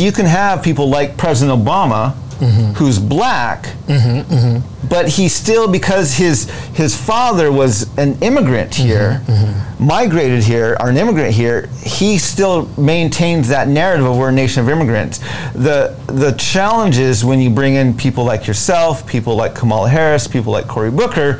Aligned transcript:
you 0.00 0.12
can 0.12 0.26
have 0.26 0.62
people 0.62 0.88
like 0.88 1.16
President 1.16 1.60
Obama, 1.60 2.14
mm-hmm. 2.38 2.72
who's 2.74 3.00
black, 3.00 3.64
mm-hmm, 3.88 4.32
mm-hmm. 4.32 4.86
but 4.88 5.08
he 5.08 5.28
still, 5.28 5.66
because 5.66 6.14
his 6.14 6.48
his 6.72 6.96
father 6.96 7.50
was 7.50 7.82
an 7.98 8.16
immigrant 8.22 8.70
mm-hmm, 8.70 8.86
here, 8.86 9.22
mm-hmm. 9.26 9.84
migrated 9.84 10.44
here, 10.44 10.76
or 10.78 10.88
an 10.88 10.96
immigrant 10.96 11.34
here, 11.34 11.66
he 11.82 12.16
still 12.16 12.66
maintains 12.78 13.48
that 13.48 13.66
narrative 13.66 14.06
of 14.06 14.16
we're 14.16 14.28
a 14.28 14.32
nation 14.32 14.62
of 14.62 14.68
immigrants. 14.68 15.18
The 15.54 15.98
the 16.06 16.30
challenge 16.38 16.98
is 16.98 17.24
when 17.24 17.40
you 17.40 17.50
bring 17.50 17.74
in 17.74 17.92
people 17.92 18.22
like 18.22 18.46
yourself, 18.46 19.04
people 19.04 19.34
like 19.34 19.56
Kamala 19.56 19.88
Harris, 19.88 20.28
people 20.28 20.52
like 20.52 20.68
Cory 20.68 20.92
Booker, 20.92 21.32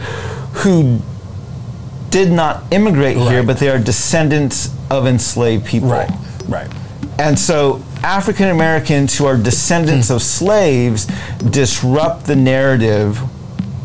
who 0.65 0.99
did 2.11 2.33
not 2.33 2.65
immigrate 2.73 3.19
right. 3.19 3.31
here, 3.31 3.45
but 3.45 3.59
they 3.59 3.69
are 3.69 3.79
descendants 3.79 4.75
of 4.91 5.07
enslaved 5.07 5.65
people. 5.65 5.91
Right. 5.91 6.11
Right. 6.49 6.69
And 7.21 7.39
so 7.39 7.83
African 8.05 8.49
Americans 8.51 9.19
who 9.19 9.27
are 9.27 9.37
descendants 9.37 10.09
of 10.11 10.23
slaves 10.23 11.07
disrupt 11.51 12.27
the 12.27 12.37
narrative 12.37 13.21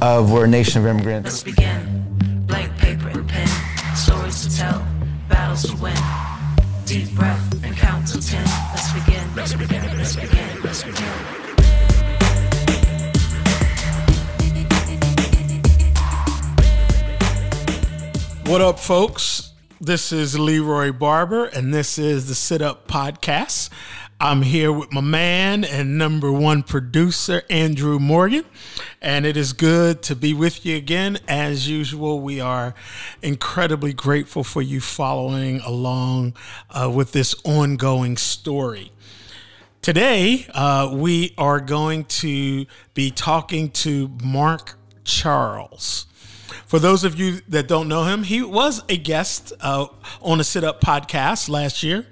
of 0.03 0.31
we're 0.31 0.45
a 0.45 0.47
nation 0.47 0.81
of 0.81 0.87
immigrants. 0.87 1.43
Let's 1.43 1.43
begin. 1.43 2.45
Blank 2.45 2.77
paper 2.77 3.09
and 3.09 3.27
pen. 3.27 3.47
Stories 3.95 4.45
to 4.45 4.55
tell. 4.55 4.85
Battles 5.27 5.63
to 5.63 5.75
win. 5.81 5.95
Deep 6.85 7.09
breath 7.15 7.63
and 7.63 7.75
count 7.75 8.07
to 8.09 8.21
ten. 8.21 8.45
Let's 8.71 8.93
begin. 8.93 9.35
Let's 9.35 9.53
begin. 9.53 9.97
Let's 9.97 10.15
begin. 10.15 10.61
Let's 10.61 10.83
begin. 10.83 11.09
What 18.45 18.61
up, 18.61 18.77
folks? 18.77 19.53
This 19.81 20.13
is 20.13 20.39
Leroy 20.39 20.93
Barber, 20.93 21.43
and 21.43 21.73
this 21.73 21.97
is 21.97 22.27
the 22.27 22.35
Sit 22.35 22.61
Up 22.61 22.87
Podcast. 22.87 23.69
I'm 24.23 24.41
here 24.41 24.71
with 24.71 24.93
my 24.93 25.01
man 25.01 25.65
and 25.65 25.97
number 25.97 26.31
one 26.31 26.63
producer, 26.63 27.41
Andrew 27.49 27.99
Morgan. 27.99 28.45
And 29.01 29.25
it 29.25 29.35
is 29.35 29.51
good 29.51 30.01
to 30.03 30.15
be 30.15 30.33
with 30.33 30.65
you 30.65 30.77
again. 30.77 31.19
As 31.27 31.67
usual, 31.67 32.21
we 32.21 32.39
are 32.39 32.73
incredibly 33.21 33.91
grateful 33.91 34.45
for 34.45 34.61
you 34.61 34.79
following 34.79 35.59
along 35.59 36.37
uh, 36.69 36.89
with 36.89 37.11
this 37.11 37.35
ongoing 37.43 38.15
story. 38.15 38.93
Today, 39.81 40.47
uh, 40.53 40.91
we 40.93 41.33
are 41.37 41.59
going 41.59 42.05
to 42.05 42.65
be 42.93 43.11
talking 43.11 43.71
to 43.71 44.09
Mark 44.23 44.79
Charles. 45.03 46.05
For 46.65 46.79
those 46.79 47.03
of 47.03 47.19
you 47.19 47.41
that 47.49 47.67
don't 47.67 47.89
know 47.89 48.05
him, 48.05 48.23
he 48.23 48.41
was 48.41 48.83
a 48.87 48.95
guest 48.95 49.51
uh, 49.59 49.87
on 50.21 50.39
a 50.39 50.45
Sit 50.45 50.63
Up 50.63 50.79
podcast 50.79 51.49
last 51.49 51.83
year 51.83 52.05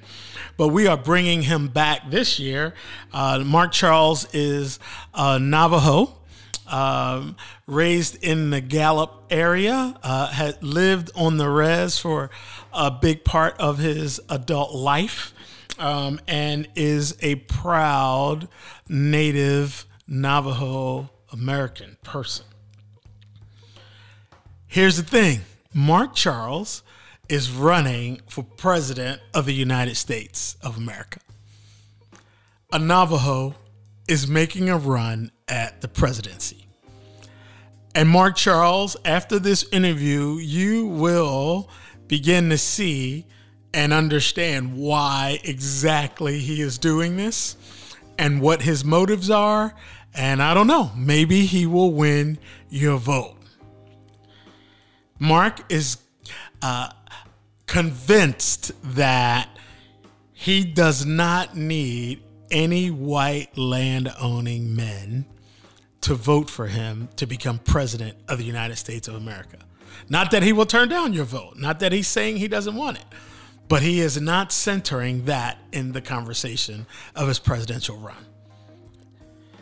but 0.62 0.68
we 0.68 0.86
are 0.86 0.96
bringing 0.96 1.42
him 1.42 1.70
back 1.70 2.12
this 2.12 2.38
year. 2.38 2.76
Uh, 3.12 3.40
Mark 3.44 3.72
Charles 3.72 4.28
is 4.32 4.78
a 5.12 5.40
Navajo. 5.40 6.16
Um, 6.68 7.36
raised 7.66 8.24
in 8.24 8.52
the 8.52 8.62
Gallup 8.62 9.24
area, 9.32 9.98
uh, 10.04 10.28
had 10.28 10.62
lived 10.62 11.10
on 11.16 11.38
the 11.38 11.50
res 11.50 11.98
for 11.98 12.30
a 12.72 12.92
big 12.92 13.26
part 13.26 13.60
of 13.60 13.80
his 13.80 14.22
adult 14.30 14.76
life, 14.76 15.34
um, 15.80 16.22
and 16.28 16.68
is 16.76 17.18
a 17.24 17.36
proud 17.38 18.48
Native 18.88 19.88
Navajo 20.08 21.10
American 21.34 21.98
person. 22.04 22.46
Here's 24.68 24.98
the 24.98 25.04
thing 25.04 25.42
Mark 25.74 26.14
Charles 26.14 26.84
is 27.32 27.50
running 27.50 28.20
for 28.28 28.44
president 28.44 29.22
of 29.34 29.46
the 29.46 29.54
United 29.54 29.96
States 29.96 30.58
of 30.62 30.76
America. 30.76 31.22
A 32.74 32.78
Navajo 32.78 33.56
is 34.06 34.28
making 34.28 34.70
a 34.70 34.78
run 34.78 35.32
at 35.48 35.80
the 35.80 35.88
presidency. 35.88 36.68
And 37.96 38.10
Mark 38.10 38.36
Charles, 38.36 38.98
after 39.06 39.40
this 39.40 39.64
interview, 39.72 40.40
you 40.40 40.88
will 40.88 41.70
begin 42.08 42.50
to 42.50 42.58
see 42.58 43.26
and 43.74 43.94
understand 43.94 44.76
why 44.76 45.40
exactly 45.46 46.40
he 46.40 46.62
is 46.62 46.78
doing 46.78 47.16
this 47.16 47.56
and 48.18 48.42
what 48.42 48.62
his 48.62 48.84
motives 48.84 49.30
are. 49.30 49.74
And 50.14 50.44
I 50.44 50.54
don't 50.54 50.68
know, 50.68 50.92
maybe 50.98 51.46
he 51.46 51.66
will 51.66 51.94
win 51.94 52.40
your 52.70 52.98
vote. 52.98 53.38
Mark 55.18 55.72
is 55.72 55.98
uh, 56.62 56.90
convinced 57.72 58.74
that 58.84 59.48
he 60.34 60.66
does 60.66 61.06
not 61.06 61.56
need 61.56 62.22
any 62.52 62.92
white 62.92 63.58
land 63.58 64.12
owning 64.20 64.76
men 64.76 65.26
to 66.02 66.14
vote 66.14 66.50
for 66.50 66.68
him 66.68 67.08
to 67.16 67.26
become 67.26 67.58
president 67.60 68.18
of 68.28 68.38
the 68.38 68.44
United 68.44 68.76
States 68.76 69.08
of 69.08 69.16
America. 69.16 69.58
Not 70.10 70.32
that 70.32 70.44
he 70.44 70.52
will 70.52 70.66
turn 70.66 70.90
down 70.90 71.14
your 71.14 71.24
vote, 71.24 71.56
not 71.56 71.80
that 71.80 71.94
he's 71.94 72.10
saying 72.10 72.36
he 72.36 72.50
doesn't 72.50 72.76
want 72.76 72.98
it, 72.98 73.06
but 73.70 73.82
he 73.82 74.02
is 74.02 74.20
not 74.20 74.52
centering 74.52 75.24
that 75.24 75.58
in 75.72 75.94
the 75.94 76.02
conversation 76.02 76.86
of 77.16 77.30
his 77.30 77.40
presidential 77.40 77.96
run. 77.96 78.26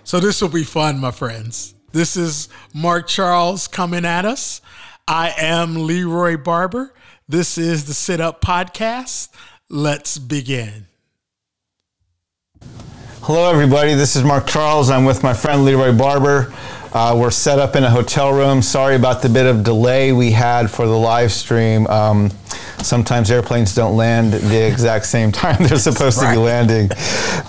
So 0.03 0.19
this 0.19 0.41
will 0.41 0.49
be 0.49 0.63
fun, 0.63 0.97
my 0.97 1.11
friends. 1.11 1.75
This 1.91 2.17
is 2.17 2.49
Mark 2.73 3.05
Charles 3.05 3.67
coming 3.67 4.03
at 4.03 4.25
us. 4.25 4.61
I 5.07 5.31
am 5.37 5.85
Leroy 5.85 6.37
Barber. 6.37 6.91
This 7.29 7.59
is 7.59 7.85
the 7.85 7.93
Sit 7.93 8.19
Up 8.19 8.41
Podcast. 8.41 9.29
Let's 9.69 10.17
begin. 10.17 10.87
Hello, 13.21 13.51
everybody. 13.51 13.93
This 13.93 14.15
is 14.15 14.23
Mark 14.23 14.47
Charles. 14.47 14.89
I'm 14.89 15.05
with 15.05 15.21
my 15.21 15.35
friend 15.35 15.63
Leroy 15.63 15.95
Barber. 15.95 16.51
Uh, 16.91 17.15
we're 17.15 17.29
set 17.29 17.59
up 17.59 17.75
in 17.75 17.83
a 17.83 17.89
hotel 17.91 18.33
room. 18.33 18.63
Sorry 18.63 18.95
about 18.95 19.21
the 19.21 19.29
bit 19.29 19.45
of 19.45 19.63
delay 19.63 20.11
we 20.11 20.31
had 20.31 20.71
for 20.71 20.87
the 20.87 20.97
live 20.97 21.31
stream. 21.31 21.85
Um, 21.85 22.31
sometimes 22.81 23.29
airplanes 23.29 23.75
don't 23.75 23.95
land 23.95 24.33
the 24.33 24.67
exact 24.67 25.05
same 25.05 25.31
time 25.31 25.63
they're 25.67 25.77
supposed 25.77 26.17
right. 26.17 26.33
to 26.33 26.39
be 26.39 26.43
landing. 26.43 26.87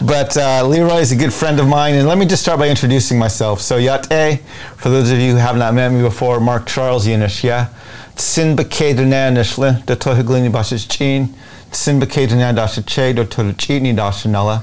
But 0.07 0.37
uh, 0.37 0.67
Leroy 0.67 0.99
is 0.99 1.11
a 1.13 1.17
good 1.17 1.33
friend 1.33 1.59
of 1.59 1.67
mine. 1.67 1.95
And 1.95 2.07
let 2.07 2.19
me 2.19 2.27
just 2.27 2.43
start 2.43 2.59
by 2.59 2.69
introducing 2.69 3.19
myself. 3.19 3.63
So, 3.63 3.79
Yate, 3.79 4.43
for 4.77 4.91
those 4.91 5.11
of 5.11 5.19
you 5.19 5.31
who 5.31 5.37
have 5.39 5.57
not 5.57 5.73
met 5.73 5.91
me 5.91 6.03
before, 6.03 6.39
Mark 6.39 6.67
Charles 6.67 7.07
Yinishya. 7.07 7.71
Sin 8.21 8.55
Bakadana 8.55 9.33
Nishle, 9.33 9.85
the 9.87 9.97
Tohiglini 9.97 10.53
Bashis 10.53 10.87
Chin, 10.89 11.35
Sin 11.73 11.99
Bakadana 11.99 12.55
Dasha 12.55 12.83
Che, 12.83 13.13
the 13.13 13.25
Tohichini 13.25 13.97
Dasha 13.97 14.29
Nella. 14.29 14.63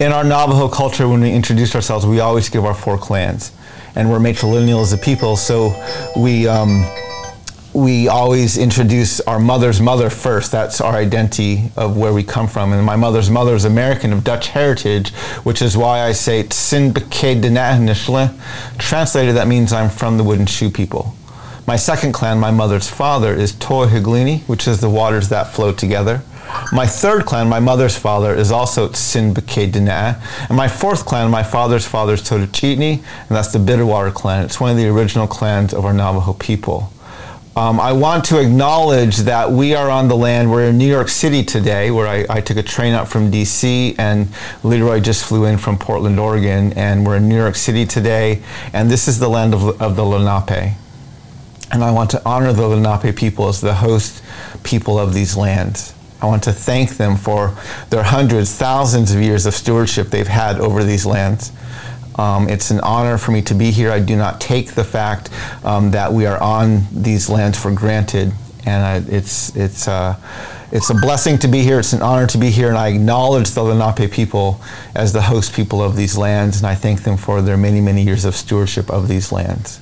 In 0.00 0.10
our 0.10 0.24
Navajo 0.24 0.68
culture, 0.68 1.06
when 1.06 1.20
we 1.20 1.30
introduce 1.30 1.76
ourselves, 1.76 2.04
we 2.04 2.18
always 2.18 2.48
give 2.48 2.64
our 2.64 2.74
four 2.74 2.98
clans. 2.98 3.52
And 3.94 4.10
we're 4.10 4.18
matrilineal 4.18 4.82
as 4.82 4.92
a 4.92 4.98
people, 4.98 5.36
so 5.36 5.72
we. 6.16 6.48
Um, 6.48 6.84
we 7.74 8.06
always 8.06 8.58
introduce 8.58 9.18
our 9.20 9.38
mother's 9.38 9.80
mother 9.80 10.10
first. 10.10 10.52
That's 10.52 10.82
our 10.82 10.94
identity 10.94 11.70
of 11.74 11.96
where 11.96 12.12
we 12.12 12.22
come 12.22 12.46
from. 12.46 12.74
And 12.74 12.84
my 12.84 12.96
mother's 12.96 13.30
mother 13.30 13.54
is 13.54 13.64
American 13.64 14.12
of 14.12 14.24
Dutch 14.24 14.48
heritage, 14.48 15.14
which 15.44 15.62
is 15.62 15.74
why 15.74 16.02
I 16.02 16.12
say 16.12 16.42
Translated, 16.42 16.96
that 19.36 19.46
means 19.48 19.72
I'm 19.72 19.88
from 19.88 20.18
the 20.18 20.24
wooden 20.24 20.44
shoe 20.44 20.70
people. 20.70 21.16
My 21.64 21.76
second 21.76 22.12
clan, 22.12 22.40
my 22.40 22.50
mother's 22.50 22.90
father, 22.90 23.32
is 23.32 23.52
Tohiglini, 23.52 24.40
which 24.48 24.66
is 24.66 24.80
the 24.80 24.90
waters 24.90 25.28
that 25.28 25.52
flow 25.52 25.72
together. 25.72 26.22
My 26.72 26.86
third 26.86 27.24
clan, 27.24 27.48
my 27.48 27.60
mother's 27.60 27.96
father, 27.96 28.34
is 28.34 28.50
also 28.50 28.88
Tsinbake 28.88 29.76
And 30.48 30.56
my 30.56 30.66
fourth 30.66 31.06
clan, 31.06 31.30
my 31.30 31.44
father's 31.44 31.86
father, 31.86 32.14
is 32.14 32.22
Totochitni, 32.22 32.96
and 32.98 33.28
that's 33.28 33.52
the 33.52 33.60
Bitterwater 33.60 34.12
clan. 34.12 34.44
It's 34.44 34.60
one 34.60 34.72
of 34.72 34.76
the 34.76 34.88
original 34.88 35.28
clans 35.28 35.72
of 35.72 35.84
our 35.84 35.92
Navajo 35.92 36.32
people. 36.32 36.92
Um, 37.54 37.78
I 37.78 37.92
want 37.92 38.24
to 38.26 38.40
acknowledge 38.40 39.18
that 39.18 39.50
we 39.50 39.74
are 39.74 39.88
on 39.88 40.08
the 40.08 40.16
land. 40.16 40.50
We're 40.50 40.68
in 40.68 40.78
New 40.78 40.88
York 40.88 41.08
City 41.08 41.44
today, 41.44 41.90
where 41.90 42.08
I, 42.08 42.24
I, 42.28 42.40
took 42.40 42.56
a 42.56 42.62
train 42.62 42.94
up 42.94 43.06
from 43.06 43.30
DC, 43.30 43.94
and 43.98 44.28
Leroy 44.64 45.00
just 45.00 45.26
flew 45.26 45.44
in 45.44 45.58
from 45.58 45.78
Portland, 45.78 46.18
Oregon, 46.18 46.72
and 46.72 47.06
we're 47.06 47.18
in 47.18 47.28
New 47.28 47.36
York 47.36 47.54
City 47.54 47.84
today. 47.84 48.42
And 48.72 48.90
this 48.90 49.06
is 49.06 49.18
the 49.18 49.28
land 49.28 49.52
of, 49.52 49.80
of 49.82 49.96
the 49.96 50.04
Lenape. 50.04 50.72
And 51.72 51.82
I 51.82 51.90
want 51.90 52.10
to 52.10 52.22
honor 52.26 52.52
the 52.52 52.66
Lenape 52.66 53.16
people 53.16 53.48
as 53.48 53.60
the 53.60 53.74
host 53.74 54.22
people 54.62 54.98
of 54.98 55.14
these 55.14 55.36
lands. 55.36 55.94
I 56.20 56.26
want 56.26 56.44
to 56.44 56.52
thank 56.52 56.90
them 56.98 57.16
for 57.16 57.56
their 57.90 58.02
hundreds, 58.02 58.54
thousands 58.54 59.12
of 59.12 59.20
years 59.20 59.46
of 59.46 59.54
stewardship 59.54 60.08
they've 60.08 60.26
had 60.26 60.60
over 60.60 60.84
these 60.84 61.04
lands. 61.04 61.50
Um, 62.16 62.48
it's 62.48 62.70
an 62.70 62.78
honor 62.80 63.16
for 63.16 63.32
me 63.32 63.42
to 63.42 63.54
be 63.54 63.70
here. 63.70 63.90
I 63.90 63.98
do 63.98 64.16
not 64.16 64.40
take 64.40 64.72
the 64.72 64.84
fact 64.84 65.30
um, 65.64 65.90
that 65.92 66.12
we 66.12 66.26
are 66.26 66.40
on 66.40 66.86
these 66.92 67.28
lands 67.30 67.58
for 67.58 67.72
granted, 67.72 68.32
and 68.66 68.84
I, 68.84 69.14
it's 69.14 69.56
it's 69.56 69.88
uh, 69.88 70.16
it's 70.70 70.90
a 70.90 70.94
blessing 70.94 71.38
to 71.38 71.48
be 71.48 71.62
here. 71.62 71.78
It's 71.78 71.94
an 71.94 72.02
honor 72.02 72.26
to 72.28 72.38
be 72.38 72.50
here, 72.50 72.68
and 72.68 72.76
I 72.76 72.88
acknowledge 72.88 73.50
the 73.50 73.62
Lenape 73.62 74.12
people 74.12 74.60
as 74.94 75.12
the 75.12 75.22
host 75.22 75.54
people 75.54 75.82
of 75.82 75.96
these 75.96 76.18
lands, 76.18 76.58
and 76.58 76.66
I 76.66 76.74
thank 76.74 77.02
them 77.02 77.16
for 77.16 77.40
their 77.40 77.56
many 77.56 77.80
many 77.80 78.02
years 78.02 78.26
of 78.26 78.36
stewardship 78.36 78.90
of 78.90 79.08
these 79.08 79.32
lands. 79.32 79.80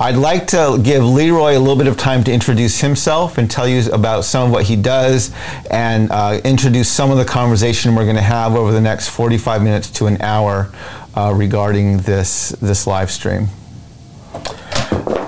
I'd 0.00 0.16
like 0.16 0.46
to 0.46 0.80
give 0.82 1.04
Leroy 1.04 1.58
a 1.58 1.60
little 1.60 1.76
bit 1.76 1.86
of 1.86 1.98
time 1.98 2.24
to 2.24 2.32
introduce 2.32 2.80
himself 2.80 3.36
and 3.36 3.50
tell 3.50 3.68
you 3.68 3.92
about 3.92 4.24
some 4.24 4.46
of 4.46 4.50
what 4.50 4.64
he 4.64 4.74
does 4.74 5.30
and 5.70 6.10
uh, 6.10 6.40
introduce 6.42 6.88
some 6.88 7.10
of 7.10 7.18
the 7.18 7.24
conversation 7.26 7.94
we're 7.94 8.04
going 8.04 8.16
to 8.16 8.22
have 8.22 8.54
over 8.54 8.72
the 8.72 8.80
next 8.80 9.10
45 9.10 9.62
minutes 9.62 9.90
to 9.90 10.06
an 10.06 10.18
hour 10.22 10.72
uh, 11.14 11.34
regarding 11.36 11.98
this, 11.98 12.48
this 12.62 12.86
live 12.86 13.10
stream. 13.10 13.48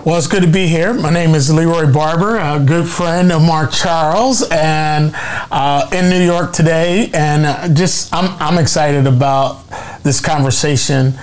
Well, 0.04 0.19
it's 0.19 0.26
good 0.26 0.43
to 0.43 0.49
be 0.49 0.66
here. 0.66 0.93
My 0.93 1.10
name 1.10 1.37
is 1.37 1.54
Leroy 1.54 1.87
Barber, 1.93 2.37
a 2.37 2.58
good 2.58 2.88
friend 2.88 3.31
of 3.31 3.40
Mark 3.40 3.70
Charles, 3.70 4.43
and 4.50 5.12
uh, 5.14 5.88
in 5.93 6.10
New 6.10 6.20
York 6.20 6.52
today. 6.52 7.08
And 7.14 7.46
uh, 7.46 7.69
just, 7.72 8.12
I'm, 8.12 8.37
I'm 8.43 8.58
excited 8.58 9.06
about 9.06 9.62
this 10.02 10.20
conversation. 10.20 11.14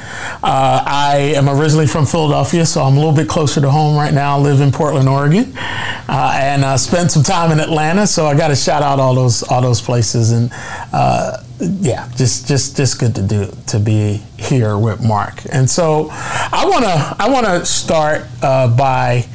Uh, 0.41 0.81
I 0.87 1.33
am 1.35 1.49
originally 1.49 1.87
from 1.87 2.05
Philadelphia, 2.05 2.65
so 2.65 2.81
I'm 2.81 2.93
a 2.93 2.99
little 2.99 3.13
bit 3.13 3.27
closer 3.27 3.59
to 3.59 3.69
home 3.69 3.97
right 3.97 4.13
now. 4.13 4.37
I 4.37 4.39
live 4.39 4.61
in 4.61 4.71
Portland, 4.71 5.09
Oregon, 5.09 5.51
uh, 5.57 6.31
and 6.35 6.63
uh, 6.63 6.77
spent 6.77 7.11
some 7.11 7.23
time 7.23 7.51
in 7.51 7.59
Atlanta. 7.59 8.07
So 8.07 8.27
I 8.27 8.37
got 8.37 8.47
to 8.47 8.55
shout 8.55 8.81
out 8.81 8.97
all 8.97 9.13
those 9.13 9.43
all 9.43 9.61
those 9.61 9.81
places 9.81 10.31
and 10.31 10.49
uh, 10.93 11.43
yeah, 11.59 12.09
just 12.15 12.47
just 12.47 12.77
just 12.77 12.99
good 12.99 13.15
to 13.15 13.21
do 13.21 13.51
to 13.67 13.79
be 13.79 14.21
here 14.37 14.77
with 14.77 15.03
Mark. 15.03 15.41
And 15.51 15.69
so 15.69 16.07
I 16.11 16.65
wanna 16.69 17.15
I 17.19 17.29
wanna 17.29 17.65
start 17.65 18.23
uh, 18.41 18.75
by 18.75 19.25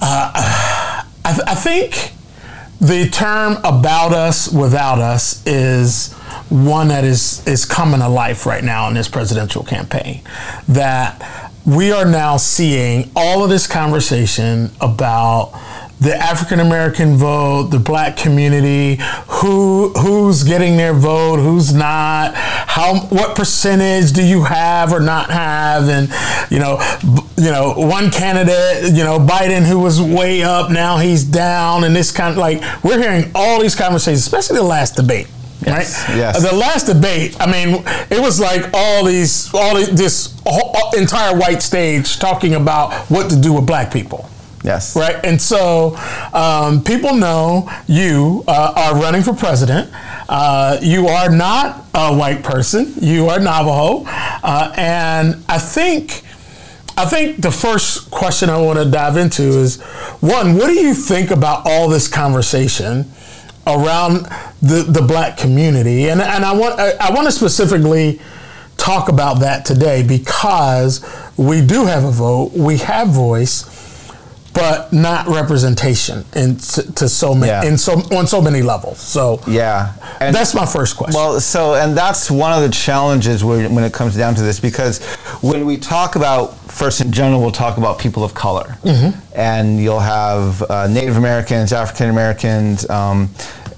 uh, 0.00 1.02
I, 1.24 1.32
th- 1.32 1.46
I 1.46 1.54
think 1.54 2.12
the 2.80 3.08
term 3.10 3.56
about 3.64 4.12
us 4.12 4.50
without 4.52 4.98
us 4.98 5.44
is 5.46 6.12
one 6.48 6.88
that 6.88 7.04
is 7.04 7.46
is 7.46 7.64
coming 7.64 8.00
to 8.00 8.08
life 8.08 8.46
right 8.46 8.62
now 8.64 8.88
in 8.88 8.94
this 8.94 9.08
presidential 9.08 9.64
campaign 9.64 10.22
that 10.68 11.52
we 11.66 11.90
are 11.90 12.04
now 12.04 12.36
seeing 12.36 13.10
all 13.16 13.42
of 13.42 13.50
this 13.50 13.66
conversation 13.66 14.70
about 14.80 15.50
the 16.00 16.14
African 16.14 16.60
American 16.60 17.16
vote, 17.16 17.68
the 17.70 17.78
black 17.78 18.16
community, 18.16 19.02
who 19.28 19.90
who's 19.96 20.42
getting 20.42 20.76
their 20.76 20.92
vote, 20.92 21.38
who's 21.38 21.72
not, 21.72 22.34
how 22.34 23.00
what 23.08 23.34
percentage 23.34 24.12
do 24.12 24.22
you 24.22 24.44
have 24.44 24.92
or 24.92 25.00
not 25.00 25.30
have, 25.30 25.88
and 25.88 26.08
you 26.50 26.58
know, 26.58 26.78
you 27.36 27.50
know, 27.50 27.72
one 27.76 28.10
candidate, 28.10 28.92
you 28.92 29.04
know, 29.04 29.18
Biden 29.18 29.64
who 29.64 29.80
was 29.80 30.00
way 30.00 30.42
up, 30.42 30.70
now 30.70 30.98
he's 30.98 31.24
down, 31.24 31.84
and 31.84 31.96
this 31.96 32.12
kind 32.12 32.30
of 32.30 32.36
like 32.36 32.62
we're 32.84 33.00
hearing 33.00 33.30
all 33.34 33.60
these 33.60 33.74
conversations, 33.74 34.20
especially 34.20 34.56
the 34.56 34.62
last 34.62 34.96
debate. 34.96 35.28
Yes, 35.64 36.08
right? 36.08 36.16
yes. 36.16 36.48
The 36.48 36.54
last 36.54 36.86
debate, 36.86 37.36
I 37.40 37.50
mean, 37.50 37.82
it 38.10 38.20
was 38.20 38.38
like 38.38 38.70
all 38.74 39.04
these, 39.04 39.52
all 39.54 39.74
this 39.74 40.38
whole, 40.46 40.76
uh, 40.76 40.90
entire 40.96 41.36
white 41.36 41.62
stage 41.62 42.18
talking 42.18 42.54
about 42.54 42.92
what 43.10 43.30
to 43.30 43.40
do 43.40 43.54
with 43.54 43.66
black 43.66 43.90
people. 43.92 44.28
Yes. 44.66 44.96
Right. 44.96 45.24
And 45.24 45.40
so 45.40 45.96
um, 46.34 46.82
people 46.82 47.14
know 47.14 47.70
you 47.86 48.42
uh, 48.48 48.74
are 48.76 49.00
running 49.00 49.22
for 49.22 49.32
president. 49.32 49.88
Uh, 50.28 50.76
you 50.82 51.06
are 51.06 51.30
not 51.30 51.84
a 51.94 52.14
white 52.14 52.42
person. 52.42 52.92
You 53.00 53.28
are 53.28 53.38
Navajo. 53.38 54.04
Uh, 54.06 54.74
and 54.76 55.44
I 55.48 55.58
think. 55.58 56.24
I 56.98 57.04
think 57.04 57.42
the 57.42 57.50
first 57.50 58.10
question 58.10 58.48
I 58.48 58.58
want 58.58 58.78
to 58.78 58.90
dive 58.90 59.18
into 59.18 59.42
is 59.42 59.82
one, 60.22 60.56
what 60.56 60.68
do 60.68 60.72
you 60.72 60.94
think 60.94 61.30
about 61.30 61.66
all 61.66 61.90
this 61.90 62.08
conversation 62.08 63.04
around 63.66 64.24
the, 64.62 64.82
the 64.88 65.02
black 65.02 65.36
community? 65.36 66.08
And, 66.08 66.22
and 66.22 66.42
I 66.42 66.56
want 66.56 66.80
I, 66.80 66.92
I 66.92 67.12
want 67.12 67.26
to 67.26 67.32
specifically 67.32 68.18
talk 68.78 69.10
about 69.10 69.40
that 69.40 69.66
today 69.66 70.02
because 70.02 71.04
we 71.36 71.60
do 71.60 71.84
have 71.84 72.04
a 72.04 72.10
vote, 72.10 72.52
we 72.52 72.78
have 72.78 73.08
voice, 73.08 73.75
but 74.56 74.90
not 74.92 75.28
representation 75.28 76.24
in 76.34 76.56
to, 76.56 76.92
to 76.94 77.08
so 77.08 77.34
many 77.34 77.50
Yeah. 77.52 77.64
in 77.64 77.76
so 77.76 77.92
on 78.16 78.26
so 78.26 78.40
many 78.40 78.62
levels. 78.62 78.98
So 78.98 79.40
Yeah. 79.46 79.92
And 80.20 80.34
that's 80.34 80.54
my 80.54 80.64
first 80.66 80.96
question. 80.96 81.20
Well, 81.20 81.38
so 81.40 81.74
and 81.74 81.96
that's 81.96 82.30
one 82.30 82.52
of 82.52 82.62
the 82.62 82.70
challenges 82.70 83.44
when, 83.44 83.74
when 83.74 83.84
it 83.84 83.92
comes 83.92 84.16
down 84.16 84.34
to 84.36 84.42
this 84.42 84.58
because 84.58 85.04
when 85.42 85.66
we 85.66 85.76
talk 85.76 86.16
about 86.16 86.54
first 86.70 87.00
in 87.02 87.12
general, 87.12 87.40
we'll 87.40 87.50
talk 87.52 87.76
about 87.76 87.98
people 87.98 88.24
of 88.24 88.32
color, 88.34 88.76
and 89.34 89.78
you'll 89.80 90.00
have 90.00 90.62
uh, 90.62 90.86
Native 90.88 91.16
Americans, 91.16 91.72
African 91.72 92.08
Americans. 92.10 92.88
Um, 92.88 93.30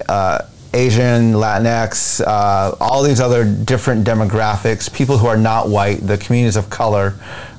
uh, 0.09 0.39
Asian, 0.75 1.33
Latinx, 1.33 2.21
uh, 2.27 2.77
all 2.79 3.03
these 3.03 3.21
other 3.21 3.45
different 3.45 4.07
demographics, 4.07 4.93
people 4.93 5.17
who 5.17 5.27
are 5.27 5.37
not 5.37 5.69
white, 5.71 6.07
the 6.07 6.19
communities 6.19 6.57
of 6.57 6.69
color 6.69 7.15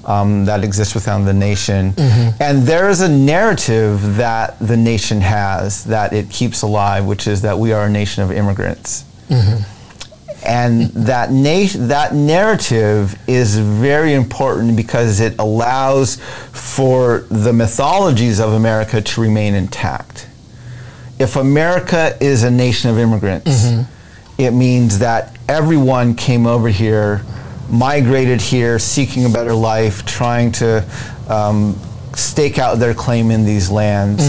um, 0.09 0.45
that 0.45 0.63
exists 0.63 0.94
within 0.94 1.23
the 1.23 1.33
nation. 1.33 1.94
Mm-hmm. 1.94 2.44
And 2.44 2.63
there 2.63 2.89
is 2.89 3.01
a 3.01 3.09
narrative 3.09 4.17
that 4.17 4.57
the 4.59 4.75
nation 4.75 5.21
has 5.21 5.83
that 5.85 6.11
it 6.11 6.29
keeps 6.29 6.63
alive, 6.63 7.06
which 7.06 7.27
is 7.27 7.41
that 7.44 7.57
we 7.57 7.71
are 7.71 7.85
a 7.85 7.89
nation 7.89 8.23
of 8.23 8.31
immigrants 8.31 9.06
mm-hmm. 9.29 10.44
and 10.45 10.89
that 10.91 11.31
na- 11.31 11.88
that 11.88 12.13
narrative 12.13 13.17
is 13.27 13.57
very 13.57 14.13
important 14.13 14.75
because 14.75 15.19
it 15.19 15.35
allows 15.39 16.17
for 16.51 17.19
the 17.29 17.53
mythologies 17.53 18.39
of 18.39 18.53
America 18.53 19.01
to 19.01 19.21
remain 19.21 19.53
intact. 19.53 20.27
If 21.19 21.35
America 21.35 22.17
is 22.21 22.44
a 22.44 22.51
nation 22.51 22.89
of 22.89 22.97
immigrants, 22.97 23.65
mm-hmm. 23.65 24.41
it 24.41 24.51
means 24.51 25.00
that 25.00 25.38
everyone 25.47 26.15
came 26.15 26.47
over 26.47 26.69
here, 26.69 27.23
migrated 27.69 28.42
here, 28.42 28.80
seeking 28.80 29.25
a 29.25 29.30
better 29.30 29.54
life, 29.54 30.06
trying 30.06 30.51
to 30.54 30.83
um, 31.27 31.75
stake 32.13 32.57
out 32.57 32.80
their 32.80 32.94
claim 32.94 33.31
in 33.31 33.45
these 33.45 33.69
lands. 33.69 34.24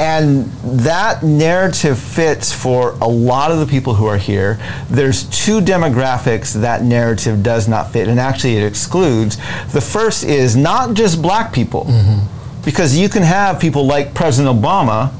And 0.00 0.46
that 0.82 1.22
narrative 1.22 1.96
fits 1.98 2.52
for 2.52 2.92
a 3.00 3.06
lot 3.06 3.52
of 3.52 3.60
the 3.60 3.66
people 3.66 3.94
who 3.94 4.06
are 4.06 4.16
here. 4.16 4.58
There's 4.90 5.24
two 5.24 5.60
demographics 5.60 6.54
that 6.60 6.82
narrative 6.82 7.42
does 7.44 7.68
not 7.68 7.92
fit, 7.92 8.08
and 8.08 8.18
actually 8.18 8.56
it 8.56 8.64
excludes. 8.64 9.36
The 9.72 9.80
first 9.80 10.24
is 10.24 10.56
not 10.56 10.94
just 10.94 11.22
black 11.22 11.52
people, 11.52 11.86
because 12.64 12.96
you 12.96 13.08
can 13.08 13.22
have 13.22 13.60
people 13.60 13.86
like 13.86 14.12
President 14.12 14.60
Obama. 14.60 15.12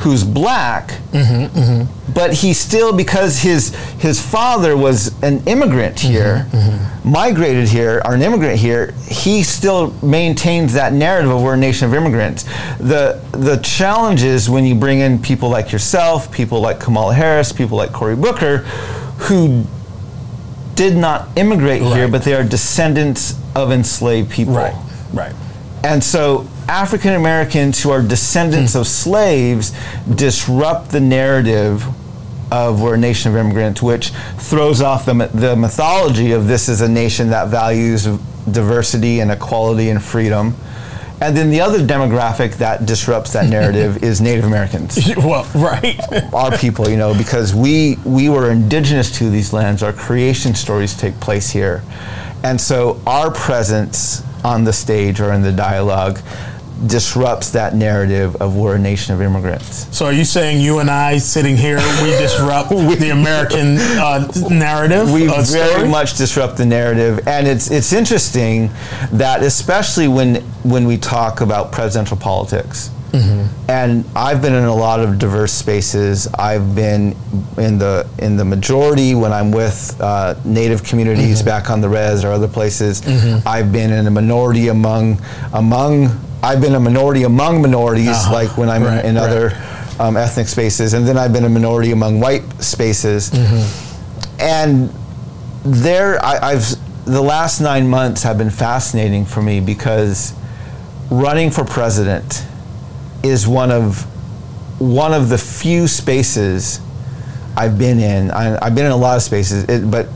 Who's 0.00 0.24
black, 0.24 0.98
but 2.14 2.32
he 2.32 2.54
still 2.54 2.92
because 2.92 3.38
his 3.40 3.74
his 3.98 4.20
father 4.20 4.76
was 4.76 5.12
an 5.22 5.42
immigrant 5.46 6.00
here, 6.00 6.46
migrated 7.04 7.68
here, 7.68 8.00
or 8.04 8.14
an 8.14 8.22
immigrant 8.22 8.58
here. 8.58 8.92
He 9.08 9.42
still 9.42 9.92
maintains 10.02 10.72
that 10.72 10.92
narrative 10.92 11.30
of 11.30 11.42
we're 11.42 11.54
a 11.54 11.56
nation 11.58 11.86
of 11.88 11.94
immigrants. 11.94 12.44
The 12.78 13.20
the 13.32 13.56
challenge 13.62 14.22
is 14.22 14.48
when 14.48 14.64
you 14.64 14.74
bring 14.74 15.00
in 15.00 15.18
people 15.20 15.50
like 15.50 15.72
yourself, 15.72 16.32
people 16.32 16.60
like 16.60 16.80
Kamala 16.80 17.12
Harris, 17.14 17.52
people 17.52 17.76
like 17.76 17.92
Cory 17.92 18.16
Booker, 18.16 18.58
who 19.28 19.64
did 20.74 20.96
not 20.96 21.28
immigrate 21.36 21.82
here, 21.82 22.08
but 22.08 22.22
they 22.22 22.32
are 22.34 22.42
descendants 22.42 23.34
of 23.54 23.70
enslaved 23.70 24.30
people. 24.30 24.54
right, 24.54 24.74
right. 25.12 25.34
And 25.84 26.02
so 26.02 26.46
African 26.70 27.14
Americans 27.14 27.82
who 27.82 27.90
are 27.90 28.00
descendants 28.00 28.76
of 28.76 28.86
slaves 28.86 29.72
disrupt 30.14 30.92
the 30.92 31.00
narrative 31.00 31.84
of 32.52 32.80
we're 32.80 32.94
a 32.94 32.98
nation 32.98 33.32
of 33.32 33.36
immigrants, 33.36 33.82
which 33.82 34.10
throws 34.38 34.80
off 34.80 35.04
the, 35.04 35.14
the 35.34 35.56
mythology 35.56 36.30
of 36.30 36.46
this 36.46 36.68
is 36.68 36.80
a 36.80 36.88
nation 36.88 37.30
that 37.30 37.48
values 37.48 38.04
diversity 38.52 39.18
and 39.18 39.32
equality 39.32 39.90
and 39.90 40.00
freedom. 40.00 40.54
And 41.20 41.36
then 41.36 41.50
the 41.50 41.60
other 41.60 41.80
demographic 41.80 42.54
that 42.58 42.86
disrupts 42.86 43.32
that 43.32 43.48
narrative 43.48 44.04
is 44.04 44.20
Native 44.20 44.44
Americans 44.44 44.96
well, 45.16 45.44
right. 45.56 46.00
our 46.32 46.56
people, 46.56 46.88
you 46.88 46.96
know, 46.96 47.18
because 47.18 47.52
we 47.52 47.96
we 48.04 48.28
were 48.28 48.48
indigenous 48.52 49.18
to 49.18 49.28
these 49.28 49.52
lands. 49.52 49.82
Our 49.82 49.92
creation 49.92 50.54
stories 50.54 50.96
take 50.96 51.18
place 51.18 51.50
here, 51.50 51.82
and 52.44 52.60
so 52.60 53.02
our 53.08 53.32
presence 53.32 54.22
on 54.44 54.64
the 54.64 54.72
stage 54.72 55.20
or 55.20 55.32
in 55.32 55.42
the 55.42 55.52
dialogue 55.52 56.20
disrupts 56.86 57.50
that 57.50 57.74
narrative 57.74 58.36
of 58.36 58.56
we're 58.56 58.76
a 58.76 58.78
nation 58.78 59.14
of 59.14 59.20
immigrants. 59.20 59.86
So 59.96 60.06
are 60.06 60.12
you 60.12 60.24
saying 60.24 60.60
you 60.60 60.78
and 60.78 60.90
I 60.90 61.18
sitting 61.18 61.56
here 61.56 61.76
we 62.02 62.10
disrupt 62.10 62.70
the 63.00 63.10
American 63.10 63.78
uh, 63.78 64.26
narrative? 64.50 65.12
We 65.12 65.28
uh, 65.28 65.42
very 65.42 65.72
story? 65.72 65.88
much 65.88 66.16
disrupt 66.16 66.56
the 66.56 66.66
narrative, 66.66 67.26
and 67.26 67.46
it's 67.46 67.70
it's 67.70 67.92
interesting 67.92 68.70
that 69.12 69.42
especially 69.42 70.08
when 70.08 70.36
when 70.62 70.86
we 70.86 70.96
talk 70.96 71.40
about 71.40 71.72
presidential 71.72 72.16
politics. 72.16 72.90
And 73.68 74.04
I've 74.14 74.40
been 74.40 74.54
in 74.54 74.64
a 74.64 74.74
lot 74.74 75.00
of 75.00 75.18
diverse 75.18 75.52
spaces. 75.52 76.28
I've 76.28 76.76
been 76.76 77.16
in 77.58 77.76
the 77.78 78.08
in 78.18 78.36
the 78.36 78.44
majority 78.44 79.16
when 79.16 79.32
I'm 79.32 79.50
with 79.50 79.96
uh, 80.00 80.34
Native 80.44 80.84
communities 80.84 81.42
back 81.42 81.70
on 81.70 81.80
the 81.80 81.88
res 81.88 82.24
or 82.24 82.30
other 82.30 82.46
places. 82.48 83.02
I've 83.44 83.72
been 83.72 83.90
in 83.90 84.06
a 84.06 84.10
minority 84.10 84.68
among 84.68 85.20
among. 85.52 86.08
I've 86.42 86.60
been 86.60 86.74
a 86.74 86.80
minority 86.80 87.24
among 87.24 87.60
minorities, 87.62 88.08
Uh-huh. 88.08 88.32
like 88.32 88.56
when 88.56 88.68
I'm 88.70 88.82
Right, 88.84 89.04
in, 89.04 89.10
in 89.10 89.14
right. 89.16 89.24
other 89.30 89.52
um, 89.98 90.16
ethnic 90.16 90.48
spaces, 90.48 90.94
and 90.94 91.06
then 91.06 91.18
I've 91.18 91.32
been 91.32 91.44
a 91.44 91.48
minority 91.48 91.92
among 91.92 92.20
white 92.20 92.42
spaces. 92.62 93.30
And 94.38 94.90
there, 95.64 96.24
I, 96.24 96.52
I've 96.52 96.64
the 97.04 97.20
last 97.20 97.60
nine 97.60 97.88
months 97.88 98.22
have 98.22 98.38
been 98.38 98.50
fascinating 98.50 99.24
for 99.26 99.42
me 99.42 99.60
because 99.60 100.32
running 101.10 101.50
for 101.50 101.64
president 101.64 102.44
is 103.22 103.46
one 103.48 103.70
of 103.70 104.04
one 104.80 105.12
of 105.12 105.28
the 105.28 105.36
few 105.36 105.86
spaces 105.88 106.80
I've 107.56 107.76
been 107.78 107.98
in. 107.98 108.30
I, 108.30 108.56
I've 108.64 108.74
been 108.74 108.86
in 108.86 108.92
a 108.92 108.96
lot 108.96 109.16
of 109.16 109.22
spaces, 109.22 109.64
it, 109.64 109.90
but 109.90 110.08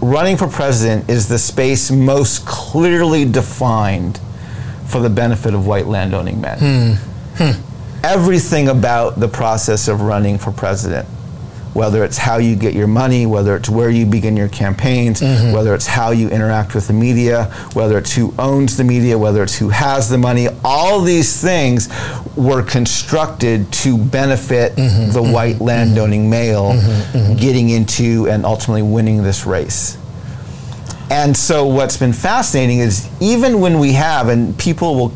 running 0.00 0.36
for 0.38 0.46
president 0.48 1.10
is 1.10 1.28
the 1.28 1.38
space 1.38 1.90
most 1.90 2.46
clearly 2.46 3.24
defined 3.30 4.20
for 4.86 5.00
the 5.00 5.10
benefit 5.10 5.54
of 5.54 5.66
white 5.66 5.86
landowning 5.86 6.40
men. 6.40 6.58
Hmm. 6.58 7.42
Hmm. 7.42 7.62
Everything 8.04 8.68
about 8.68 9.18
the 9.18 9.28
process 9.28 9.88
of 9.88 10.00
running 10.00 10.38
for 10.38 10.52
president, 10.52 11.08
whether 11.74 12.04
it's 12.04 12.16
how 12.16 12.38
you 12.38 12.56
get 12.56 12.72
your 12.72 12.86
money, 12.86 13.26
whether 13.26 13.56
it's 13.56 13.68
where 13.68 13.90
you 13.90 14.06
begin 14.06 14.36
your 14.36 14.48
campaigns, 14.48 15.20
mm-hmm. 15.20 15.52
whether 15.52 15.74
it's 15.74 15.86
how 15.86 16.10
you 16.10 16.30
interact 16.30 16.74
with 16.74 16.86
the 16.86 16.92
media, 16.92 17.44
whether 17.74 17.98
it's 17.98 18.14
who 18.14 18.32
owns 18.38 18.76
the 18.76 18.84
media, 18.84 19.18
whether 19.18 19.42
it's 19.42 19.58
who 19.58 19.68
has 19.68 20.08
the 20.08 20.16
money, 20.16 20.46
all 20.64 21.00
these 21.00 21.38
things 21.42 21.88
were 22.36 22.62
constructed 22.62 23.70
to 23.72 23.98
benefit 23.98 24.72
mm-hmm. 24.76 25.12
the 25.12 25.22
white 25.22 25.56
mm-hmm. 25.56 25.64
landowning 25.64 26.30
male 26.30 26.72
getting 27.36 27.70
into 27.70 28.26
and 28.28 28.46
ultimately 28.46 28.82
winning 28.82 29.22
this 29.22 29.44
race. 29.44 29.98
And 31.10 31.36
so, 31.36 31.66
what's 31.66 31.96
been 31.96 32.12
fascinating 32.12 32.80
is 32.80 33.08
even 33.20 33.60
when 33.60 33.78
we 33.78 33.92
have, 33.92 34.28
and 34.28 34.58
people 34.58 34.94
will 34.96 35.12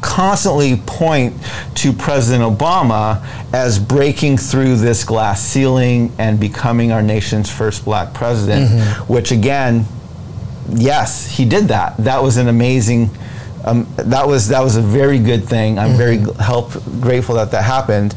constantly 0.00 0.76
point 0.84 1.32
to 1.76 1.92
President 1.92 2.42
Obama 2.42 3.24
as 3.52 3.78
breaking 3.78 4.36
through 4.36 4.76
this 4.76 5.04
glass 5.04 5.40
ceiling 5.40 6.12
and 6.18 6.40
becoming 6.40 6.90
our 6.90 7.02
nation's 7.02 7.48
first 7.50 7.84
black 7.84 8.12
president, 8.12 8.68
which 9.08 9.30
again, 9.30 9.84
yes, 10.70 11.26
he 11.36 11.44
did 11.44 11.68
that. 11.68 11.96
That 11.98 12.20
was 12.22 12.36
an 12.36 12.48
amazing. 12.48 13.10
Um, 13.64 13.86
that 13.96 14.26
was 14.26 14.48
that 14.48 14.60
was 14.60 14.74
a 14.74 14.82
very 14.82 15.20
good 15.20 15.44
thing. 15.44 15.78
I'm 15.78 15.96
very 15.96 16.18
help 16.40 16.72
grateful 17.00 17.36
that 17.36 17.52
that 17.52 17.62
happened, 17.62 18.16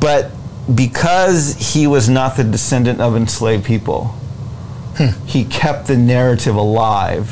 but 0.00 0.30
because 0.74 1.74
he 1.74 1.86
was 1.86 2.08
not 2.08 2.36
the 2.38 2.44
descendant 2.44 3.00
of 3.02 3.16
enslaved 3.16 3.66
people, 3.66 4.14
he 5.26 5.44
kept 5.44 5.86
the 5.86 5.96
narrative 5.96 6.54
alive, 6.54 7.30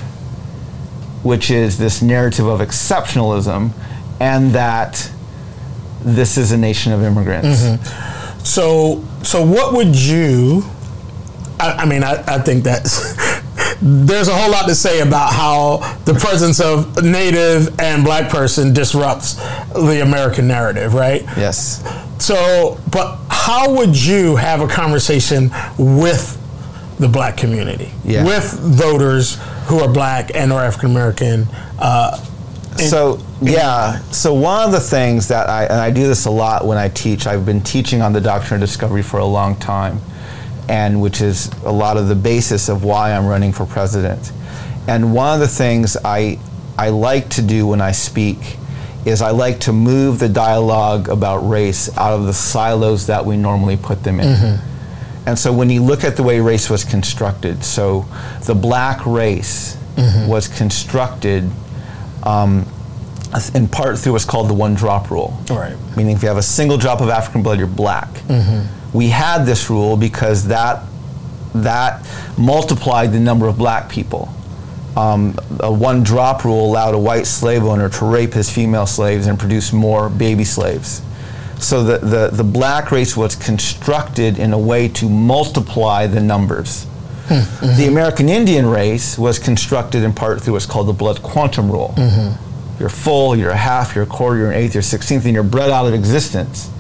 which 1.23 1.51
is 1.51 1.79
this 1.79 2.03
narrative 2.03 2.47
of 2.47 2.61
exceptionalism, 2.61 3.73
and 4.21 4.53
that 4.53 5.11
this 6.01 6.39
is 6.39 6.53
a 6.53 6.57
nation 6.57 6.93
of 6.93 7.03
immigrants. 7.03 7.63
Mm-hmm. 7.63 8.45
So, 8.45 9.05
so 9.23 9.45
what 9.45 9.75
would 9.75 9.97
you? 9.97 10.63
I, 11.59 11.73
I 11.73 11.87
mean, 11.87 12.05
I, 12.05 12.23
I 12.27 12.39
think 12.39 12.63
that's 12.63 13.17
there's 13.83 14.29
a 14.29 14.35
whole 14.35 14.51
lot 14.51 14.69
to 14.69 14.75
say 14.75 15.01
about 15.01 15.33
how 15.33 15.79
the 16.05 16.15
presence 16.15 16.61
of 16.61 17.03
native 17.03 17.79
and 17.81 18.05
black 18.05 18.31
person 18.31 18.73
disrupts 18.73 19.35
the 19.73 20.03
American 20.03 20.47
narrative, 20.47 20.95
right? 20.95 21.23
Yes. 21.37 21.83
So, 22.19 22.81
but 22.91 23.19
how 23.29 23.75
would 23.75 24.01
you 24.01 24.37
have 24.37 24.61
a 24.61 24.69
conversation 24.69 25.51
with 25.79 26.41
the 26.99 27.09
black 27.09 27.37
community, 27.37 27.91
Yeah. 28.05 28.25
with 28.25 28.53
voters 28.61 29.39
who 29.67 29.81
are 29.81 29.89
black 29.89 30.31
and 30.35 30.53
or 30.53 30.61
African 30.63 30.91
American? 30.91 31.49
Uh, 31.79 32.19
So 32.79 33.19
yeah, 33.41 34.01
so 34.11 34.35
one 34.35 34.63
of 34.65 34.71
the 34.73 34.81
things 34.81 35.29
that 35.29 35.49
I 35.49 35.65
and 35.65 35.81
I 35.81 35.91
do 35.91 36.07
this 36.07 36.27
a 36.27 36.31
lot 36.31 36.67
when 36.67 36.77
I 36.79 36.89
teach. 36.91 37.27
I've 37.27 37.47
been 37.47 37.63
teaching 37.63 38.03
on 38.03 38.13
the 38.13 38.21
doctrine 38.21 38.63
of 38.63 38.69
discovery 38.69 39.03
for 39.03 39.19
a 39.19 39.25
long 39.25 39.57
time, 39.57 39.99
and 40.69 41.01
which 41.01 41.23
is 41.23 41.51
a 41.65 41.73
lot 41.73 41.97
of 41.97 42.09
the 42.09 42.15
basis 42.15 42.69
of 42.69 42.85
why 42.85 43.13
I'm 43.13 43.27
running 43.27 43.53
for 43.53 43.65
president. 43.67 44.31
And 44.89 45.15
one 45.15 45.33
of 45.35 45.41
the 45.41 45.49
things 45.49 45.97
I 46.05 46.39
I 46.79 46.91
like 46.91 47.31
to 47.31 47.43
do 47.43 47.67
when 47.67 47.81
I 47.81 47.93
speak 47.93 48.59
is 49.07 49.23
I 49.23 49.31
like 49.31 49.61
to 49.61 49.73
move 49.73 50.19
the 50.19 50.29
dialogue 50.29 51.09
about 51.09 51.49
race 51.49 51.89
out 51.97 52.13
of 52.13 52.27
the 52.27 52.35
silos 52.35 53.07
that 53.07 53.25
we 53.25 53.37
normally 53.37 53.77
put 53.79 54.03
them 54.03 54.21
in. 54.21 54.59
And 55.27 55.39
so 55.39 55.53
when 55.53 55.69
you 55.71 55.83
look 55.83 56.05
at 56.05 56.17
the 56.17 56.23
way 56.23 56.41
race 56.41 56.71
was 56.71 56.85
constructed, 56.85 57.65
so 57.65 58.07
the 58.45 58.55
black 58.55 59.05
race 59.07 59.77
was 60.29 60.47
constructed 60.47 61.51
um, 62.23 62.67
in 63.55 63.67
part 63.67 63.99
through 63.99 64.13
what's 64.13 64.25
called 64.25 64.49
the 64.49 64.55
one 64.55 64.75
drop 64.75 65.11
rule. 65.11 65.37
Right. 65.51 65.75
Meaning 65.97 66.17
if 66.17 66.23
you 66.23 66.29
have 66.29 66.37
a 66.37 66.43
single 66.43 66.77
drop 66.77 67.01
of 67.01 67.09
African 67.09 67.43
blood, 67.43 67.59
you're 67.59 67.67
black. 67.67 68.09
We 68.93 69.09
had 69.09 69.45
this 69.45 69.69
rule 69.71 69.97
because 69.97 70.47
that 70.49 70.83
that 71.55 72.07
multiplied 72.39 73.13
the 73.13 73.21
number 73.21 73.49
of 73.49 73.57
black 73.57 73.89
people. 73.89 74.29
Um, 74.97 75.35
a 75.61 75.73
one 75.73 76.03
drop 76.03 76.45
rule 76.45 76.67
allowed 76.67 76.95
a 76.95 76.99
white 76.99 77.27
slave 77.27 77.65
owner 77.65 77.89
to 77.89 78.05
rape 78.05 78.33
his 78.35 78.51
female 78.51 78.87
slaves 78.87 79.27
and 79.27 79.39
produce 79.39 79.73
more 79.73 80.09
baby 80.09 80.45
slaves. 80.45 81.03
So 81.59 81.83
the, 81.83 81.99
the, 81.99 82.29
the 82.33 82.45
black 82.45 82.91
race 82.91 83.17
was 83.17 83.35
constructed 83.35 84.39
in 84.39 84.53
a 84.53 84.59
way 84.59 84.89
to 84.89 85.09
multiply 85.09 86.07
the 86.07 86.21
numbers. 86.21 86.85
Hmm, 87.29 87.67
the 87.67 87.85
hmm. 87.85 87.93
American 87.93 88.29
Indian 88.29 88.67
race 88.67 89.19
was 89.19 89.39
constructed 89.39 90.05
in 90.05 90.13
part 90.13 90.43
through 90.43 90.53
what's 90.53 90.67
called 90.67 90.87
the 90.87 90.93
blood 90.93 91.23
quantum 91.23 91.71
rule. 91.71 91.95
Mm-hmm. 91.97 92.79
You're 92.79 92.89
full, 92.91 93.35
you're 93.35 93.51
a 93.51 93.57
half, 93.57 93.95
you're 93.95 94.05
a 94.05 94.07
quarter, 94.07 94.39
you're 94.39 94.51
an 94.53 94.57
eighth, 94.57 94.75
you're 94.75 94.81
a 94.81 94.85
sixteenth, 94.85 95.25
and 95.25 95.35
you're 95.35 95.43
bred 95.43 95.71
out 95.71 95.87
of 95.87 95.95
existence. 95.95 96.71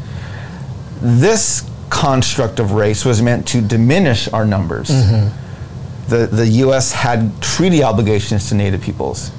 This 1.00 1.68
construct 1.88 2.61
of 2.61 2.73
race 2.73 3.04
was 3.04 3.23
meant 3.23 3.49
to 3.49 3.61
diminish 3.61 4.28
our 4.28 4.45
numbers. 4.45 4.88
Mm-hmm. 4.88 6.11
The, 6.11 6.26
the 6.26 6.47
U.S. 6.47 6.92
had 6.92 7.42
treaty 7.42 7.83
obligations 7.83 8.49
to 8.50 8.54
Native 8.54 8.83
peoples. 8.83 9.33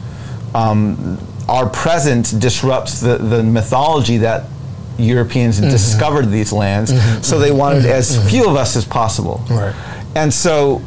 Um, 0.54 1.20
our 1.48 1.70
presence 1.70 2.32
disrupts 2.32 3.00
the, 3.00 3.18
the 3.18 3.44
mythology 3.44 4.18
that 4.18 4.50
Europeans 4.98 5.58
and 5.58 5.66
mm-hmm. 5.66 5.74
discovered 5.74 6.28
these 6.28 6.52
lands, 6.52 6.92
mm-hmm. 6.92 7.22
so 7.22 7.40
they 7.40 7.50
mm-hmm. 7.50 7.58
wanted 7.58 7.86
as 7.86 8.30
few 8.30 8.48
of 8.50 8.56
us 8.56 8.76
as 8.76 8.86
possible. 8.86 9.44
Right. 9.50 9.76
And 10.16 10.34
so, 10.34 10.82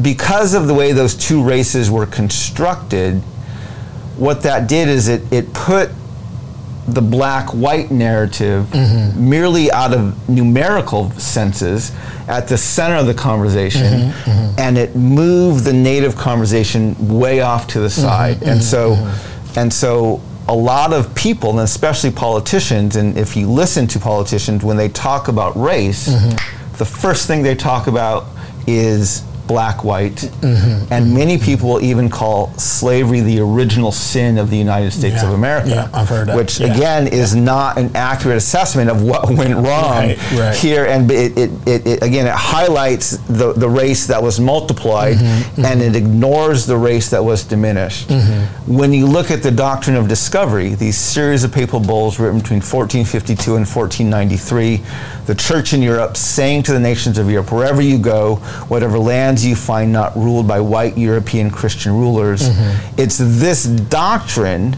because 0.00 0.54
of 0.54 0.66
the 0.66 0.74
way 0.74 0.92
those 0.92 1.14
two 1.14 1.42
races 1.42 1.90
were 1.90 2.06
constructed, 2.06 3.22
what 4.16 4.42
that 4.42 4.68
did 4.68 4.88
is 4.88 5.08
it, 5.08 5.30
it 5.32 5.52
put 5.52 5.90
the 6.88 7.02
black 7.02 7.50
white 7.50 7.90
narrative 7.90 8.72
merely 9.16 9.70
out 9.72 9.92
of 9.92 10.28
numerical 10.28 11.10
senses 11.12 11.90
at 12.28 12.46
the 12.46 12.56
center 12.56 12.94
of 12.94 13.06
the 13.06 13.14
conversation 13.14 14.12
and 14.56 14.78
it 14.78 14.94
moved 14.94 15.64
the 15.64 15.72
native 15.72 16.16
conversation 16.16 16.94
way 17.08 17.40
off 17.40 17.66
to 17.66 17.80
the 17.80 17.90
side. 17.90 18.42
And 18.42 18.62
so 18.62 18.94
and 19.56 19.72
so 19.72 20.20
a 20.48 20.54
lot 20.54 20.92
of 20.92 21.12
people 21.14 21.50
and 21.50 21.60
especially 21.60 22.10
politicians 22.10 22.96
and 22.96 23.16
if 23.18 23.36
you 23.36 23.50
listen 23.50 23.86
to 23.86 23.98
politicians 23.98 24.62
when 24.62 24.76
they 24.76 24.88
talk 24.88 25.28
about 25.28 25.56
race 25.56 26.08
mm-hmm. 26.08 26.76
the 26.76 26.84
first 26.84 27.26
thing 27.26 27.42
they 27.42 27.54
talk 27.54 27.86
about 27.86 28.26
is 28.66 29.24
black 29.46 29.84
white 29.84 30.16
mm-hmm. 30.16 30.92
and 30.92 31.12
many 31.14 31.38
people 31.38 31.68
will 31.70 31.82
even 31.82 32.08
call 32.08 32.52
slavery 32.54 33.20
the 33.20 33.38
original 33.40 33.92
sin 33.92 34.38
of 34.38 34.50
the 34.50 34.56
united 34.56 34.90
states 34.90 35.16
Yeah, 35.16 35.28
of 35.28 35.34
america 35.34 35.68
yeah, 35.68 35.90
I've 35.92 36.08
heard 36.08 36.28
that, 36.28 36.36
which 36.36 36.60
yeah. 36.60 36.74
again 36.74 37.06
is 37.06 37.34
not 37.34 37.78
an 37.78 37.94
accurate 37.94 38.36
assessment 38.36 38.90
of 38.90 39.02
what 39.02 39.28
went 39.30 39.54
wrong 39.54 40.06
Right, 40.06 40.32
right. 40.32 40.54
here 40.56 40.86
and 40.86 41.10
it, 41.10 41.36
it, 41.38 41.50
it, 41.66 41.86
it 41.86 42.02
again 42.02 42.26
it 42.26 42.32
highlights 42.34 43.16
the, 43.28 43.52
the 43.52 43.68
race 43.68 44.06
that 44.06 44.22
was 44.22 44.38
multiplied 44.40 45.16
Mm-hmm, 45.16 45.60
mm-hmm. 45.60 45.64
and 45.64 45.82
it 45.82 45.94
ignores 45.96 46.66
the 46.66 46.76
race 46.76 47.10
that 47.10 47.22
was 47.24 47.44
diminished. 47.44 48.08
Mm-hmm. 48.08 48.74
When 48.76 48.92
you 48.92 49.06
look 49.06 49.30
at 49.30 49.42
the 49.42 49.50
doctrine 49.50 49.96
of 49.96 50.08
discovery 50.08 50.74
these 50.74 50.96
series 50.98 51.44
of 51.44 51.52
papal 51.52 51.80
bulls 51.80 52.18
written 52.18 52.38
between 52.40 52.58
1452 52.60 53.56
and 53.56 53.66
1493 53.66 54.82
the 55.26 55.34
church 55.34 55.72
in 55.72 55.82
europe 55.82 56.16
saying 56.16 56.62
to 56.62 56.72
the 56.72 56.78
nations 56.80 57.18
of 57.18 57.30
europe 57.30 57.50
wherever 57.52 57.80
you 57.82 57.98
go 57.98 58.36
whatever 58.68 58.98
lands 59.36 59.44
you 59.46 59.54
find 59.56 59.92
not 59.92 60.16
ruled 60.16 60.48
by 60.48 60.60
white 60.60 60.96
european 60.96 61.50
christian 61.50 61.92
rulers 61.92 62.48
Mm-hmm. 62.48 63.00
it's 63.00 63.18
this 63.18 63.64
doctrine 63.64 64.76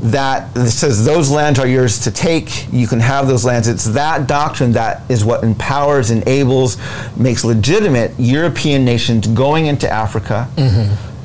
that 0.00 0.54
says 0.68 1.04
those 1.04 1.28
lands 1.28 1.58
are 1.58 1.66
yours 1.66 1.98
to 2.04 2.12
take. 2.12 2.72
You 2.72 2.86
can 2.86 3.00
have 3.00 3.26
those 3.26 3.44
lands. 3.44 3.66
It's 3.66 3.84
that 3.86 4.28
doctrine 4.28 4.70
that 4.74 5.02
is 5.10 5.24
what 5.24 5.42
empowers, 5.42 6.12
enables, 6.12 6.76
makes 7.16 7.42
legitimate 7.44 8.12
European 8.16 8.84
nations 8.84 9.26
going 9.26 9.66
into 9.66 9.90
Africa, 9.90 10.46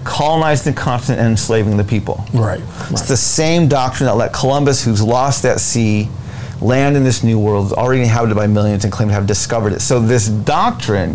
colonizing 0.06 0.74
the 0.74 0.80
continent, 0.82 1.20
and 1.22 1.30
enslaving 1.30 1.78
the 1.78 1.84
people. 1.84 2.26
Right. 2.34 2.62
It's 2.90 3.08
the 3.08 3.16
same 3.16 3.68
doctrine 3.68 4.08
that 4.08 4.16
let 4.16 4.34
Columbus, 4.34 4.84
who's 4.84 5.04
lost 5.04 5.46
at 5.46 5.60
sea, 5.60 6.10
land 6.60 6.98
in 6.98 7.04
this 7.04 7.24
new 7.24 7.38
world, 7.38 7.74
already 7.74 8.02
inhabited 8.02 8.36
by 8.36 8.48
millions, 8.48 8.86
and 8.86 8.92
claim 8.92 9.08
to 9.10 9.14
have 9.14 9.28
discovered 9.28 9.74
it. 9.74 9.82
So 9.82 10.00
this 10.00 10.28
doctrine, 10.30 11.14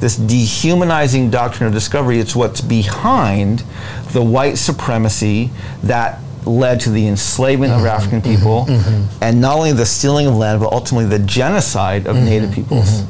this 0.00 0.16
dehumanizing 0.16 1.30
doctrine 1.30 1.66
of 1.66 1.72
discovery, 1.72 2.18
it's 2.18 2.36
what's 2.36 2.60
behind 2.60 3.64
the 4.12 4.22
white 4.22 4.58
supremacy 4.58 5.50
that 5.82 6.20
led 6.46 6.80
to 6.80 6.90
the 6.90 7.06
enslavement 7.06 7.72
of 7.72 7.78
mm-hmm. 7.78 7.88
African 7.88 8.20
mm-hmm. 8.20 8.36
people, 8.36 8.66
mm-hmm. 8.66 9.22
and 9.22 9.40
not 9.40 9.56
only 9.56 9.72
the 9.72 9.86
stealing 9.86 10.26
of 10.26 10.34
land, 10.36 10.60
but 10.60 10.72
ultimately 10.72 11.08
the 11.08 11.24
genocide 11.24 12.06
of 12.06 12.16
Native 12.16 12.52
peoples. 12.52 13.04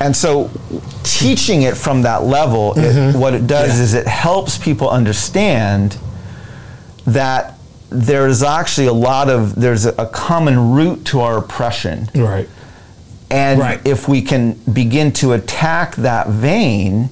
And 0.00 0.14
so, 0.14 0.48
teaching 1.02 1.62
it 1.62 1.76
from 1.76 2.02
that 2.02 2.22
level, 2.22 2.72
it, 2.76 3.16
what 3.16 3.34
it 3.34 3.48
does 3.48 3.76
Yeah. 3.76 3.82
is 3.82 3.94
it 3.94 4.06
helps 4.06 4.56
people 4.56 4.88
understand 4.88 5.98
that 7.04 7.58
there's 7.90 8.42
actually 8.42 8.86
a 8.86 8.92
lot 8.92 9.28
of 9.28 9.54
there's 9.54 9.86
a, 9.86 9.94
a 9.98 10.06
common 10.06 10.72
root 10.72 11.04
to 11.06 11.20
our 11.20 11.38
oppression. 11.38 12.08
Right. 12.14 12.48
And 13.30 13.60
Right. 13.60 13.80
if 13.84 14.08
we 14.08 14.22
can 14.22 14.52
begin 14.72 15.12
to 15.14 15.32
attack 15.32 15.96
that 15.96 16.28
vein, 16.28 17.10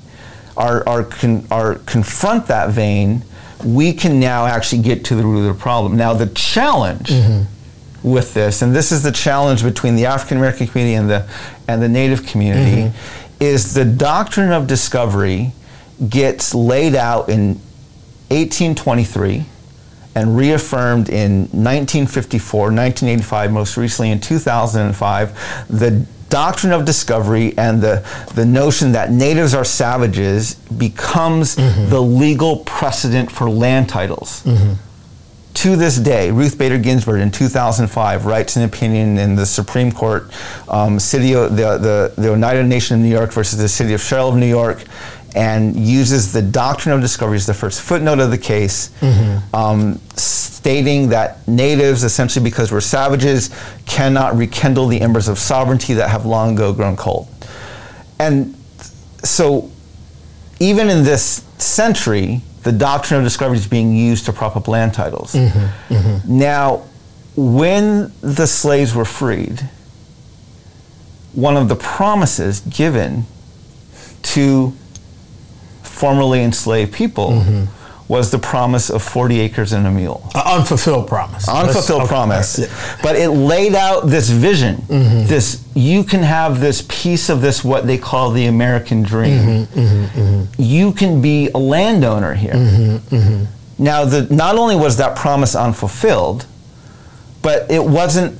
or, 0.56 0.88
or, 0.88 1.04
con, 1.04 1.46
or 1.50 1.76
confront 1.86 2.46
that 2.46 2.70
vein, 2.70 3.22
we 3.64 3.92
can 3.92 4.18
now 4.18 4.46
actually 4.46 4.82
get 4.82 5.04
to 5.06 5.14
the 5.14 5.24
root 5.24 5.46
of 5.46 5.56
the 5.56 5.60
problem. 5.60 5.96
Now, 5.96 6.14
the 6.14 6.28
challenge 6.28 7.08
mm-hmm. 7.08 8.08
with 8.08 8.34
this, 8.34 8.62
and 8.62 8.74
this 8.74 8.92
is 8.92 9.02
the 9.02 9.12
challenge 9.12 9.62
between 9.62 9.96
the 9.96 10.06
African 10.06 10.38
American 10.38 10.66
community 10.66 10.94
and 10.94 11.10
the, 11.10 11.28
and 11.68 11.82
the 11.82 11.88
Native 11.88 12.26
community, 12.26 12.82
mm-hmm. 12.82 13.42
is 13.42 13.74
the 13.74 13.84
doctrine 13.84 14.52
of 14.52 14.66
discovery 14.66 15.52
gets 16.08 16.54
laid 16.54 16.94
out 16.94 17.28
in 17.28 17.60
1823 18.28 19.44
and 20.16 20.34
reaffirmed 20.34 21.10
in 21.10 21.40
1954, 21.52 22.60
1985, 22.72 23.52
most 23.52 23.76
recently 23.76 24.10
in 24.10 24.18
2005, 24.18 25.68
the 25.68 26.06
doctrine 26.30 26.72
of 26.72 26.86
discovery 26.86 27.56
and 27.58 27.82
the, 27.82 28.02
the 28.34 28.44
notion 28.44 28.92
that 28.92 29.12
natives 29.12 29.52
are 29.52 29.64
savages 29.64 30.54
becomes 30.54 31.54
the 31.90 32.00
legal 32.00 32.56
precedent 32.64 33.30
for 33.30 33.48
land 33.50 33.88
titles. 33.90 34.42
To 35.54 35.74
this 35.74 35.96
day, 35.98 36.30
Ruth 36.30 36.58
Bader 36.58 36.76
Ginsburg 36.78 37.20
in 37.22 37.30
2005 37.30 38.26
writes 38.26 38.56
an 38.56 38.62
opinion 38.64 39.16
in 39.16 39.36
the 39.36 39.46
Supreme 39.46 39.90
Court, 39.90 40.30
um, 40.68 40.98
city 40.98 41.34
of, 41.34 41.56
the, 41.56 41.78
the, 41.78 42.12
the 42.20 42.32
Oneida 42.32 42.62
Nation 42.62 42.96
of 42.96 43.02
New 43.02 43.08
York 43.10 43.32
versus 43.32 43.58
the 43.58 43.68
city 43.68 43.94
of 43.94 44.02
Sherrill 44.02 44.28
of 44.28 44.36
New 44.36 44.46
York, 44.46 44.84
and 45.34 45.76
uses 45.76 46.32
the 46.32 46.42
doctrine 46.42 46.94
of 46.94 47.00
discovery 47.00 47.36
as 47.36 47.46
the 47.46 47.54
first 47.54 47.82
footnote 47.82 48.20
of 48.20 48.30
the 48.30 48.38
case, 48.38 48.88
mm-hmm. 49.00 49.54
um, 49.54 50.00
stating 50.16 51.08
that 51.10 51.46
natives, 51.46 52.04
essentially 52.04 52.42
because 52.42 52.72
we're 52.72 52.80
savages, 52.80 53.50
cannot 53.86 54.36
rekindle 54.36 54.86
the 54.86 55.00
embers 55.00 55.28
of 55.28 55.38
sovereignty 55.38 55.94
that 55.94 56.08
have 56.08 56.24
long 56.24 56.54
ago 56.54 56.72
grown 56.72 56.96
cold. 56.96 57.28
And 58.18 58.54
so, 59.22 59.70
even 60.60 60.88
in 60.88 61.04
this 61.04 61.44
century, 61.58 62.40
the 62.62 62.72
doctrine 62.72 63.18
of 63.18 63.24
discovery 63.24 63.58
is 63.58 63.66
being 63.66 63.94
used 63.94 64.26
to 64.26 64.32
prop 64.32 64.56
up 64.56 64.68
land 64.68 64.94
titles. 64.94 65.34
Mm-hmm. 65.34 65.94
Mm-hmm. 65.94 66.38
Now, 66.38 66.84
when 67.36 68.12
the 68.22 68.46
slaves 68.46 68.94
were 68.94 69.04
freed, 69.04 69.68
one 71.32 71.56
of 71.56 71.68
the 71.68 71.76
promises 71.76 72.60
given 72.60 73.26
to 74.22 74.72
formerly 75.96 76.42
enslaved 76.42 76.92
people 76.92 77.42
was 78.08 78.30
the 78.30 78.38
promise 78.38 78.88
of 78.88 79.02
40 79.02 79.40
acres 79.40 79.72
and 79.72 79.84
a 79.84 79.90
mule. 79.90 80.22
An 80.34 80.42
unfulfilled 80.58 81.08
promise. 81.08 81.48
Unfulfilled 81.48 82.08
promise. 82.08 82.58
yeah. 82.58 82.98
But 83.02 83.16
it 83.16 83.30
laid 83.30 83.74
out 83.74 84.06
this 84.06 84.30
vision. 84.30 84.84
This 84.88 85.64
you 85.74 86.04
can 86.04 86.22
have 86.22 86.60
this 86.60 86.82
piece 86.88 87.28
of 87.28 87.40
this 87.40 87.64
what 87.64 87.86
they 87.86 87.98
call 87.98 88.30
the 88.30 88.46
American 88.46 89.02
dream. 89.02 89.38
Mm-hmm, 89.40 89.80
mm-hmm, 89.80 90.20
mm-hmm. 90.20 90.62
You 90.62 90.92
can 90.92 91.20
be 91.20 91.48
a 91.54 91.58
landowner 91.58 92.34
here. 92.34 92.54
Now, 93.78 94.04
the, 94.06 94.26
not 94.30 94.56
only 94.56 94.76
was 94.76 94.96
that 94.96 95.16
promise 95.16 95.54
unfulfilled, 95.54 96.46
but 97.42 97.70
it 97.70 97.84
wasn't 97.84 98.38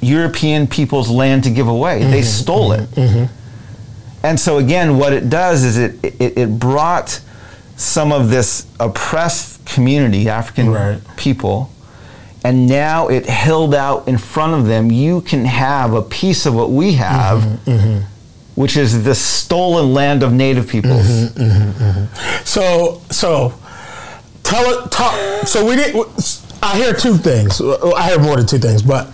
European 0.00 0.66
people's 0.66 1.10
land 1.10 1.44
to 1.44 1.50
give 1.50 1.68
away. 1.68 2.04
They 2.04 2.22
stole 2.22 2.72
it. 2.72 2.88
And 4.24 4.40
so 4.40 4.56
again, 4.56 4.96
what 4.96 5.12
it 5.12 5.28
does 5.28 5.62
is 5.64 5.76
it, 5.76 6.02
it, 6.02 6.38
it 6.38 6.58
brought 6.58 7.20
some 7.76 8.10
of 8.10 8.30
this 8.30 8.66
oppressed 8.80 9.64
community, 9.66 10.30
African 10.30 10.70
Right. 10.70 10.98
people, 11.16 11.70
and 12.42 12.66
now 12.66 13.08
it 13.08 13.26
held 13.26 13.74
out 13.74 14.08
in 14.08 14.16
front 14.16 14.54
of 14.54 14.66
them. 14.66 14.90
You 14.90 15.20
can 15.20 15.44
have 15.44 15.92
a 15.92 16.00
piece 16.00 16.46
of 16.46 16.54
what 16.54 16.70
we 16.70 16.94
have, 16.94 17.42
mm-hmm, 17.42 17.70
mm-hmm. 17.70 17.98
which 18.54 18.78
is 18.78 19.04
the 19.04 19.14
stolen 19.14 19.92
land 19.92 20.22
of 20.22 20.32
Native 20.32 20.68
peoples. 20.68 21.06
Mm-hmm, 21.32 22.44
so, 22.44 23.02
so 23.10 23.52
tell 24.42 24.64
it. 24.70 24.90
Talk. 24.90 25.46
So 25.46 25.66
we 25.66 25.76
did. 25.76 25.94
I 26.62 26.78
hear 26.78 26.94
two 26.94 27.18
things. 27.18 27.60
I 27.60 28.08
hear 28.08 28.18
more 28.18 28.36
than 28.36 28.46
two 28.46 28.58
things, 28.58 28.82
but 28.82 29.12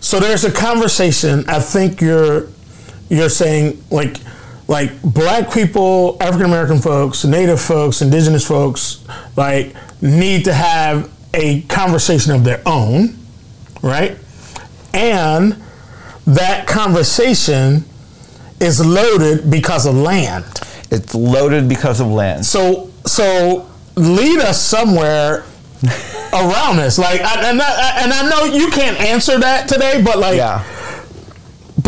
so 0.00 0.20
there's 0.20 0.44
a 0.44 0.52
conversation. 0.52 1.44
I 1.48 1.58
think 1.60 2.02
you're 2.02 2.48
you're 3.10 3.28
saying 3.28 3.82
like 3.90 4.16
like 4.68 5.02
black 5.02 5.52
people, 5.52 6.16
African 6.20 6.46
American 6.46 6.80
folks, 6.80 7.24
Native 7.24 7.60
folks, 7.60 8.02
Indigenous 8.02 8.46
folks, 8.46 9.04
like 9.36 9.74
need 10.00 10.44
to 10.44 10.54
have 10.54 11.10
a 11.34 11.62
conversation 11.62 12.32
of 12.32 12.44
their 12.44 12.62
own, 12.64 13.16
right? 13.82 14.16
And 14.94 15.60
that 16.26 16.68
conversation 16.68 17.84
is 18.60 18.84
loaded 18.84 19.50
because 19.50 19.86
of 19.86 19.96
land. 19.96 20.44
It's 20.92 21.14
loaded 21.14 21.68
because 21.68 22.00
of 22.00 22.06
land. 22.06 22.46
So 22.46 22.90
so 23.06 23.68
lead 23.96 24.38
us 24.38 24.62
somewhere 24.62 25.44
around 26.32 26.76
this. 26.76 26.96
Like 26.96 27.22
I, 27.22 27.50
and, 27.50 27.60
I, 27.60 28.02
and 28.02 28.12
I 28.12 28.30
know 28.30 28.44
you 28.44 28.70
can't 28.70 29.00
answer 29.00 29.38
that 29.40 29.68
today, 29.68 30.00
but 30.00 30.18
like 30.18 30.36
Yeah. 30.36 30.64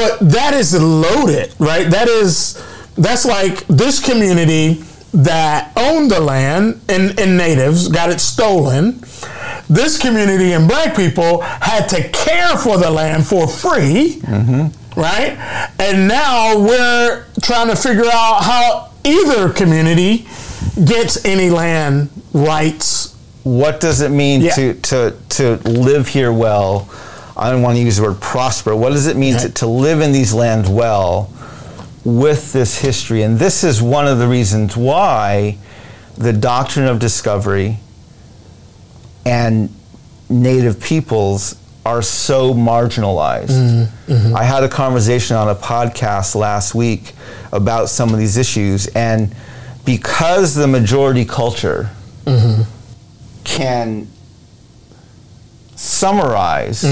But 0.03 0.31
that 0.31 0.55
is 0.55 0.75
loaded, 0.81 1.55
right? 1.59 1.88
That 1.91 2.09
is 2.09 2.62
that's 2.97 3.25
like 3.25 3.67
this 3.69 4.05
community 4.05 4.83
that 5.15 5.73
owned 5.77 6.11
the 6.11 6.21
land 6.21 6.81
and, 6.88 7.19
and 7.21 7.37
natives 7.37 7.88
got 7.88 8.11
it 8.11 8.21
stolen. 8.21 9.01
This 9.69 9.99
community 9.99 10.53
and 10.53 10.67
black 10.69 10.95
people 10.97 11.41
had 11.43 11.87
to 11.88 12.09
care 12.11 12.57
for 12.57 12.77
the 12.79 12.91
land 12.91 13.27
for 13.27 13.47
free, 13.47 14.21
right? 14.97 15.37
And 15.79 16.09
now 16.09 16.59
we're 16.59 17.25
trying 17.43 17.69
to 17.69 17.77
figure 17.77 18.07
out 18.07 18.43
how 18.43 18.91
either 19.05 19.51
community 19.51 20.27
gets 20.85 21.25
any 21.25 21.51
land 21.51 22.09
rights. 22.33 23.15
what 23.45 23.81
does 23.81 24.01
it 24.01 24.11
mean 24.11 24.41
Yeah. 24.43 24.53
to, 24.55 24.75
to, 24.75 25.17
to 25.31 25.57
live 25.69 26.09
here 26.09 26.33
well? 26.33 26.88
I 27.43 27.51
don't 27.51 27.61
want 27.61 27.77
to 27.77 27.83
use 27.83 27.97
the 27.97 28.05
word 28.05 28.21
prosper. 28.21 28.77
What 28.77 28.91
does 28.91 29.09
it 29.09 29.17
mean 29.17 29.37
to, 29.39 29.49
to 29.49 29.67
live 29.67 30.01
in 30.01 30.13
these 30.13 30.33
lands 30.33 30.71
well 30.71 31.33
with 32.05 32.53
this 32.53 32.79
history? 32.79 33.23
And 33.23 33.37
this 33.37 33.65
is 33.65 33.83
one 33.83 34.07
of 34.07 34.19
the 34.19 34.29
reasons 34.29 34.77
why 34.77 35.59
the 36.17 36.33
doctrine 36.33 36.87
of 36.87 37.01
discovery 37.01 37.79
and 39.27 39.75
native 40.29 40.81
peoples 40.81 41.57
are 41.85 42.01
so 42.01 42.55
marginalized. 42.55 43.49
Mm-hmm. 43.49 44.13
Mm-hmm. 44.13 44.37
I 44.37 44.45
had 44.45 44.63
a 44.63 44.69
conversation 44.69 45.35
on 45.35 45.49
a 45.49 45.55
podcast 45.57 46.37
last 46.37 46.77
week 46.77 47.13
about 47.51 47.89
some 47.89 48.13
of 48.13 48.21
these 48.21 48.37
issues, 48.37 48.87
and 48.89 49.35
because 49.85 50.55
the 50.55 50.69
majority 50.69 51.25
culture 51.25 51.91
mm-hmm. 52.25 52.63
can 53.43 54.07
summarize 55.75 56.85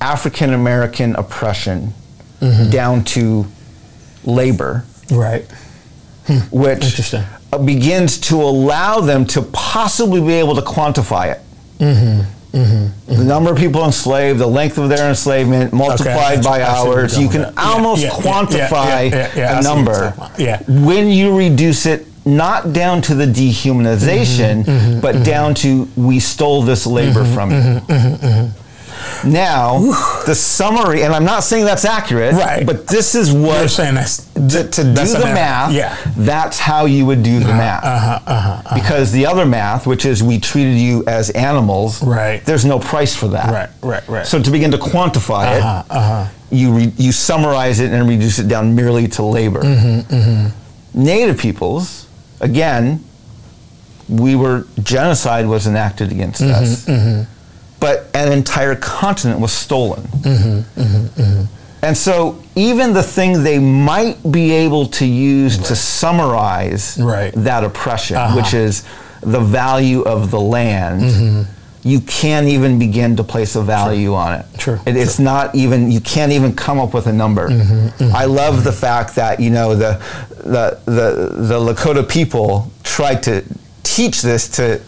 African 0.00 0.52
American 0.54 1.16
oppression 1.16 1.92
mm-hmm. 2.40 2.70
down 2.70 3.04
to 3.04 3.46
labor, 4.24 4.84
Right. 5.10 5.44
Hmm. 6.26 6.38
which 6.50 6.84
Interesting. 6.84 7.24
uh, 7.52 7.58
begins 7.58 8.18
to 8.28 8.36
allow 8.36 9.00
them 9.00 9.24
to 9.26 9.42
possibly 9.42 10.20
be 10.20 10.34
able 10.34 10.54
to 10.56 10.62
quantify 10.62 11.32
it. 11.32 11.40
Mm-hmm. 11.78 12.56
Mm-hmm. 12.56 13.14
The 13.16 13.24
number 13.24 13.50
of 13.52 13.58
people 13.58 13.84
enslaved, 13.84 14.38
the 14.38 14.46
length 14.46 14.78
of 14.78 14.88
their 14.88 15.08
enslavement 15.08 15.72
multiplied 15.72 16.42
see- 16.42 16.48
by 16.48 16.62
I 16.62 16.82
see 16.82 16.88
where 16.88 16.92
you're 16.92 17.04
hours, 17.04 17.18
you 17.18 17.28
can. 17.28 17.40
Yeah, 17.42 17.52
almost 17.56 18.02
yeah, 18.02 18.10
quantify 18.10 19.10
yeah, 19.10 19.16
yeah, 19.16 19.32
yeah, 19.36 19.56
I 19.56 19.58
a 19.58 19.62
number. 19.62 20.14
Yeah. 20.38 20.62
When 20.66 21.08
you 21.08 21.36
reduce 21.36 21.86
it 21.86 22.06
not 22.24 22.72
down 22.72 23.00
to 23.02 23.14
the 23.14 23.26
dehumanization, 23.26 24.64
Mm-hmm, 24.64 25.00
but 25.00 25.24
down 25.24 25.54
to 25.56 25.88
we 25.96 26.20
stole 26.20 26.62
this 26.62 26.86
labor 26.86 27.24
from 27.34 27.50
you. 27.50 28.50
Mm-hmm, 29.20 29.32
Now, 29.32 29.78
the 30.26 30.34
summary, 30.34 31.02
and 31.02 31.14
I'm 31.14 31.24
not 31.24 31.44
saying 31.44 31.64
that's 31.64 31.84
accurate, 31.84 32.34
Right. 32.34 32.66
but 32.66 32.86
this 32.86 33.14
is 33.14 33.32
what 33.32 33.58
You're 33.60 33.68
saying 33.68 33.94
that's 33.94 34.24
to, 34.34 34.68
to 34.68 34.82
do 34.84 34.92
that's 34.92 35.12
the 35.12 35.20
math, 35.20 35.72
Yeah. 35.72 35.96
that's 36.16 36.58
how 36.58 36.86
you 36.86 37.06
would 37.06 37.22
do 37.22 37.40
the 37.40 37.48
math. 37.48 37.84
uh-huh, 37.84 38.18
Uh-huh. 38.26 38.74
Because 38.74 39.12
the 39.12 39.26
other 39.26 39.44
math, 39.46 39.86
which 39.86 40.04
is 40.04 40.22
we 40.22 40.38
treated 40.38 40.76
you 40.78 41.04
as 41.06 41.30
animals, 41.30 42.02
Right. 42.02 42.44
there's 42.44 42.64
no 42.64 42.78
price 42.78 43.14
for 43.14 43.28
that. 43.28 43.52
Right, 43.52 43.70
right, 43.82 44.08
right. 44.08 44.26
So 44.26 44.40
to 44.42 44.50
begin 44.50 44.70
to 44.72 44.78
quantify 44.78 45.58
Uh-huh, 45.58 45.82
uh-huh. 45.90 46.24
it, 46.50 46.56
you 46.56 46.72
re, 46.72 46.92
you 46.96 47.12
summarize 47.12 47.80
it 47.80 47.92
and 47.92 48.08
reduce 48.08 48.38
it 48.38 48.48
down 48.48 48.74
merely 48.74 49.08
to 49.08 49.22
labor. 49.22 49.60
Mm-hmm, 49.62 50.48
Native 50.94 51.38
peoples, 51.38 52.06
again, 52.40 53.04
we 54.08 54.34
were 54.34 54.66
genocide 54.82 55.46
was 55.46 55.66
enacted 55.66 56.10
against 56.10 56.40
Mm-hmm, 56.40 57.20
us, 57.20 57.26
but 57.80 58.08
an 58.14 58.32
entire 58.32 58.74
continent 58.76 59.40
was 59.40 59.52
stolen. 59.52 60.02
Mm-hmm, 60.02 61.44
And 61.82 61.96
so, 61.96 62.42
even 62.56 62.92
the 62.92 63.02
thing 63.04 63.44
they 63.44 63.58
might 63.60 64.16
be 64.32 64.50
able 64.50 64.86
to 64.86 65.06
use 65.06 65.58
to 65.58 65.76
summarize 65.76 66.98
Right. 67.00 67.32
that 67.36 67.62
oppression, 67.64 68.16
Uh-huh. 68.16 68.36
which 68.36 68.52
is 68.52 68.82
the 69.20 69.40
value 69.40 70.02
of 70.02 70.30
the 70.30 70.40
land, 70.40 71.46
you 71.84 72.00
can't 72.00 72.48
even 72.48 72.78
begin 72.78 73.16
to 73.16 73.22
place 73.24 73.54
a 73.54 73.62
value 73.62 74.12
on 74.14 74.34
it. 74.40 74.44
Sure. 74.58 74.80
It, 74.84 74.96
it's 74.96 75.18
not 75.20 75.54
even 75.54 75.90
you 75.92 76.00
can't 76.00 76.32
even 76.32 76.52
come 76.54 76.80
up 76.80 76.92
with 76.92 77.06
a 77.06 77.12
number. 77.12 77.48
I 78.12 78.24
love 78.24 78.64
the 78.64 78.72
fact 78.72 79.14
that 79.14 79.38
you 79.38 79.50
know 79.50 79.76
the 79.76 79.92
the 80.44 80.78
the, 80.84 81.08
the 81.50 81.58
Lakota 81.60 82.02
people 82.06 82.70
tried 82.82 83.22
to 83.22 83.44
teach 83.84 84.20
this 84.22 84.48
to 84.56 84.80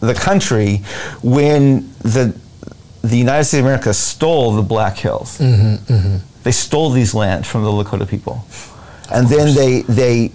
the 0.00 0.14
country 0.14 0.76
when 1.22 1.92
the 2.00 2.34
the 3.02 3.16
United 3.16 3.44
States 3.44 3.60
of 3.60 3.66
America 3.66 3.94
stole 3.94 4.52
the 4.52 4.62
Black 4.62 4.96
Hills. 4.96 5.38
Mm-hmm, 5.38 5.92
mm-hmm. 5.92 6.16
They 6.42 6.52
stole 6.52 6.90
these 6.90 7.14
lands 7.14 7.48
from 7.48 7.62
the 7.62 7.70
Lakota 7.70 8.08
people, 8.08 8.44
and 9.10 9.28
then 9.28 9.54
they 9.54 9.82
they 9.82 10.32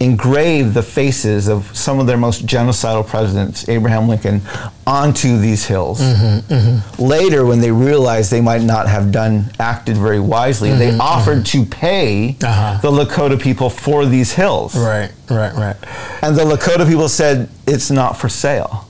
engraved 0.00 0.72
the 0.72 0.82
faces 0.82 1.46
of 1.46 1.76
some 1.76 2.00
of 2.00 2.06
their 2.06 2.16
most 2.16 2.46
genocidal 2.46 3.06
presidents, 3.06 3.68
Abraham 3.68 4.08
Lincoln, 4.08 4.40
onto 4.86 5.36
these 5.38 5.66
hills. 5.66 6.00
Mm-hmm, 6.00 6.52
mm-hmm. 6.52 7.02
Later, 7.02 7.44
when 7.44 7.60
they 7.60 7.70
realized 7.70 8.30
they 8.30 8.40
might 8.40 8.62
not 8.62 8.88
have 8.88 9.12
done 9.12 9.44
acted 9.60 9.98
very 9.98 10.18
wisely, 10.18 10.70
mm-hmm, 10.70 10.78
they 10.78 10.98
offered 10.98 11.44
to 11.46 11.64
pay 11.66 12.36
Uh-huh. 12.42 12.78
the 12.80 12.90
Lakota 12.90 13.38
people 13.40 13.68
for 13.68 14.06
these 14.06 14.32
hills. 14.32 14.74
Right, 14.74 15.12
right, 15.28 15.54
right. 15.54 15.76
And 16.22 16.34
the 16.34 16.44
Lakota 16.44 16.88
people 16.88 17.08
said, 17.10 17.50
it's 17.66 17.90
not 17.90 18.16
for 18.16 18.28
sale. 18.30 18.86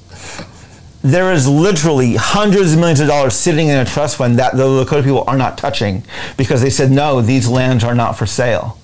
There 1.02 1.32
is 1.32 1.48
literally 1.48 2.14
hundreds 2.16 2.74
of 2.74 2.78
millions 2.78 3.00
of 3.00 3.08
dollars 3.08 3.34
sitting 3.34 3.68
in 3.68 3.78
a 3.78 3.84
trust 3.86 4.16
fund 4.16 4.38
that 4.38 4.54
the 4.56 4.64
Lakota 4.64 5.02
people 5.02 5.24
are 5.26 5.36
not 5.38 5.56
touching 5.58 6.04
because 6.36 6.60
they 6.62 6.68
said, 6.70 6.90
no, 6.90 7.20
these 7.22 7.48
lands 7.48 7.82
are 7.84 7.94
not 7.94 8.18
for 8.18 8.26
sale. 8.26 8.76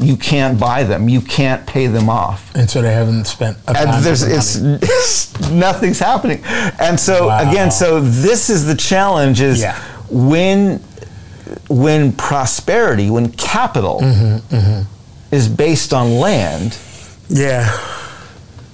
You 0.00 0.16
can't 0.16 0.58
buy 0.58 0.84
them. 0.84 1.08
You 1.08 1.20
can't 1.20 1.66
pay 1.66 1.86
them 1.86 2.08
off. 2.08 2.54
And 2.54 2.68
so 2.70 2.80
they 2.80 2.92
haven't 2.92 3.26
spent 3.26 3.58
a 3.68 3.76
And 3.76 4.02
there's, 4.04 4.22
it's, 4.22 4.56
it's 4.82 5.50
nothing's 5.50 5.98
happening. 5.98 6.42
And 6.80 6.98
so 6.98 7.26
Wow. 7.28 7.48
again, 7.50 7.70
so 7.70 8.00
this 8.00 8.48
is 8.50 8.64
the 8.64 8.74
challenge: 8.74 9.40
is 9.40 9.60
Yeah. 9.60 9.76
when 10.10 10.80
when 11.68 12.12
prosperity, 12.12 13.10
when 13.10 13.30
capital 13.32 14.00
Mm-hmm, 14.00 14.82
is 15.34 15.48
based 15.48 15.92
on 15.92 16.18
land, 16.18 16.78
yeah, 17.28 17.68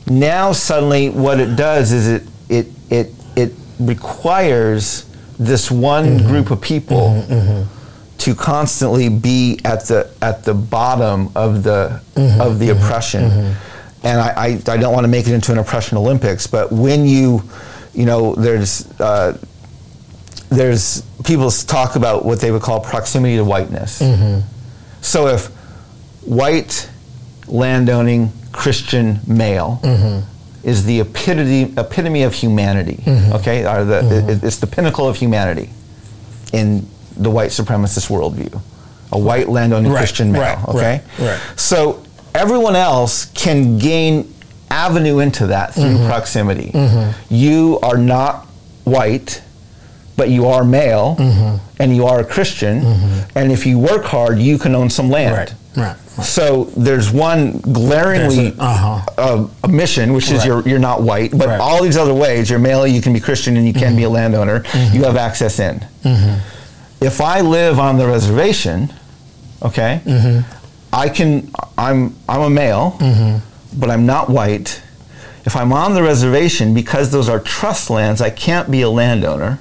now 0.06 0.52
suddenly 0.52 1.10
what 1.10 1.40
it 1.40 1.56
does 1.56 1.90
is 1.92 2.06
it 2.08 2.22
it 2.48 2.66
it 2.90 3.12
it 3.34 3.52
requires 3.80 5.04
this 5.38 5.70
one 5.70 6.04
Mm-hmm. 6.06 6.26
group 6.28 6.50
of 6.50 6.60
people 6.60 7.24
to 8.18 8.34
constantly 8.34 9.08
be 9.08 9.60
at 9.64 9.84
the 9.86 10.10
at 10.22 10.44
the 10.44 10.54
bottom 10.54 11.30
of 11.34 11.62
the 11.62 12.00
Mm-hmm. 12.14 12.40
of 12.40 12.58
the 12.58 12.68
mm-hmm. 12.68 12.82
oppression. 12.82 13.24
Mm-hmm. 13.24 14.06
And 14.06 14.20
I, 14.20 14.28
I, 14.28 14.46
I 14.74 14.76
don't 14.78 14.92
want 14.94 15.04
to 15.04 15.08
make 15.08 15.26
it 15.26 15.34
into 15.34 15.52
an 15.52 15.58
oppression 15.58 15.98
Olympics 15.98 16.46
but 16.46 16.72
when 16.72 17.04
you 17.06 17.42
you 17.92 18.06
know 18.06 18.34
there's 18.34 18.88
uh, 19.00 19.36
there's 20.48 21.02
people 21.24 21.50
talk 21.50 21.96
about 21.96 22.24
what 22.24 22.40
they 22.40 22.50
would 22.50 22.62
call 22.62 22.80
proximity 22.80 23.36
to 23.36 23.44
whiteness. 23.44 24.00
Mm-hmm. 24.00 24.40
So 25.02 25.26
if 25.26 25.46
white 26.24 26.88
landowning 27.48 28.32
Christian 28.52 29.20
male 29.26 29.80
is 30.64 30.84
the 30.84 31.00
epitome, 31.00 31.74
epitome 31.76 32.22
of 32.22 32.32
humanity. 32.34 33.02
Okay, 33.06 33.66
or 33.66 33.84
the, 33.84 34.28
it- 34.30 34.42
it's 34.44 34.56
the 34.58 34.66
pinnacle 34.66 35.06
of 35.08 35.16
humanity 35.16 35.70
in 36.52 36.86
the 37.16 37.30
white 37.30 37.50
supremacist 37.50 38.08
worldview. 38.08 38.60
A 39.12 39.18
white 39.18 39.48
landowning 39.48 39.92
Right, 39.92 39.98
Christian 40.00 40.32
male. 40.32 40.42
right, 40.42 40.68
okay, 40.68 41.00
right, 41.18 41.28
right. 41.30 41.40
so 41.58 42.02
everyone 42.34 42.74
else 42.76 43.26
can 43.26 43.78
gain 43.78 44.32
avenue 44.70 45.20
into 45.20 45.46
that 45.48 45.74
through 45.74 45.84
Mm-hmm. 45.84 46.06
proximity. 46.08 46.72
You 47.30 47.78
are 47.82 47.96
not 47.98 48.46
white, 48.84 49.42
but 50.16 50.28
you 50.28 50.46
are 50.46 50.64
male, 50.64 51.16
Mm-hmm. 51.18 51.56
and 51.80 51.94
you 51.94 52.04
are 52.06 52.18
a 52.20 52.24
Christian, 52.24 52.84
and 53.36 53.52
if 53.52 53.64
you 53.64 53.78
work 53.78 54.04
hard, 54.04 54.38
you 54.38 54.58
can 54.58 54.74
own 54.74 54.90
some 54.90 55.08
land. 55.08 55.36
right, 55.36 55.54
right. 55.76 55.96
So 56.24 56.64
there's 56.76 57.10
one 57.12 57.58
glaringly 57.60 58.36
There's 58.50 58.58
a- 58.58 58.62
uh-huh. 58.62 59.04
uh, 59.18 59.48
omission, 59.68 60.14
which 60.14 60.30
is 60.32 60.38
Right. 60.38 60.46
you're 60.46 60.62
you're 60.68 60.78
not 60.90 61.02
white, 61.02 61.30
but 61.30 61.46
Right. 61.46 61.52
Mm-hmm. 61.60 61.60
all 61.62 61.82
these 61.84 61.96
other 61.98 62.14
ways, 62.14 62.50
you're 62.50 62.58
male, 62.58 62.86
you 62.86 63.00
can 63.02 63.12
be 63.12 63.20
Christian, 63.20 63.56
and 63.56 63.66
you 63.66 63.72
can 63.74 63.94
be 63.94 64.02
a 64.04 64.10
landowner. 64.10 64.64
You 64.92 65.04
have 65.04 65.16
access 65.16 65.60
in. 65.60 65.84
If 67.00 67.20
I 67.20 67.40
live 67.42 67.78
on 67.78 67.98
the 67.98 68.06
reservation, 68.06 68.92
okay, 69.62 70.00
Mm-hmm. 70.04 70.52
I 70.92 71.08
can. 71.10 71.50
I'm 71.76 72.14
I'm 72.28 72.40
a 72.40 72.50
male, 72.50 72.96
but 73.76 73.90
I'm 73.90 74.06
not 74.06 74.30
white. 74.30 74.82
If 75.44 75.54
I'm 75.54 75.72
on 75.72 75.94
the 75.94 76.02
reservation, 76.02 76.72
because 76.74 77.10
those 77.12 77.28
are 77.28 77.38
trust 77.38 77.90
lands, 77.90 78.20
I 78.20 78.30
can't 78.30 78.70
be 78.70 78.80
a 78.82 78.88
landowner, 78.88 79.58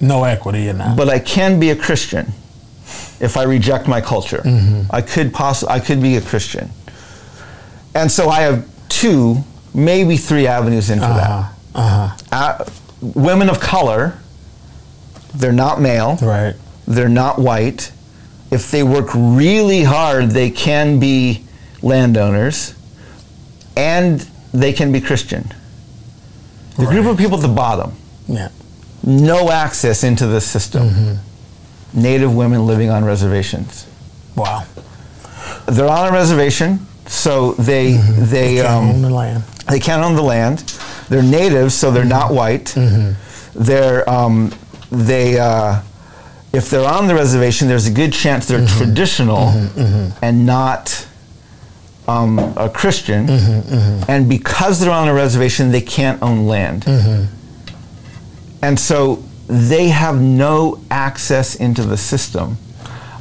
No 0.00 0.24
equity 0.24 0.68
in 0.68 0.78
that. 0.78 0.96
but 0.96 1.08
I 1.08 1.18
can 1.18 1.60
be 1.60 1.70
a 1.70 1.76
Christian 1.76 2.32
if 3.20 3.36
I 3.36 3.42
reject 3.44 3.86
my 3.86 4.00
culture. 4.00 4.42
I 4.90 5.02
could 5.02 5.32
poss- 5.34 5.62
I 5.64 5.78
could 5.78 6.00
be 6.00 6.16
a 6.16 6.20
Christian. 6.22 6.70
And 7.94 8.10
so 8.10 8.30
I 8.30 8.40
have 8.40 8.64
two, 8.88 9.44
maybe 9.74 10.16
three 10.16 10.46
avenues 10.46 10.88
into 10.90 11.04
uh-huh, 11.04 11.52
uh-huh. 11.74 12.16
that. 12.30 12.32
Uh, 12.32 12.64
women 13.00 13.50
of 13.50 13.60
color, 13.60 14.18
they're 15.34 15.52
not 15.52 15.80
male, 15.80 16.18
Right. 16.22 16.54
they're 16.86 17.08
not 17.08 17.38
white. 17.38 17.92
If 18.50 18.70
they 18.70 18.82
work 18.82 19.08
really 19.14 19.84
hard, 19.84 20.30
they 20.30 20.50
can 20.50 20.98
be 20.98 21.44
landowners 21.82 22.74
and 23.76 24.26
they 24.52 24.72
can 24.72 24.90
be 24.92 25.00
Christian. 25.00 25.52
The 26.76 26.86
group 26.86 27.06
of 27.06 27.16
people 27.18 27.36
at 27.36 27.42
the 27.42 27.48
bottom, 27.48 27.92
Yeah. 28.26 28.48
no 29.04 29.50
access 29.50 30.02
into 30.02 30.26
the 30.26 30.40
system. 30.40 30.88
Mm-hmm. 30.88 32.00
Native 32.02 32.34
women 32.34 32.66
living 32.66 32.90
on 32.90 33.04
reservations. 33.04 33.86
Wow. 34.36 34.64
They're 35.66 35.88
on 35.88 36.08
a 36.08 36.12
reservation, 36.12 36.86
so 37.06 37.52
they 37.54 37.92
they 38.18 38.56
Can't 38.56 38.68
own 38.68 38.90
um, 38.96 39.02
the 39.02 39.10
land. 39.10 39.42
they 39.68 39.80
can't 39.80 40.02
own 40.04 40.14
the 40.14 40.22
land. 40.22 40.60
They're 41.08 41.22
natives, 41.22 41.74
so 41.74 41.90
they're 41.90 42.04
not 42.04 42.32
white. 42.32 42.74
They're 43.54 44.08
um, 44.08 44.52
they 44.90 45.38
uh, 45.38 45.82
if 46.52 46.68
they're 46.68 46.88
on 46.88 47.06
the 47.06 47.14
reservation, 47.14 47.68
there's 47.68 47.86
a 47.86 47.92
good 47.92 48.12
chance 48.12 48.46
they're 48.46 48.60
mm-hmm. 48.60 48.78
traditional 48.78 49.46
mm-hmm. 49.46 49.80
Mm-hmm. 49.80 50.24
and 50.24 50.46
not 50.46 51.06
um, 52.08 52.38
a 52.56 52.68
Christian. 52.68 53.28
And 54.08 54.28
because 54.28 54.80
they're 54.80 54.90
on 54.90 55.06
a 55.08 55.14
reservation, 55.14 55.70
they 55.70 55.80
can't 55.80 56.20
own 56.22 56.46
land. 56.46 56.84
And 58.62 58.78
so 58.78 59.22
they 59.46 59.88
have 59.88 60.20
no 60.20 60.80
access 60.90 61.54
into 61.54 61.82
the 61.82 61.96
system. 61.96 62.56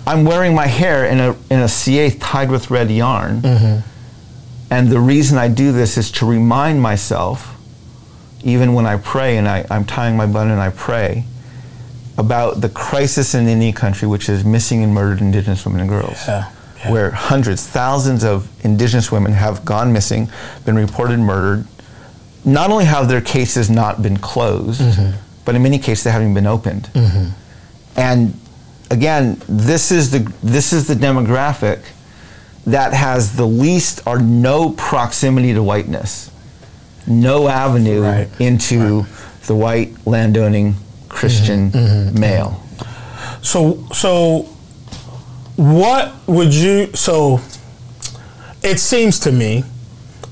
I'm 0.06 0.26
wearing 0.26 0.56
my 0.56 0.68
hair 0.68 1.06
in 1.06 1.20
a 1.20 1.36
in 1.52 1.60
a 1.60 1.68
CA 1.68 2.10
tied 2.10 2.50
with 2.50 2.72
red 2.72 2.90
yarn. 2.90 3.42
And 4.72 4.90
the 4.90 5.00
reason 5.00 5.38
I 5.38 5.48
do 5.48 5.72
this 5.72 5.98
is 5.98 6.12
to 6.14 6.26
remind 6.26 6.82
myself, 6.82 7.56
even 8.44 8.74
when 8.74 8.86
I 8.86 8.98
pray 8.98 9.38
and 9.38 9.48
I, 9.48 9.66
I'm 9.70 9.86
tying 9.86 10.16
my 10.16 10.28
bun 10.28 10.52
and 10.52 10.62
I 10.62 10.70
pray, 10.70 11.26
about 12.20 12.60
the 12.60 12.70
crisis 12.70 13.34
in 13.34 13.48
any 13.48 13.72
country 13.72 14.06
which 14.08 14.28
is 14.28 14.44
missing 14.44 14.84
and 14.84 14.94
murdered 14.94 15.22
indigenous 15.22 15.66
women 15.66 15.80
and 15.82 15.90
girls. 15.90 16.18
Yeah, 16.28 16.52
yeah. 16.78 16.92
Where 16.92 17.12
hundreds, 17.12 17.66
thousands 17.66 18.24
of 18.26 18.48
indigenous 18.66 19.10
women 19.12 19.32
have 19.32 19.64
gone 19.64 19.94
missing, 19.94 20.30
been 20.66 20.76
reported 20.76 21.18
murdered. 21.20 21.66
Not 22.44 22.72
only 22.72 22.86
have 22.86 23.08
their 23.08 23.22
cases 23.22 23.70
not 23.70 24.02
been 24.02 24.18
closed, 24.18 24.82
mm-hmm. 24.82 25.18
but 25.46 25.56
in 25.56 25.64
many 25.64 25.80
cases 25.80 26.04
they 26.04 26.12
haven't 26.12 26.34
been 26.34 26.46
opened. 26.46 26.84
Mm-hmm. 26.94 27.30
And 27.96 28.34
again, 28.92 29.42
this 29.48 29.92
is 29.92 30.12
the 30.12 30.20
this 30.44 30.74
is 30.74 30.88
the 30.88 30.96
demographic 30.96 31.80
that 32.66 32.94
has 32.94 33.36
the 33.38 33.48
least 33.48 34.02
or 34.06 34.20
no 34.20 34.72
proximity 34.72 35.54
to 35.54 35.64
whiteness, 35.64 36.32
no 37.08 37.48
avenue 37.48 38.02
Right. 38.02 38.28
into 38.42 39.06
the 39.48 39.56
white 39.56 40.06
landowning 40.06 40.76
Christian 41.10 41.72
mm-hmm. 41.72 41.78
Mm-hmm. 41.78 42.20
male. 42.20 42.64
So 43.42 43.84
so 43.92 44.48
what 45.56 46.14
would 46.28 46.54
you 46.54 46.94
so 46.94 47.42
it 48.64 48.80
seems 48.80 49.20
to 49.22 49.32
me 49.32 49.64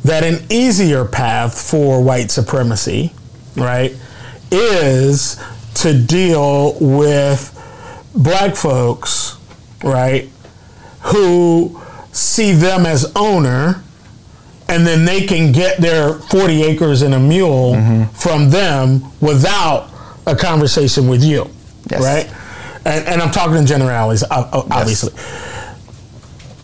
that 0.03 0.23
an 0.23 0.45
easier 0.49 1.03
path 1.05 1.59
for 1.69 2.01
white 2.01 2.31
supremacy, 2.31 3.13
right, 3.55 3.93
is 4.51 5.41
to 5.75 5.99
deal 6.01 6.77
with 6.79 7.53
black 8.15 8.55
folks, 8.55 9.37
right, 9.83 10.29
who 11.01 11.81
see 12.11 12.51
them 12.51 12.85
as 12.85 13.11
owner 13.15 13.83
and 14.69 14.85
then 14.85 15.05
they 15.05 15.25
can 15.25 15.51
get 15.51 15.77
their 15.77 16.13
40 16.13 16.63
acres 16.63 17.01
and 17.01 17.13
a 17.13 17.19
mule 17.19 17.73
mm-hmm. 17.73 18.03
from 18.15 18.49
them 18.49 19.03
without 19.21 19.89
a 20.27 20.35
conversation 20.35 21.07
with 21.07 21.23
you, 21.23 21.49
Yes. 21.89 22.01
right? 22.03 22.29
And, 22.85 23.05
and 23.07 23.21
I'm 23.21 23.31
talking 23.31 23.57
in 23.57 23.65
generalities, 23.65 24.23
ob- 24.29 24.53
ob- 24.53 24.71
obviously. 24.71 25.13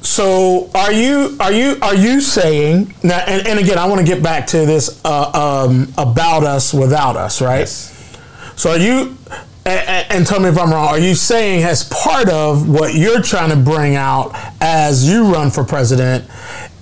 So 0.02 0.70
are 0.76 0.92
you 0.92 1.36
are 1.40 1.52
you 1.52 1.78
are 1.82 1.96
you 1.96 2.20
saying 2.20 2.94
now? 3.04 3.20
And, 3.26 3.48
and 3.48 3.60
again, 3.60 3.78
I 3.78 3.86
want 3.88 4.02
to 4.02 4.06
get 4.06 4.22
back 4.22 4.46
to 4.48 4.66
this 4.66 5.00
uh, 5.06 5.66
um, 5.68 5.94
about 5.98 6.44
us 6.44 6.74
without 6.74 7.16
us, 7.16 7.42
right? 7.42 7.68
So 7.68 8.72
are 8.72 8.78
you? 8.78 9.18
And, 9.66 10.12
and 10.12 10.28
tell 10.28 10.42
me 10.42 10.50
if 10.50 10.58
I'm 10.58 10.72
wrong. 10.72 10.90
Are 10.90 11.00
you 11.00 11.16
saying 11.16 11.64
as 11.64 11.86
part 11.86 12.28
of 12.30 12.68
what 12.68 12.96
you're 12.96 13.22
trying 13.22 13.50
to 13.52 13.56
bring 13.56 13.96
out 13.96 14.32
as 14.60 15.10
you 15.10 15.32
run 15.32 15.50
for 15.50 15.64
president 15.64 16.26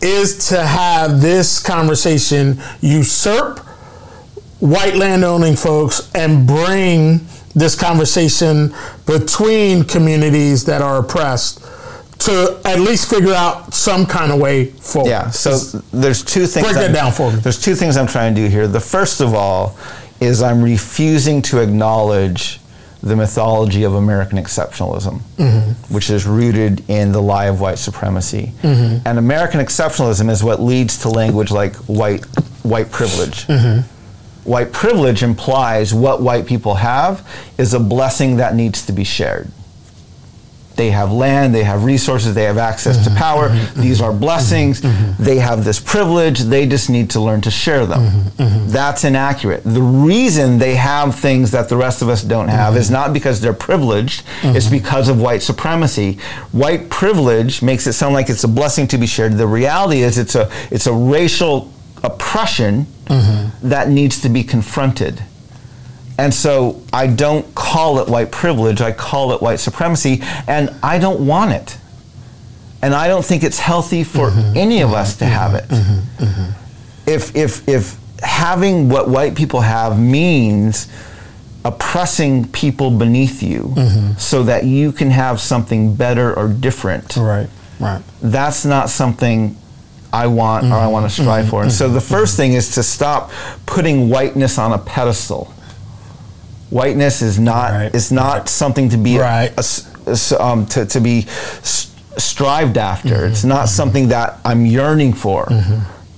is 0.01 0.49
to 0.49 0.65
have 0.65 1.21
this 1.21 1.59
conversation 1.61 2.59
usurp 2.81 3.59
white 4.61 4.95
landowning 4.95 5.55
folks 5.55 6.09
and 6.15 6.47
bring 6.47 7.19
this 7.53 7.75
conversation 7.75 8.73
between 9.05 9.83
communities 9.83 10.63
that 10.65 10.81
are 10.81 10.99
oppressed 10.99 11.59
to 12.19 12.59
at 12.65 12.79
least 12.79 13.09
figure 13.09 13.33
out 13.33 13.73
some 13.73 14.05
kind 14.05 14.31
of 14.31 14.39
way 14.39 14.65
forward. 14.65 15.09
Yeah. 15.09 15.29
So 15.31 15.57
there's 15.91 16.23
two 16.23 16.45
things. 16.45 16.65
Break 16.67 16.75
that 16.75 16.83
I'm- 16.85 16.93
down 16.93 17.11
for 17.11 17.31
me. 17.31 17.39
There's 17.39 17.59
two 17.61 17.75
things 17.75 17.97
I'm 17.97 18.07
trying 18.07 18.35
to 18.35 18.41
do 18.41 18.47
here. 18.47 18.67
The 18.67 18.79
first 18.79 19.19
of 19.21 19.33
all 19.33 19.75
is 20.19 20.41
I'm 20.43 20.61
refusing 20.63 21.41
to 21.43 21.59
acknowledge 21.59 22.59
the 23.01 23.15
mythology 23.15 23.83
of 23.83 23.95
American 23.95 24.37
exceptionalism, 24.37 25.21
Mm-hmm. 25.37 25.93
which 25.93 26.11
is 26.11 26.27
rooted 26.27 26.87
in 26.87 27.11
the 27.11 27.19
lie 27.21 27.45
of 27.45 27.59
white 27.59 27.79
supremacy. 27.79 28.51
Mm-hmm. 28.61 29.07
And 29.07 29.17
American 29.17 29.59
exceptionalism 29.59 30.29
is 30.29 30.43
what 30.43 30.61
leads 30.61 30.99
to 31.01 31.09
language 31.09 31.49
like 31.49 31.75
white 31.87 32.23
white 32.61 32.91
privilege. 32.91 33.47
Mm-hmm. 33.47 33.81
White 34.43 34.71
privilege 34.73 35.23
implies 35.23 35.93
what 35.93 36.21
white 36.21 36.45
people 36.45 36.75
have 36.75 37.27
is 37.57 37.73
a 37.73 37.79
blessing 37.79 38.37
that 38.37 38.55
needs 38.55 38.85
to 38.87 38.91
be 38.91 39.03
shared 39.03 39.51
they 40.77 40.89
have 40.89 41.11
land, 41.11 41.53
they 41.53 41.63
have 41.63 41.83
resources, 41.83 42.33
they 42.33 42.45
have 42.45 42.57
access 42.57 42.97
Mm-hmm. 42.97 43.13
to 43.13 43.19
power. 43.19 43.49
Mm-hmm. 43.49 43.57
Mm-hmm. 43.57 43.81
These 43.81 44.01
are 44.01 44.11
blessings. 44.13 44.81
Mm-hmm. 44.81 45.23
They 45.23 45.37
have 45.37 45.63
this 45.63 45.79
privilege. 45.79 46.39
They 46.39 46.65
just 46.65 46.89
need 46.89 47.09
to 47.11 47.19
learn 47.19 47.41
to 47.41 47.51
share 47.51 47.85
them. 47.85 47.99
Mm-hmm. 48.01 48.67
That's 48.69 49.03
inaccurate. 49.03 49.63
The 49.63 49.81
reason 49.81 50.57
they 50.57 50.75
have 50.75 51.13
things 51.13 51.51
that 51.51 51.69
the 51.69 51.77
rest 51.77 52.01
of 52.01 52.09
us 52.09 52.23
don't 52.23 52.47
have 52.47 52.75
is 52.77 52.89
not 52.89 53.13
because 53.13 53.41
they're 53.41 53.53
privileged, 53.53 54.23
it's 54.43 54.69
because 54.69 55.07
of 55.09 55.21
white 55.21 55.43
supremacy. 55.43 56.13
White 56.51 56.89
privilege 56.89 57.61
makes 57.61 57.85
it 57.85 57.93
sound 57.93 58.13
like 58.15 58.29
it's 58.29 58.43
a 58.45 58.47
blessing 58.47 58.87
to 58.87 58.97
be 58.97 59.05
shared. 59.07 59.33
The 59.37 59.45
reality 59.47 60.01
is 60.01 60.17
it's 60.17 60.35
a 60.35 60.49
it's 60.71 60.87
a 60.87 60.93
racial 60.93 61.71
oppression 62.03 62.87
that 63.61 63.89
needs 63.89 64.21
to 64.21 64.29
be 64.29 64.43
confronted. 64.43 65.21
And 66.17 66.33
so 66.33 66.81
I 66.93 67.07
don't 67.07 67.53
call 67.55 67.99
it 67.99 68.07
white 68.07 68.31
privilege, 68.31 68.79
I 68.81 68.91
call 68.91 69.31
it 69.33 69.41
white 69.41 69.59
supremacy, 69.59 70.21
and 70.47 70.69
I 70.83 70.99
don't 70.99 71.25
want 71.25 71.51
it. 71.51 71.77
And 72.83 72.93
I 72.93 73.07
don't 73.07 73.25
think 73.25 73.43
it's 73.43 73.59
healthy 73.59 74.03
for 74.03 74.29
mm-hmm. 74.29 74.57
any 74.57 74.81
of 74.81 74.93
us 74.93 75.17
to 75.17 75.25
have 75.25 75.55
it. 75.55 75.67
Mm-hmm. 75.67 76.23
Mm-hmm. 76.23 77.09
If, 77.09 77.35
if, 77.35 77.67
if 77.67 77.97
having 78.21 78.89
what 78.89 79.09
white 79.09 79.35
people 79.35 79.61
have 79.61 79.99
means 79.99 80.87
oppressing 81.63 82.47
people 82.49 82.89
beneath 82.91 83.43
you 83.43 83.75
so 84.17 84.43
that 84.43 84.63
you 84.65 84.91
can 84.91 85.11
have 85.11 85.39
something 85.39 85.95
better 85.95 86.35
or 86.37 86.47
different, 86.47 87.15
Right. 87.17 87.47
Right. 87.79 88.01
that's 88.21 88.65
not 88.65 88.89
something 88.89 89.57
I 90.13 90.27
want 90.27 90.65
or 90.65 90.73
I 90.73 90.87
want 90.87 91.09
to 91.09 91.13
mm-hmm. 91.13 91.23
strive 91.23 91.49
for. 91.49 91.63
And 91.63 91.71
so 91.71 91.85
mm-hmm. 91.85 91.95
the 91.95 92.01
first 92.01 92.37
thing 92.37 92.53
is 92.53 92.73
to 92.75 92.83
stop 92.83 93.31
putting 93.65 94.09
whiteness 94.09 94.57
on 94.57 94.73
a 94.73 94.77
pedestal. 94.77 95.53
Whiteness 96.69 97.21
is 97.21 97.39
not 97.39 97.71
Right. 97.71 97.95
is 97.95 98.11
not 98.11 98.49
something 98.49 98.89
to 98.89 98.97
be 98.97 99.17
Right. 99.17 99.53
a 99.55 99.59
s- 99.59 100.31
um, 100.37 100.65
to, 100.67 100.85
to 100.85 100.99
be 100.99 101.27
strived 101.63 102.77
after. 102.77 103.09
Mm-hmm. 103.09 103.31
It's 103.31 103.43
not 103.43 103.69
something 103.69 104.09
that 104.09 104.39
I'm 104.43 104.65
yearning 104.65 105.13
for. 105.13 105.47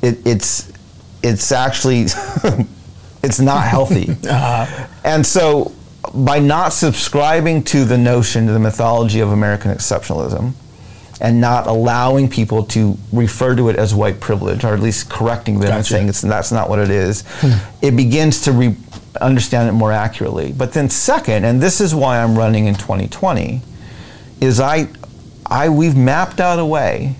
It, 0.02 0.26
it's 0.26 0.72
it's 1.22 1.52
actually 1.52 2.02
it's 3.24 3.40
not 3.40 3.66
healthy. 3.68 4.16
Uh-huh. 4.28 4.88
And 5.04 5.26
so 5.26 5.72
by 6.14 6.40
not 6.40 6.74
subscribing 6.74 7.64
to 7.64 7.86
the 7.86 7.98
notion, 7.98 8.48
to 8.48 8.54
the 8.54 8.60
mythology 8.60 9.20
of 9.20 9.32
American 9.32 9.72
exceptionalism, 9.72 10.54
and 11.22 11.40
not 11.40 11.68
allowing 11.68 12.30
people 12.30 12.64
to 12.64 12.98
refer 13.12 13.56
to 13.56 13.70
it 13.70 13.76
as 13.76 13.94
white 13.94 14.20
privilege, 14.20 14.64
or 14.64 14.74
at 14.74 14.80
least 14.80 15.10
correcting 15.10 15.60
them 15.60 15.72
and 15.72 15.86
saying 15.86 16.10
it's, 16.10 16.22
that's 16.22 16.52
not 16.52 16.70
what 16.70 16.80
it 16.80 16.90
is, 16.90 17.24
hmm. 17.40 17.52
it 17.82 17.96
begins 17.96 18.42
to 18.42 18.52
re- 18.52 18.76
understand 19.22 19.70
it 19.70 19.74
more 19.74 19.92
accurately. 19.92 20.52
But 20.52 20.74
then, 20.74 20.90
second, 20.90 21.46
and 21.46 21.62
this 21.62 21.80
is 21.80 21.94
why 21.94 22.22
I'm 22.22 22.38
running 22.38 22.66
in 22.66 22.76
2020, 22.76 23.62
is 24.42 24.60
I, 24.60 24.88
I 25.46 25.70
we've 25.70 25.96
mapped 25.96 26.40
out 26.40 26.60
a 26.60 26.66
way 26.66 27.16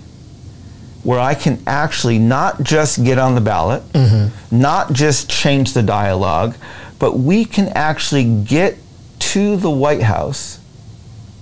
where 1.02 1.20
I 1.20 1.34
can 1.34 1.62
actually 1.66 2.18
not 2.18 2.62
just 2.62 3.04
get 3.04 3.18
on 3.18 3.34
the 3.34 3.40
ballot, 3.40 3.82
mm-hmm. 3.92 4.58
not 4.58 4.92
just 4.92 5.30
change 5.30 5.74
the 5.74 5.82
dialogue, 5.82 6.56
but 6.98 7.18
we 7.18 7.44
can 7.44 7.68
actually 7.68 8.42
get 8.44 8.78
to 9.18 9.56
the 9.56 9.70
White 9.70 10.02
House 10.02 10.60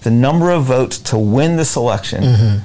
the 0.03 0.11
number 0.11 0.51
of 0.51 0.65
votes 0.65 0.99
to 0.99 1.19
win 1.19 1.57
this 1.57 1.77
election 1.77 2.23
mm-hmm. 2.23 2.59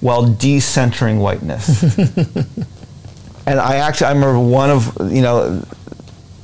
while 0.00 0.26
decentering 0.26 1.20
whiteness. 1.20 1.82
and 3.46 3.60
I 3.60 3.76
actually, 3.76 4.06
I 4.08 4.12
remember 4.12 4.38
one 4.38 4.70
of, 4.70 4.96
you 5.12 5.22
know, 5.22 5.64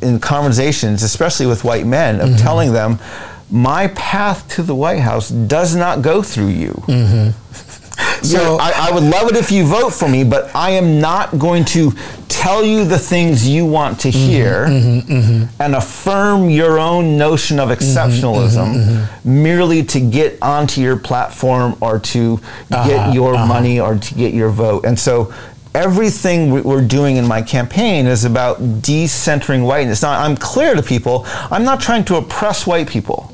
in 0.02 0.18
conversations, 0.20 1.02
especially 1.02 1.46
with 1.46 1.64
white 1.64 1.86
men, 1.86 2.20
of 2.20 2.30
mm-hmm. 2.30 2.38
telling 2.38 2.72
them, 2.72 2.98
my 3.50 3.88
path 3.88 4.48
to 4.54 4.62
the 4.62 4.74
White 4.74 5.00
House 5.00 5.28
does 5.28 5.74
not 5.74 6.02
go 6.02 6.22
through 6.22 6.48
you. 6.48 6.82
So- 6.86 7.69
So 8.22 8.58
I, 8.60 8.88
I 8.88 8.90
would 8.92 9.02
love 9.02 9.30
it 9.30 9.36
if 9.36 9.50
you 9.50 9.64
vote 9.64 9.90
for 9.90 10.08
me, 10.08 10.24
but 10.24 10.54
I 10.54 10.70
am 10.70 11.00
not 11.00 11.38
going 11.38 11.64
to 11.66 11.92
tell 12.28 12.64
you 12.64 12.84
the 12.84 12.98
things 12.98 13.46
you 13.48 13.66
want 13.66 14.00
to 14.00 14.08
mm-hmm, 14.08 14.18
hear 14.18 14.66
mm-hmm, 14.66 15.12
mm-hmm. 15.12 15.62
and 15.62 15.74
affirm 15.74 16.48
your 16.48 16.78
own 16.78 17.18
notion 17.18 17.58
of 17.58 17.68
exceptionalism 17.68 19.06
merely 19.24 19.82
to 19.82 20.00
get 20.00 20.38
onto 20.40 20.80
your 20.80 20.96
platform 20.96 21.76
or 21.80 21.98
to 21.98 22.40
uh-huh, 22.70 22.88
get 22.88 23.14
your 23.14 23.34
uh-huh. 23.34 23.46
money 23.46 23.80
or 23.80 23.96
to 23.96 24.14
get 24.14 24.32
your 24.32 24.48
vote. 24.50 24.84
And 24.84 24.98
so 24.98 25.32
everything 25.74 26.50
we- 26.50 26.62
we're 26.62 26.80
doing 26.82 27.16
in 27.16 27.26
my 27.26 27.42
campaign 27.42 28.06
is 28.06 28.24
about 28.24 28.60
decentering 28.80 29.64
whiteness. 29.64 30.02
Now, 30.02 30.20
I'm 30.20 30.36
clear 30.36 30.74
to 30.74 30.82
people, 30.82 31.26
I'm 31.50 31.64
not 31.64 31.80
trying 31.80 32.04
to 32.06 32.16
oppress 32.16 32.66
white 32.66 32.88
people. 32.88 33.30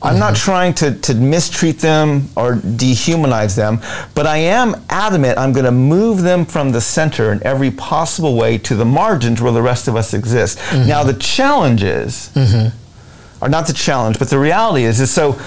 I'm 0.00 0.18
not 0.18 0.34
mm-hmm. 0.34 0.44
trying 0.44 0.74
to, 0.74 0.94
to 0.94 1.14
mistreat 1.14 1.78
them 1.80 2.28
or 2.36 2.54
dehumanize 2.54 3.56
them, 3.56 3.80
but 4.14 4.26
I 4.26 4.36
am 4.36 4.76
adamant 4.88 5.38
I'm 5.38 5.52
going 5.52 5.64
to 5.64 5.72
move 5.72 6.22
them 6.22 6.44
from 6.44 6.70
the 6.70 6.80
center 6.80 7.32
in 7.32 7.42
every 7.42 7.70
possible 7.72 8.36
way 8.36 8.58
to 8.58 8.74
the 8.76 8.84
margins 8.84 9.42
where 9.42 9.52
the 9.52 9.62
rest 9.62 9.88
of 9.88 9.96
us 9.96 10.14
exist. 10.14 10.58
Mm-hmm. 10.58 10.88
Now, 10.88 11.02
the 11.02 11.14
challenge 11.14 11.82
is, 11.82 12.30
mm-hmm. 12.34 13.44
or 13.44 13.48
not 13.48 13.66
the 13.66 13.72
challenge, 13.72 14.18
but 14.18 14.30
the 14.30 14.38
reality 14.38 14.84
is, 14.84 15.00
is 15.00 15.10
so 15.10 15.40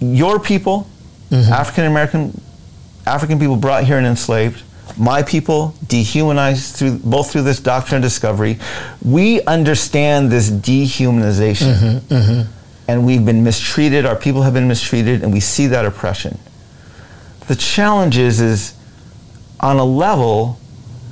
your 0.00 0.38
people, 0.38 0.86
African 1.32 1.86
American, 1.86 2.38
African 3.06 3.38
people 3.38 3.56
brought 3.56 3.84
here 3.84 3.96
and 3.96 4.06
enslaved, 4.06 4.62
my 4.98 5.22
people 5.22 5.74
dehumanized 5.86 6.76
through 6.76 6.98
both 6.98 7.30
through 7.30 7.42
this 7.42 7.60
doctrine 7.60 7.98
of 7.98 8.02
discovery. 8.02 8.58
We 9.02 9.40
understand 9.42 10.30
this 10.30 10.50
dehumanization 10.50 12.02
and 12.90 13.06
we've 13.06 13.24
been 13.24 13.44
mistreated, 13.44 14.04
our 14.04 14.16
people 14.16 14.42
have 14.42 14.52
been 14.52 14.66
mistreated, 14.66 15.22
and 15.22 15.32
we 15.32 15.38
see 15.38 15.68
that 15.68 15.84
oppression. 15.84 16.38
The 17.46 17.54
challenge 17.54 18.18
is, 18.18 18.40
is 18.40 18.74
on 19.60 19.76
a 19.76 19.84
level, 19.84 20.54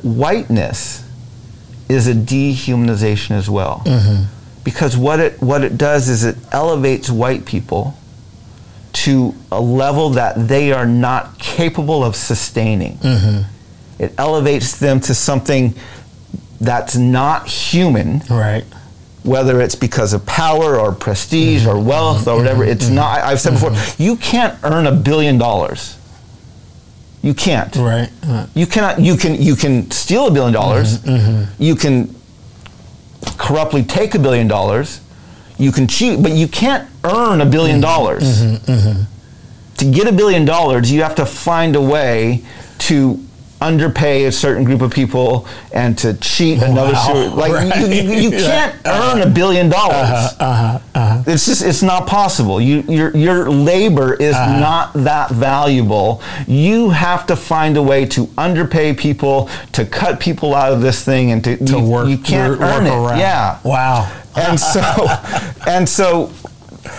whiteness 0.02 1.08
is 1.88 2.08
a 2.08 2.14
dehumanization 2.14 3.30
as 3.30 3.48
well. 3.48 3.82
Mm-hmm. 3.84 4.24
Because 4.64 4.96
what 4.96 5.20
it, 5.20 5.40
what 5.40 5.62
it 5.62 5.78
does 5.78 6.08
is 6.08 6.24
it 6.24 6.36
elevates 6.50 7.10
white 7.10 7.46
people 7.46 7.96
to 8.94 9.32
a 9.52 9.60
level 9.60 10.10
that 10.10 10.48
they 10.48 10.72
are 10.72 10.86
not 10.86 11.38
capable 11.38 12.02
of 12.02 12.16
sustaining. 12.16 12.96
Mm-hmm. 12.98 14.02
It 14.02 14.14
elevates 14.18 14.78
them 14.80 14.98
to 15.02 15.14
something 15.14 15.76
that's 16.60 16.96
not 16.96 17.46
human 17.46 18.20
Right. 18.28 18.64
Whether 19.24 19.60
it's 19.60 19.74
because 19.74 20.12
of 20.12 20.24
power 20.26 20.78
or 20.78 20.92
prestige 20.92 21.66
or 21.66 21.74
mm-hmm. 21.74 21.88
wealth 21.88 22.28
or 22.28 22.36
whatever. 22.36 22.64
It's 22.64 22.86
mm-hmm. 22.86 22.96
not. 22.96 23.18
I- 23.18 23.32
I've 23.32 23.40
said 23.40 23.52
before, 23.54 23.70
mm-hmm. 23.70 24.02
you 24.02 24.16
can't 24.16 24.58
earn 24.62 24.86
a 24.86 24.92
billion 24.92 25.38
dollars. 25.38 25.96
You 27.22 27.34
can't. 27.34 27.74
Right. 27.76 28.10
Right. 28.26 28.46
You 28.54 28.66
cannot. 28.66 29.00
You 29.00 29.16
can. 29.16 29.40
You 29.40 29.56
can 29.56 29.90
steal 29.90 30.28
a 30.28 30.30
billion 30.30 30.52
dollars. 30.52 31.04
You 31.58 31.74
can 31.74 32.14
corruptly 33.36 33.82
take 33.82 34.14
a 34.14 34.18
billion 34.18 34.46
dollars. 34.46 35.00
You 35.58 35.72
can 35.72 35.88
cheat, 35.88 36.22
but 36.22 36.32
you 36.32 36.46
can't 36.46 36.88
earn 37.02 37.40
a 37.40 37.46
billion 37.46 37.80
dollars. 37.80 38.40
To 39.78 39.84
get 39.84 40.08
a 40.08 40.12
billion 40.12 40.44
dollars, 40.44 40.90
you 40.90 41.02
have 41.02 41.14
to 41.16 41.26
find 41.26 41.76
a 41.76 41.80
way 41.80 42.44
to 42.78 43.24
underpay 43.60 44.24
a 44.26 44.32
certain 44.32 44.62
group 44.64 44.82
of 44.82 44.92
people 44.92 45.46
and 45.72 45.96
to 45.98 46.14
cheat 46.14 46.62
another 46.62 46.92
Wow, 46.92 47.12
certain, 47.12 47.36
like 47.36 47.76
you, 47.80 47.86
you, 47.86 48.20
you 48.20 48.30
can't 48.30 48.76
earn 48.86 49.20
a 49.22 49.26
billion 49.28 49.68
dollars. 49.68 49.94
Uh-huh, 49.94 50.36
uh-huh, 50.40 50.78
uh-huh. 50.94 51.22
It's 51.26 51.46
just 51.46 51.62
it's 51.62 51.82
not 51.82 52.06
possible. 52.06 52.60
You 52.60 52.82
your 52.82 53.16
your 53.16 53.50
labor 53.50 54.14
is 54.14 54.34
Uh-huh. 54.34 54.60
not 54.60 54.92
that 55.04 55.30
valuable. 55.30 56.22
You 56.46 56.90
have 56.90 57.26
to 57.26 57.36
find 57.36 57.76
a 57.76 57.82
way 57.82 58.06
to 58.06 58.28
underpay 58.38 58.94
people, 58.94 59.50
to 59.72 59.84
cut 59.84 60.20
people 60.20 60.54
out 60.54 60.72
of 60.72 60.80
this 60.80 61.04
thing, 61.04 61.32
and 61.32 61.42
to, 61.44 61.56
To 61.56 61.64
you, 61.64 61.80
work, 61.80 62.08
You 62.08 62.18
can't 62.18 62.58
work 62.60 62.60
earn 62.60 62.86
it. 62.86 62.90
around. 62.90 63.18
Yeah. 63.18 63.58
Wow. 63.64 64.10
And 64.36 64.58
so, 64.60 64.80
and 65.66 65.88
so, 65.88 66.30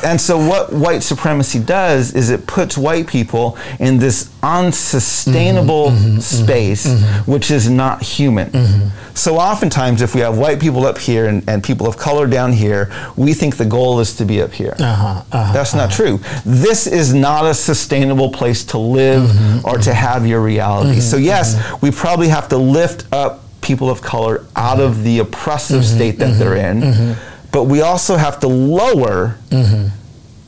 and 0.04 0.20
so, 0.20 0.38
what 0.38 0.72
white 0.72 1.04
supremacy 1.04 1.60
does 1.60 2.14
is 2.14 2.30
it 2.30 2.48
puts 2.48 2.78
white 2.78 3.08
people 3.08 3.58
in 3.80 3.98
this 3.98 4.34
unsustainable 4.42 5.88
mm-hmm, 5.88 5.98
mm-hmm, 5.98 6.18
mm-hmm, 6.18 6.44
space, 6.44 7.04
which 7.26 7.52
is 7.52 7.70
not 7.70 8.02
human. 8.02 8.92
So, 9.14 9.38
oftentimes, 9.38 10.02
if 10.02 10.16
we 10.16 10.22
have 10.22 10.38
white 10.38 10.60
people 10.60 10.86
up 10.86 10.98
here 10.98 11.28
and, 11.28 11.48
and 11.50 11.64
people 11.64 11.88
of 11.88 11.98
color 11.98 12.28
down 12.28 12.54
here, 12.54 12.92
we 13.18 13.34
think 13.34 13.58
the 13.58 13.66
goal 13.66 14.00
is 14.00 14.16
to 14.18 14.26
be 14.26 14.42
up 14.42 14.52
here. 14.52 14.76
Uh-huh, 14.80 15.08
uh-huh, 15.08 15.24
uh-huh. 15.32 15.54
That's 15.54 15.74
not 15.74 15.92
true. 15.92 16.20
This 16.46 16.88
is 16.88 17.14
not 17.14 17.46
a 17.46 17.54
sustainable 17.54 18.32
place 18.32 18.64
to 18.66 18.78
live 18.78 19.66
or 19.66 19.78
to 19.80 19.94
have 19.94 20.26
your 20.26 20.42
reality. 20.42 21.00
So, 21.02 21.18
yes, 21.18 21.56
we 21.82 21.92
probably 21.92 22.30
have 22.30 22.48
to 22.50 22.58
lift 22.58 23.12
up 23.12 23.44
people 23.62 23.90
of 23.90 24.02
color 24.02 24.46
out 24.56 24.80
of 24.80 25.04
the 25.04 25.20
oppressive 25.20 25.86
state 25.86 26.18
that 26.20 26.40
they're 26.40 26.56
in, 26.56 27.16
but 27.52 27.64
we 27.66 27.82
also 27.82 28.16
have 28.16 28.40
to 28.42 28.48
lower 28.48 29.38
mm-hmm. 29.50 29.88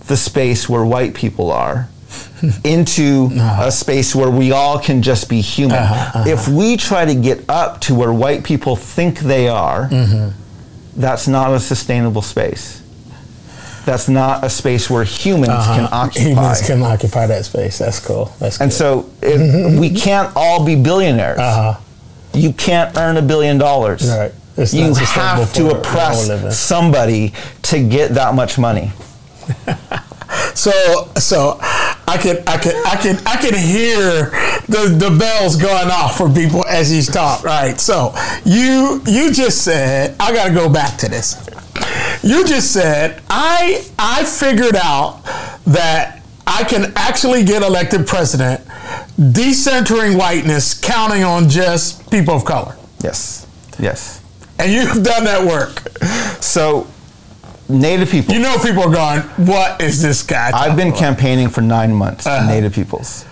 the 0.07 0.17
space 0.17 0.69
where 0.69 0.85
white 0.85 1.13
people 1.13 1.51
are 1.51 1.89
into 2.63 3.29
uh-huh. 3.31 3.67
a 3.67 3.71
space 3.71 4.15
where 4.15 4.29
we 4.29 4.51
all 4.51 4.79
can 4.79 5.01
just 5.01 5.29
be 5.29 5.41
human. 5.41 5.77
Uh-huh, 5.77 6.19
uh-huh. 6.19 6.29
If 6.29 6.47
we 6.47 6.77
try 6.77 7.05
to 7.05 7.15
get 7.15 7.49
up 7.49 7.81
to 7.81 7.95
where 7.95 8.13
white 8.13 8.43
people 8.43 8.75
think 8.75 9.19
they 9.19 9.47
are, 9.47 9.87
mm-hmm. 9.89 10.37
that's 10.99 11.27
not 11.27 11.53
a 11.53 11.59
sustainable 11.59 12.21
space. 12.21 12.79
That's 13.85 14.07
not 14.07 14.43
a 14.43 14.49
space 14.49 14.91
where 14.91 15.03
humans 15.03 15.65
can 15.65 15.89
occupy. 15.91 16.21
Uh-huh. 16.21 16.29
Humans 16.29 16.67
can 16.67 16.83
occupy 16.83 17.25
that 17.27 17.45
space. 17.45 17.79
That's 17.79 17.99
cool. 17.99 18.31
That's 18.39 18.61
and 18.61 18.69
good. 18.69 18.77
so 18.77 19.09
if 19.21 19.41
mm-hmm. 19.41 19.79
we 19.79 19.89
can't 19.89 20.31
all 20.35 20.63
be 20.65 20.75
billionaires. 20.75 21.39
uh-huh. 21.39 21.79
You 22.33 22.53
can't 22.53 22.95
earn 22.97 23.17
a 23.17 23.21
billion 23.21 23.57
dollars. 23.57 24.07
Right. 24.09 24.31
It's 24.57 24.73
you 24.73 24.93
have 24.93 25.53
to 25.53 25.69
oppress 25.69 26.57
somebody 26.59 27.33
to 27.63 27.87
get 27.87 28.11
that 28.15 28.35
much 28.35 28.57
money. 28.57 28.91
So 30.53 31.09
so 31.15 31.57
I 31.61 32.17
could 32.21 32.43
I 32.47 32.57
could 32.57 32.75
I 32.85 32.95
could 33.01 33.27
I 33.27 33.41
could 33.41 33.55
hear 33.55 34.31
the, 34.67 34.95
the 34.97 35.15
bells 35.17 35.55
going 35.55 35.89
off 35.89 36.17
for 36.17 36.29
people 36.29 36.65
as 36.67 36.89
he's 36.89 37.07
talk. 37.07 37.43
Right. 37.43 37.79
So 37.79 38.13
you 38.45 39.01
you 39.05 39.31
just 39.31 39.63
said 39.63 40.15
I 40.19 40.33
gotta 40.33 40.53
go 40.53 40.69
back 40.71 40.97
to 40.99 41.09
this. 41.09 41.47
You 42.23 42.45
just 42.45 42.71
said 42.71 43.21
I 43.29 43.85
I 43.97 44.23
figured 44.25 44.75
out 44.75 45.23
that 45.65 46.21
I 46.45 46.63
can 46.63 46.93
actually 46.95 47.43
get 47.43 47.61
elected 47.61 48.07
president 48.07 48.61
decentering 49.17 50.17
whiteness 50.17 50.79
counting 50.79 51.23
on 51.23 51.49
just 51.49 52.09
people 52.11 52.35
of 52.35 52.45
color. 52.45 52.75
Yes. 53.03 53.47
Yes. 53.79 54.20
And 54.61 54.71
you've 54.71 55.03
done 55.03 55.23
that 55.25 55.45
work. 55.45 55.79
So, 56.41 56.87
Native 57.69 58.09
people. 58.09 58.33
You 58.35 58.41
know 58.41 58.57
people 58.61 58.83
are 58.83 58.91
going, 58.93 59.21
what 59.47 59.81
is 59.81 60.01
this 60.01 60.23
guy? 60.23 60.51
I've 60.53 60.75
been 60.75 60.89
about?" 60.89 60.99
campaigning 60.99 61.47
for 61.49 61.61
nine 61.61 61.93
months 61.93 62.27
Uh-huh. 62.27 62.45
Native 62.49 62.73
peoples. 62.73 63.25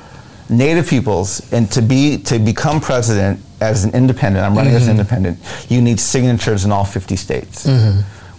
Native 0.50 0.88
peoples, 0.88 1.42
and 1.52 1.70
to 1.72 1.82
be 1.82 2.18
to 2.20 2.40
become 2.40 2.80
president 2.80 3.40
as 3.62 3.84
an 3.84 3.92
independent, 3.94 4.46
I'm 4.46 4.56
running 4.56 4.74
as 4.74 4.84
Mm-hmm. 4.84 4.92
an 4.92 4.98
independent. 4.98 5.38
You 5.68 5.82
need 5.82 6.00
signatures 6.00 6.64
in 6.66 6.72
all 6.72 6.86
50 6.86 7.16
states. 7.18 7.68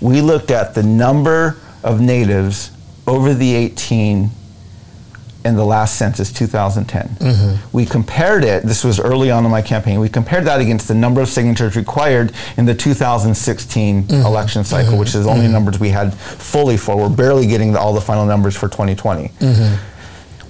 We 0.00 0.22
looked 0.22 0.50
at 0.50 0.74
the 0.74 0.82
number 0.82 1.58
of 1.84 2.00
natives 2.00 2.70
over 3.06 3.34
the 3.34 3.54
18 3.54 4.30
in 5.44 5.56
the 5.56 5.64
last 5.64 5.96
census, 5.96 6.32
2010. 6.32 7.08
Mm-hmm. 7.08 7.76
We 7.76 7.86
compared 7.86 8.44
it. 8.44 8.62
This 8.62 8.84
was 8.84 9.00
early 9.00 9.30
on 9.30 9.44
in 9.44 9.50
my 9.50 9.62
campaign. 9.62 10.00
We 10.00 10.08
compared 10.08 10.44
that 10.44 10.60
against 10.60 10.88
the 10.88 10.94
number 10.94 11.20
of 11.20 11.28
signatures 11.28 11.76
required 11.76 12.32
in 12.56 12.66
the 12.66 12.74
2016 12.74 14.02
mm-hmm. 14.02 14.26
election 14.26 14.64
cycle, 14.64 14.90
mm-hmm. 14.90 15.00
which 15.00 15.14
is 15.14 15.24
the 15.24 15.30
only 15.30 15.48
numbers 15.48 15.80
we 15.80 15.88
had 15.88 16.12
fully 16.12 16.76
for. 16.76 16.96
We're 16.96 17.08
barely 17.08 17.46
getting 17.46 17.72
the, 17.72 17.80
all 17.80 17.94
the 17.94 18.00
final 18.00 18.26
numbers 18.26 18.56
for 18.56 18.68
2020 18.68 19.30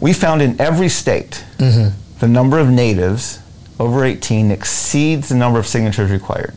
we 0.00 0.12
found 0.12 0.42
in 0.42 0.60
every 0.60 0.88
state 0.88 1.44
the 1.58 2.28
number 2.28 2.58
of 2.58 2.68
natives 2.68 3.40
over 3.78 4.04
18 4.04 4.50
exceeds 4.50 5.28
the 5.28 5.34
number 5.34 5.58
of 5.58 5.66
signatures 5.66 6.10
required. 6.10 6.54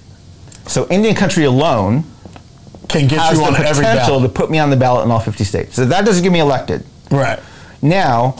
So 0.65 0.87
Indian 0.89 1.15
country 1.15 1.43
alone 1.43 2.03
can 2.89 3.07
get 3.07 3.19
has 3.19 3.37
you 3.37 3.45
the 3.45 3.51
on 3.51 3.55
every 3.55 3.83
potential 3.83 4.21
to 4.21 4.29
put 4.29 4.49
me 4.49 4.59
on 4.59 4.69
the 4.69 4.75
ballot 4.75 5.05
in 5.05 5.11
all 5.11 5.19
50 5.19 5.43
states. 5.43 5.75
So 5.75 5.85
that 5.85 6.05
doesn't 6.05 6.23
get 6.23 6.31
me 6.31 6.39
elected. 6.39 6.85
Right. 7.11 7.39
Now, 7.83 8.31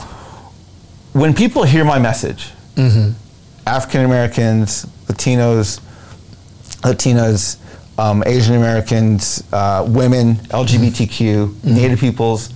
when 1.12 1.34
people 1.34 1.64
hear 1.64 1.84
my 1.84 1.98
message, 1.98 2.50
African 3.66 4.04
Americans, 4.04 4.86
Latinos, 5.06 5.80
Latinas, 6.82 7.58
um, 7.98 8.24
Asian 8.26 8.56
Americans, 8.56 9.44
uh, 9.52 9.84
women, 9.86 10.36
LGBTQ, 10.48 11.62
Native 11.62 12.00
peoples, 12.00 12.52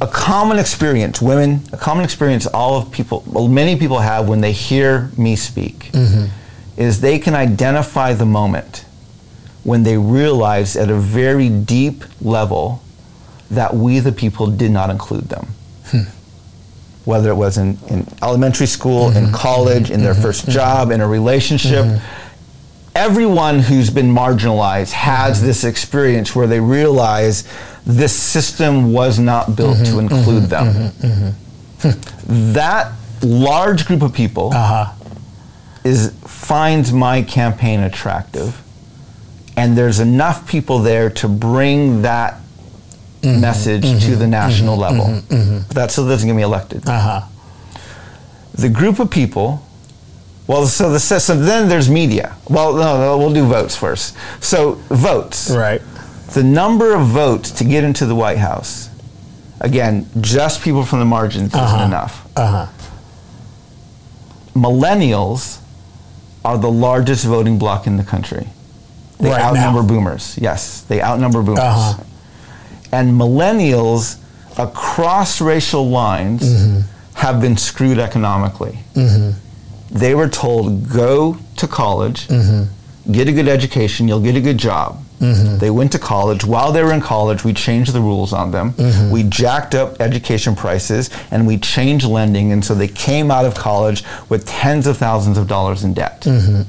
a 0.00 0.06
common 0.08 0.58
experience, 0.58 1.20
women, 1.22 1.60
a 1.72 1.76
common 1.76 2.04
experience 2.04 2.46
all 2.46 2.76
of 2.78 2.90
people, 2.90 3.22
well, 3.26 3.46
many 3.46 3.76
people 3.76 3.98
have 4.00 4.28
when 4.28 4.40
they 4.40 4.52
hear 4.52 5.10
me 5.16 5.36
speak, 5.36 5.90
is 6.76 7.00
they 7.02 7.18
can 7.18 7.34
identify 7.34 8.12
the 8.14 8.26
moment 8.26 8.86
when 9.62 9.82
they 9.84 9.96
realize 9.98 10.74
at 10.74 10.90
a 10.90 10.96
very 10.96 11.48
deep 11.50 12.02
level 12.20 12.82
that 13.50 13.74
we, 13.76 14.00
the 14.00 14.10
people, 14.10 14.46
did 14.48 14.70
not 14.72 14.88
include 14.90 15.28
them. 15.28 15.46
Hmm. 15.92 16.02
Whether 17.04 17.30
it 17.30 17.34
was 17.34 17.58
in, 17.58 17.78
in 17.88 18.06
elementary 18.22 18.66
school, 18.66 19.08
in 19.10 19.24
mm-hmm. 19.24 19.34
college, 19.34 19.90
in 19.90 20.02
their 20.02 20.12
mm-hmm. 20.12 20.22
first 20.22 20.42
mm-hmm. 20.42 20.52
job, 20.52 20.90
in 20.90 21.00
a 21.00 21.06
relationship, 21.06 22.00
everyone 22.94 23.60
who's 23.60 23.90
been 23.90 24.12
marginalized 24.12 24.92
has 24.92 25.40
this 25.42 25.64
experience 25.64 26.34
where 26.36 26.46
they 26.46 26.60
realize 26.60 27.48
this 27.86 28.12
system 28.12 28.92
was 28.92 29.18
not 29.18 29.56
built 29.56 29.78
to 29.86 29.98
include 29.98 30.44
them. 30.44 30.92
Hmm. 31.80 31.90
that 32.52 32.92
large 33.22 33.86
group 33.86 34.02
of 34.02 34.12
people 34.12 34.52
Uh-huh. 34.54 34.92
is 35.84 36.12
finds 36.26 36.92
my 36.92 37.22
campaign 37.22 37.80
attractive, 37.80 38.60
and 39.56 39.76
there's 39.76 39.98
enough 40.00 40.46
people 40.46 40.78
there 40.78 41.10
to 41.10 41.28
bring 41.28 42.02
that 42.02 42.40
message 43.22 44.04
to 44.04 44.16
the 44.16 44.26
national 44.26 44.76
level. 44.76 45.22
But 45.28 45.74
that 45.74 45.90
still 45.90 46.06
doesn't 46.08 46.26
get 46.28 46.34
me 46.34 46.42
elected. 46.42 46.88
Uh-huh. 46.88 47.22
The 48.54 48.68
group 48.68 48.98
of 48.98 49.10
people. 49.10 49.62
Well, 50.46 50.66
so 50.66 50.90
the 50.90 50.98
so 50.98 51.34
then 51.36 51.68
there's 51.68 51.88
media. 51.88 52.34
Well, 52.50 52.74
no, 52.74 52.98
no, 52.98 53.18
we'll 53.18 53.32
do 53.32 53.46
votes 53.46 53.76
first. 53.76 54.16
So 54.40 54.72
votes 54.90 55.50
Right. 55.50 55.80
the 56.34 56.42
number 56.42 56.94
of 56.94 57.06
votes 57.06 57.50
to 57.52 57.64
get 57.64 57.84
into 57.84 58.06
the 58.06 58.14
White 58.14 58.38
House, 58.38 58.90
again, 59.60 60.06
just 60.20 60.60
people 60.62 60.84
from 60.84 60.98
the 60.98 61.04
margins 61.04 61.54
Uh-huh. 61.54 61.64
isn't 61.76 61.86
enough. 61.86 62.26
Uh-huh. 62.36 62.66
Millennials 64.54 65.58
are 66.44 66.58
the 66.58 66.70
largest 66.70 67.24
voting 67.24 67.58
bloc 67.58 67.86
in 67.86 67.96
the 67.96 68.02
country. 68.04 68.48
They 69.18 69.30
Right 69.30 69.40
outnumber 69.40 69.80
now. 69.82 69.86
boomers. 69.88 70.36
Yes, 70.40 70.82
they 70.88 71.00
outnumber 71.00 71.42
boomers. 71.42 71.60
Uh-huh. 71.62 72.02
And 72.92 73.12
millennials 73.18 74.18
across 74.58 75.40
racial 75.40 75.88
lines 75.88 76.42
Mm-hmm. 76.42 76.80
have 77.14 77.40
been 77.40 77.56
screwed 77.56 77.98
economically. 77.98 78.78
They 79.90 80.14
were 80.14 80.28
told, 80.28 80.88
go 80.90 81.36
to 81.56 81.66
college, 81.66 82.26
Mm-hmm. 82.28 83.12
get 83.12 83.28
a 83.28 83.32
good 83.32 83.48
education, 83.48 84.08
you'll 84.08 84.20
get 84.20 84.36
a 84.36 84.40
good 84.40 84.58
job. 84.58 84.98
They 85.60 85.70
went 85.70 85.92
to 85.92 86.00
college. 86.00 86.44
While 86.44 86.72
they 86.72 86.82
were 86.82 86.92
in 86.92 87.00
college, 87.00 87.44
we 87.44 87.52
changed 87.52 87.92
the 87.92 88.00
rules 88.00 88.32
on 88.32 88.50
them. 88.50 88.72
Mm-hmm. 88.72 89.10
We 89.12 89.22
jacked 89.22 89.72
up 89.76 90.00
education 90.00 90.56
prices 90.56 91.10
and 91.30 91.46
we 91.46 91.58
changed 91.58 92.04
lending. 92.06 92.50
And 92.50 92.64
so 92.64 92.74
they 92.74 92.88
came 92.88 93.30
out 93.30 93.44
of 93.44 93.54
college 93.54 94.02
with 94.28 94.44
tens 94.46 94.88
of 94.88 94.96
thousands 94.96 95.38
of 95.38 95.46
dollars 95.46 95.84
in 95.84 95.94
debt. 95.94 96.26
And 96.26 96.66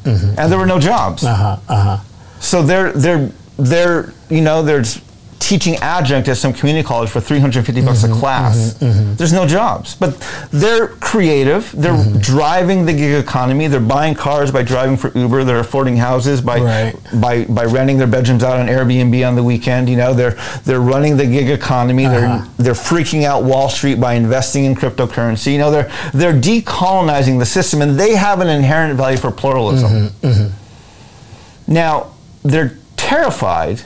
there 0.52 0.60
were 0.60 0.68
no 0.68 0.80
jobs. 0.80 1.24
Uh-huh. 1.24 1.58
Uh-huh. 1.68 1.98
So 2.40 2.62
they're 2.62 2.92
they're 2.92 3.32
they're 3.58 4.14
you 4.30 4.42
know 4.42 4.62
there's 4.62 5.02
teaching 5.48 5.76
adjunct 5.78 6.28
at 6.30 6.38
some 6.38 6.54
community 6.54 6.86
college 6.88 7.10
for 7.10 7.20
350 7.20 7.82
bucks 7.82 8.04
Mm-hmm, 8.04 8.14
a 8.14 8.20
class. 8.20 8.74
There's 9.18 9.34
no 9.34 9.46
jobs. 9.46 9.96
But 9.96 10.20
they're 10.52 10.88
creative. 10.88 11.72
They're 11.76 11.94
Mm-hmm. 11.94 12.20
driving 12.20 12.86
the 12.86 12.94
gig 12.94 13.14
economy. 13.24 13.68
They're 13.68 13.80
buying 13.80 14.16
cars 14.16 14.52
by 14.52 14.64
driving 14.64 14.98
for 14.98 15.12
Uber. 15.18 15.44
They're 15.44 15.60
affording 15.60 15.98
houses 15.98 16.41
by 16.41 16.60
Right. 16.60 16.96
by 17.22 17.46
by 17.46 17.66
renting 17.66 17.98
their 17.98 18.08
bedrooms 18.08 18.44
out 18.44 18.60
on 18.60 18.68
Airbnb 18.68 19.28
on 19.28 19.36
the 19.36 19.44
weekend. 19.44 19.89
You 19.89 19.98
know, 19.98 20.14
they're 20.14 20.38
they're 20.64 20.80
running 20.82 21.18
the 21.18 21.26
gig 21.26 21.50
economy. 21.50 22.06
Uh-huh. 22.06 22.20
They're 22.58 22.74
they're 22.74 22.74
freaking 22.74 23.24
out 23.26 23.44
Wall 23.44 23.70
Street 23.70 24.00
by 24.00 24.14
investing 24.14 24.66
in 24.66 24.76
cryptocurrency. 24.76 25.52
You 25.52 25.60
know, 25.60 25.72
they're 25.72 25.91
they're 26.14 26.34
decolonizing 26.34 27.38
the 27.39 27.46
system, 27.46 27.82
and 27.82 28.00
they 28.00 28.16
have 28.16 28.39
an 28.41 28.48
inherent 28.48 28.96
value 28.98 29.18
for 29.18 29.32
pluralism. 29.32 30.10
Mm-hmm, 30.10 31.74
Now 31.74 32.14
they're 32.44 32.78
terrified 32.98 33.82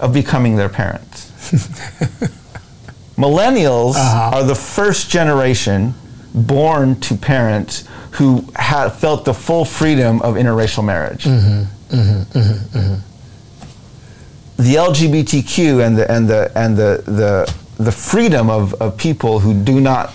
of 0.00 0.12
becoming 0.12 0.56
their 0.56 0.68
parents. 0.68 1.30
Millennials 3.16 3.94
Uh-huh. 3.96 4.36
are 4.38 4.44
the 4.44 4.54
first 4.54 5.10
generation 5.10 5.94
born 6.34 6.98
to 7.00 7.16
parents 7.16 7.84
who 8.12 8.42
felt 8.98 9.24
the 9.24 9.34
full 9.34 9.64
freedom 9.64 10.20
of 10.22 10.34
interracial 10.36 10.84
marriage. 10.84 11.24
Mm-hmm, 11.24 11.96
mm-hmm, 11.96 12.38
mm-hmm, 12.38 12.94
the 14.62 14.74
LGBTQ 14.74 15.84
and 15.86 15.96
the 15.96 16.10
and 16.10 16.28
the 16.28 16.50
and 16.54 16.76
the 16.76 17.02
the, 17.06 17.54
the 17.82 17.92
freedom 17.92 18.50
of, 18.50 18.74
of 18.74 18.96
people 18.96 19.38
who 19.40 19.54
do 19.54 19.80
not 19.80 20.12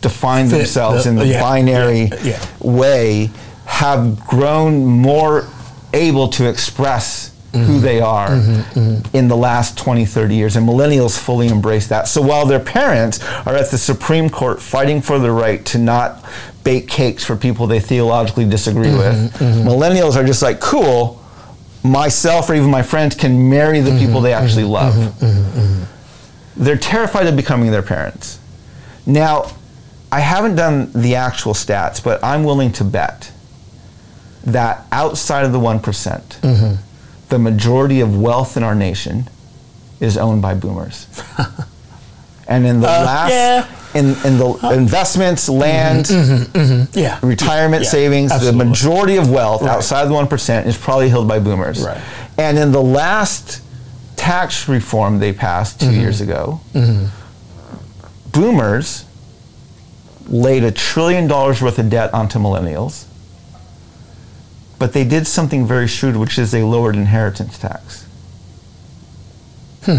define 0.00 0.48
Fit 0.48 0.58
themselves 0.58 1.04
the- 1.04 1.10
in 1.10 1.16
the 1.16 1.26
yeah, 1.26 1.40
binary 1.40 2.02
yeah, 2.02 2.16
yeah. 2.24 2.46
way 2.60 3.30
have 3.66 4.20
grown 4.26 4.84
more 4.84 5.46
able 5.92 6.28
to 6.28 6.48
express 6.48 7.31
who 7.52 7.80
they 7.80 8.00
are 8.00 8.28
mm-hmm, 8.28 8.52
mm-hmm, 8.52 8.80
mm-hmm. 8.80 9.16
in 9.16 9.28
the 9.28 9.36
last 9.36 9.76
20, 9.76 10.06
30 10.06 10.34
years. 10.34 10.56
And 10.56 10.66
millennials 10.66 11.18
fully 11.18 11.48
embrace 11.48 11.86
that. 11.88 12.08
So 12.08 12.22
while 12.22 12.46
their 12.46 12.60
parents 12.60 13.22
are 13.46 13.54
at 13.54 13.70
the 13.70 13.78
Supreme 13.78 14.30
Court 14.30 14.60
fighting 14.60 15.02
for 15.02 15.18
the 15.18 15.30
right 15.30 15.64
to 15.66 15.78
not 15.78 16.24
bake 16.64 16.88
cakes 16.88 17.24
for 17.24 17.36
people 17.36 17.66
they 17.66 17.80
theologically 17.80 18.48
disagree 18.48 18.92
with, 18.92 19.32
millennials 19.38 20.16
are 20.16 20.24
just 20.24 20.42
like, 20.42 20.60
cool, 20.60 21.22
myself 21.82 22.48
or 22.48 22.54
even 22.54 22.70
my 22.70 22.82
friends 22.82 23.14
can 23.14 23.50
marry 23.50 23.80
the 23.80 23.98
people 23.98 24.20
they 24.20 24.32
actually 24.32 24.64
love. 24.64 24.94
They're 26.56 26.76
terrified 26.76 27.26
of 27.26 27.36
becoming 27.36 27.70
their 27.70 27.82
parents. 27.82 28.38
Now, 29.04 29.50
I 30.10 30.20
haven't 30.20 30.56
done 30.56 30.92
the 30.92 31.16
actual 31.16 31.54
stats, 31.54 32.02
but 32.02 32.22
I'm 32.22 32.44
willing 32.44 32.72
to 32.72 32.84
bet 32.84 33.32
that 34.44 34.86
outside 34.92 35.44
of 35.44 35.52
the 35.52 35.60
one 35.60 35.80
the 37.32 37.38
majority 37.38 38.00
of 38.02 38.20
wealth 38.20 38.58
in 38.58 38.62
our 38.62 38.74
nation 38.74 39.26
is 40.00 40.18
owned 40.18 40.42
by 40.42 40.52
boomers. 40.52 41.06
and 42.46 42.66
in 42.66 42.80
the 42.82 42.86
Uh, 42.86 43.04
last, 43.06 43.30
yeah. 43.32 43.66
in, 43.94 44.08
in 44.26 44.36
the 44.36 44.48
uh, 44.62 44.72
investments, 44.72 45.48
mm-hmm, 45.48 45.58
land, 45.60 46.04
mm-hmm, 46.04 46.58
mm-hmm, 46.58 46.98
Yeah. 46.98 47.18
retirement 47.22 47.84
Yeah, 47.84 47.88
savings, 47.90 48.32
absolutely. 48.32 48.58
the 48.58 48.64
majority 48.66 49.16
of 49.16 49.30
wealth 49.30 49.62
Right. 49.62 49.70
outside 49.70 50.08
the 50.08 50.12
one 50.12 50.26
percent 50.26 50.66
is 50.66 50.76
probably 50.76 51.08
held 51.08 51.26
by 51.26 51.38
boomers. 51.38 51.80
Right. 51.82 51.98
And 52.36 52.58
in 52.58 52.70
the 52.70 52.82
last 52.82 53.62
tax 54.16 54.68
reform 54.68 55.18
they 55.18 55.32
passed 55.32 55.78
Mm-hmm. 55.80 55.94
2 55.94 56.00
years 56.00 56.20
ago, 56.20 56.60
boomers 58.32 59.06
laid 60.28 60.64
a 60.64 60.70
trillion 60.70 61.26
dollars 61.28 61.62
worth 61.62 61.78
of 61.78 61.88
debt 61.88 62.12
onto 62.12 62.38
millennials. 62.38 63.04
But 64.82 64.94
they 64.94 65.04
did 65.04 65.28
something 65.28 65.64
very 65.64 65.86
shrewd, 65.86 66.16
which 66.16 66.40
is 66.40 66.50
they 66.50 66.64
lowered 66.64 66.96
inheritance 66.96 67.56
tax. 67.56 68.04
Hmm. 69.84 69.98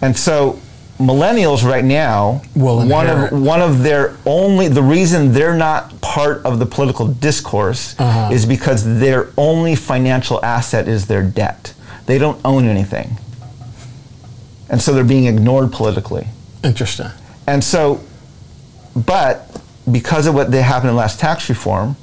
And 0.00 0.16
so 0.16 0.60
millennials 1.00 1.64
right 1.68 1.84
now, 1.84 2.40
Will 2.54 2.86
one 2.88 3.08
inherit. 3.08 3.32
of 3.32 3.42
one 3.42 3.60
of 3.60 3.82
their 3.82 4.16
only 4.24 4.68
the 4.68 4.80
reason 4.80 5.32
they're 5.32 5.56
not 5.56 6.00
part 6.02 6.40
of 6.44 6.60
the 6.60 6.66
political 6.66 7.08
discourse 7.08 7.96
Uh-huh. 7.98 8.30
is 8.32 8.46
because 8.46 8.84
their 9.00 9.30
only 9.36 9.74
financial 9.74 10.38
asset 10.44 10.86
is 10.86 11.06
their 11.08 11.24
debt. 11.24 11.74
They 12.06 12.18
don't 12.18 12.40
own 12.44 12.68
anything. 12.68 13.18
And 14.68 14.80
so 14.80 14.92
they're 14.94 15.02
being 15.02 15.24
ignored 15.26 15.72
politically. 15.72 16.28
Interesting. 16.62 17.08
And 17.48 17.64
so, 17.64 18.00
but 18.94 19.50
because 19.90 20.28
of 20.28 20.34
what 20.36 20.52
they 20.52 20.62
happened 20.62 20.90
in 20.90 20.96
last 20.96 21.18
tax 21.18 21.48
reform, 21.48 21.96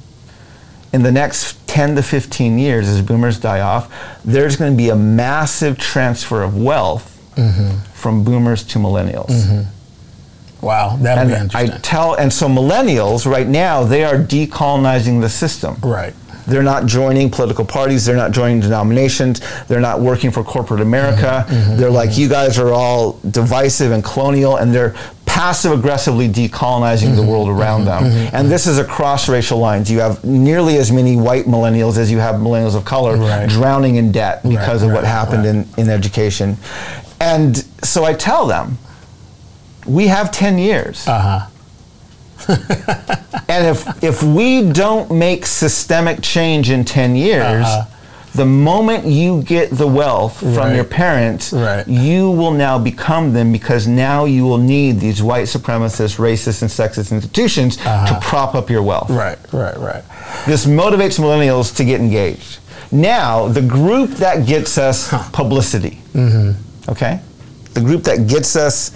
in 0.92 1.02
the 1.02 1.12
next 1.12 1.66
10 1.68 1.96
to 1.96 2.02
15 2.02 2.58
years, 2.58 2.88
as 2.88 3.00
boomers 3.02 3.38
die 3.38 3.60
off, 3.60 3.92
there's 4.24 4.56
going 4.56 4.72
to 4.72 4.76
be 4.76 4.88
a 4.88 4.96
massive 4.96 5.78
transfer 5.78 6.42
of 6.42 6.56
wealth 6.56 7.10
mm-hmm. 7.36 7.78
from 7.92 8.24
boomers 8.24 8.64
to 8.64 8.78
millennials. 8.78 9.28
Mm-hmm. 9.28 10.66
Wow, 10.66 10.96
that'd 10.96 11.28
be 11.28 11.34
And 11.34 11.54
I 11.54 11.78
tell, 11.78 12.14
and 12.14 12.32
so 12.32 12.46
millennials 12.48 13.24
right 13.24 13.46
now, 13.46 13.82
they 13.84 14.04
are 14.04 14.16
decolonizing 14.16 15.20
the 15.20 15.28
system. 15.28 15.76
right. 15.82 16.14
They're 16.46 16.62
not 16.64 16.86
joining 16.86 17.30
political 17.30 17.64
parties. 17.64 18.04
They're 18.04 18.16
not 18.16 18.32
joining 18.32 18.60
denominations. 18.60 19.40
They're 19.68 19.80
not 19.80 20.00
working 20.00 20.32
for 20.32 20.42
corporate 20.42 20.80
America. 20.80 21.44
Mm-hmm, 21.46 21.54
mm-hmm. 21.54 21.76
they're 21.76 21.90
like, 21.90 22.18
you 22.18 22.28
guys 22.28 22.58
are 22.58 22.72
all 22.72 23.20
divisive 23.30 23.92
and 23.92 24.02
colonial, 24.02 24.56
and 24.56 24.74
they're 24.74 24.96
passive 25.40 25.72
aggressively 25.72 26.28
decolonizing 26.28 27.08
Mm-hmm, 27.08 27.16
the 27.16 27.22
world 27.22 27.48
around 27.48 27.86
them. 27.86 28.04
And 28.34 28.50
this 28.50 28.66
is 28.66 28.76
across 28.78 29.26
racial 29.28 29.58
lines. 29.58 29.90
You 29.90 30.00
have 30.00 30.22
nearly 30.22 30.76
as 30.76 30.92
many 30.92 31.16
white 31.16 31.46
millennials 31.46 31.96
as 31.96 32.10
you 32.10 32.18
have 32.18 32.34
millennials 32.36 32.76
of 32.76 32.84
color 32.84 33.16
Right. 33.16 33.48
drowning 33.48 33.96
in 33.96 34.12
debt 34.12 34.42
because 34.42 34.82
of 34.82 34.92
what 34.92 35.04
happened 35.04 35.44
right. 35.46 35.78
in, 35.78 35.84
in 35.84 35.88
education. 35.88 36.58
And 37.20 37.56
so 37.82 38.04
I 38.04 38.12
tell 38.12 38.46
them, 38.46 38.76
we 39.86 40.08
have 40.08 40.30
10 40.30 40.58
years. 40.58 41.06
Uh 41.08 41.20
huh. 41.28 42.56
And 43.48 43.66
if 43.66 44.04
if 44.04 44.22
we 44.22 44.70
don't 44.70 45.10
make 45.10 45.44
systemic 45.46 46.22
change 46.22 46.70
in 46.70 46.84
10 46.84 47.16
years, 47.16 47.64
Uh-huh. 47.66 47.84
The 48.34 48.44
moment 48.46 49.04
you 49.06 49.42
get 49.42 49.70
the 49.70 49.86
wealth 49.86 50.38
from 50.38 50.54
Right. 50.54 50.74
your 50.76 50.84
parents, 50.84 51.52
Right. 51.52 51.86
you 51.88 52.30
will 52.30 52.52
now 52.52 52.78
become 52.78 53.32
them 53.32 53.50
because 53.52 53.86
now 53.86 54.24
you 54.24 54.44
will 54.46 54.58
need 54.58 55.00
these 55.00 55.20
white 55.22 55.46
supremacist, 55.46 56.16
racist, 56.18 56.62
and 56.62 56.70
sexist 56.70 57.10
institutions 57.12 57.76
to 57.76 58.18
prop 58.20 58.54
up 58.54 58.70
your 58.70 58.82
wealth. 58.82 59.10
Uh-huh. 59.10 59.18
Right. 59.18 59.38
Right. 59.52 59.78
Right. 59.78 60.02
This 60.46 60.64
motivates 60.66 61.18
millennials 61.18 61.74
to 61.76 61.84
get 61.84 62.00
engaged. 62.00 62.58
Now, 62.92 63.48
the 63.48 63.62
group 63.62 64.10
that 64.16 64.46
gets 64.46 64.78
us 64.78 65.08
publicity, 65.32 66.00
Mm-hmm. 66.14 66.90
okay? 66.90 67.20
The 67.74 67.80
group 67.80 68.02
that 68.04 68.26
gets 68.26 68.56
us 68.56 68.90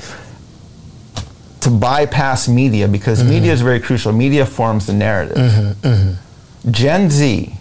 to 1.61 1.71
bypass 1.71 2.47
media 2.49 2.87
because 2.89 3.19
Mm-hmm. 3.21 3.31
media 3.31 3.53
is 3.53 3.61
very 3.63 3.81
crucial. 3.81 4.13
Media 4.13 4.45
forms 4.47 4.87
the 4.87 4.93
narrative. 4.93 5.77
Gen 6.71 7.11
Z, 7.11 7.53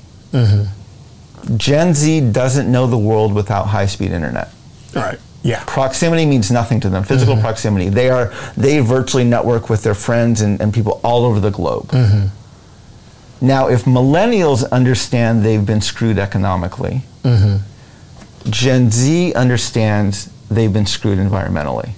Gen 1.57 1.93
Z 1.93 2.31
doesn't 2.31 2.71
know 2.71 2.87
the 2.87 2.97
world 2.97 3.33
without 3.33 3.67
high 3.67 3.85
speed 3.85 4.11
internet. 4.11 4.49
Right. 4.95 5.19
Yeah. 5.43 5.63
Proximity 5.67 6.25
means 6.25 6.51
nothing 6.51 6.79
to 6.81 6.89
them. 6.89 7.03
Physical 7.03 7.33
mm-hmm. 7.35 7.43
proximity. 7.43 7.89
They 7.89 8.09
are 8.09 8.33
they 8.55 8.79
virtually 8.79 9.25
network 9.25 9.69
with 9.69 9.83
their 9.83 9.95
friends 9.95 10.41
and, 10.41 10.61
and 10.61 10.73
people 10.73 11.01
all 11.03 11.25
over 11.25 11.39
the 11.39 11.51
globe. 11.51 11.87
Mm-hmm. 11.87 13.45
Now, 13.45 13.67
if 13.67 13.83
millennials 13.83 14.69
understand 14.71 15.43
they've 15.43 15.65
been 15.65 15.81
screwed 15.81 16.17
economically, 16.17 17.01
mm-hmm. 17.23 18.49
Gen 18.49 18.89
Z 18.89 19.33
understands 19.33 20.29
they've 20.49 20.71
been 20.71 20.85
screwed 20.85 21.17
environmentally. 21.17 21.91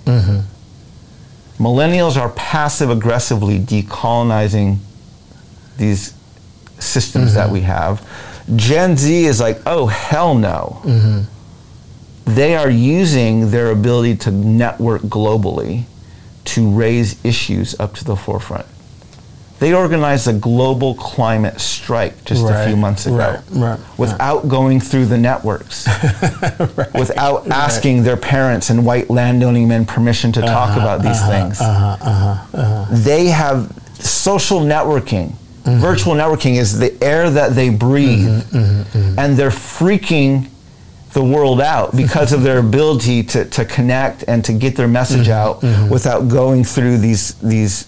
Millennials 1.60 2.20
are 2.20 2.30
passive 2.32 2.90
aggressively 2.90 3.60
decolonizing 3.60 4.80
these 5.78 6.14
systems 6.80 7.34
that 7.34 7.50
we 7.50 7.62
have. 7.62 8.06
Gen 8.56 8.96
Z 8.98 9.26
is 9.26 9.40
like, 9.40 9.60
oh, 9.66 9.88
hell 9.88 10.36
no. 10.36 10.82
Mm-hmm. 10.84 12.34
They 12.36 12.56
are 12.56 12.70
using 12.70 13.52
their 13.52 13.72
ability 13.72 14.18
to 14.18 14.32
network 14.32 15.02
globally 15.04 15.84
to 16.46 16.70
raise 16.72 17.24
issues 17.26 17.80
up 17.80 17.94
to 17.96 18.04
the 18.04 18.16
forefront. 18.16 18.66
They 19.60 19.74
organized 19.74 20.28
a 20.28 20.34
global 20.34 20.96
climate 20.96 21.62
strike 21.62 22.26
just 22.26 22.44
a 22.44 22.66
few 22.68 22.76
months 22.76 23.06
ago 23.06 23.18
right, 23.18 23.42
right, 23.52 23.80
without 23.98 24.50
going 24.50 24.82
through 24.82 25.06
the 25.06 25.18
networks, 25.18 25.86
without 26.94 27.48
asking 27.48 28.04
their 28.04 28.18
parents 28.18 28.70
and 28.70 28.86
white 28.86 29.10
landowning 29.10 29.70
men 29.70 29.86
permission 29.86 30.32
to 30.34 30.42
talk 30.42 30.72
Uh-huh, 30.72 30.82
about 30.82 31.02
these 31.04 31.22
uh-huh. 31.22 31.32
things. 31.32 31.62
Uh-huh. 31.62 32.46
Uh-huh. 32.54 32.86
They 32.92 33.28
have 33.28 33.72
social 34.00 34.60
networking. 34.60 35.36
Mm-hmm. 35.66 35.80
Virtual 35.82 36.14
networking 36.14 36.56
is 36.58 36.78
the 36.80 36.96
air 37.04 37.30
that 37.30 37.56
they 37.56 37.70
breathe, 37.70 38.44
Mm-hmm, 38.52 39.20
and 39.20 39.36
they're 39.36 39.50
freaking 39.50 40.48
the 41.14 41.24
world 41.24 41.60
out 41.62 41.96
because 41.96 42.34
of 42.34 42.44
their 42.44 42.60
ability 42.60 43.24
to, 43.24 43.46
to 43.46 43.66
connect 43.66 44.24
and 44.28 44.44
to 44.46 44.54
get 44.54 44.76
their 44.76 44.88
message 44.88 45.28
Mm-hmm, 45.28 45.86
out 45.86 45.90
without 45.92 46.28
going 46.28 46.64
through 46.64 46.98
these 47.00 47.34
these 47.36 47.88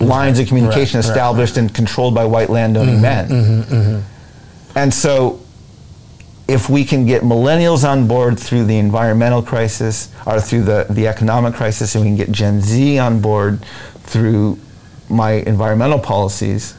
lines 0.00 0.38
of 0.38 0.46
communication 0.46 0.98
right, 0.98 1.04
right, 1.04 1.10
established 1.10 1.56
and 1.56 1.74
controlled 1.74 2.14
by 2.14 2.24
white 2.24 2.50
landowning 2.50 3.00
men. 3.02 4.04
And 4.76 4.94
so 4.94 5.40
if 6.46 6.70
we 6.70 6.84
can 6.84 7.04
get 7.04 7.22
millennials 7.22 7.82
on 7.86 8.06
board 8.06 8.38
through 8.38 8.64
the 8.66 8.78
environmental 8.78 9.42
crisis 9.42 10.08
or 10.24 10.40
through 10.40 10.62
the, 10.62 10.86
the 10.88 11.08
economic 11.08 11.54
crisis, 11.54 11.94
and 11.96 12.04
we 12.04 12.08
can 12.10 12.16
get 12.16 12.30
Gen 12.30 12.60
Z 12.60 12.98
on 12.98 13.20
board 13.20 13.64
through 14.04 14.58
my 15.08 15.32
environmental 15.32 15.98
policies, 15.98 16.74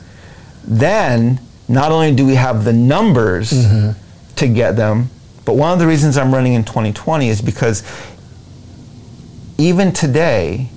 then 0.63 1.39
not 1.67 1.91
only 1.91 2.13
do 2.13 2.25
we 2.25 2.36
have 2.36 2.65
the 2.65 2.73
numbers 2.73 3.51
mm-hmm. 3.51 3.99
to 4.36 4.47
get 4.47 4.75
them, 4.75 5.09
but 5.45 5.55
one 5.55 5.73
of 5.73 5.80
the 5.80 5.88
reasons 5.88 6.17
I'm 6.17 6.34
running 6.34 6.53
in 6.53 6.63
2020 6.63 7.30
is 7.30 7.41
because 7.41 7.84
even 9.57 9.91
today, 9.91 10.69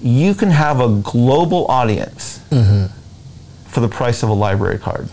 you 0.00 0.34
can 0.34 0.50
have 0.50 0.80
a 0.80 0.88
global 1.02 1.66
audience 1.66 2.38
mm-hmm. 2.50 2.86
for 3.68 3.80
the 3.80 3.88
price 3.88 4.22
of 4.22 4.28
a 4.28 4.34
library 4.34 4.78
card 4.78 5.08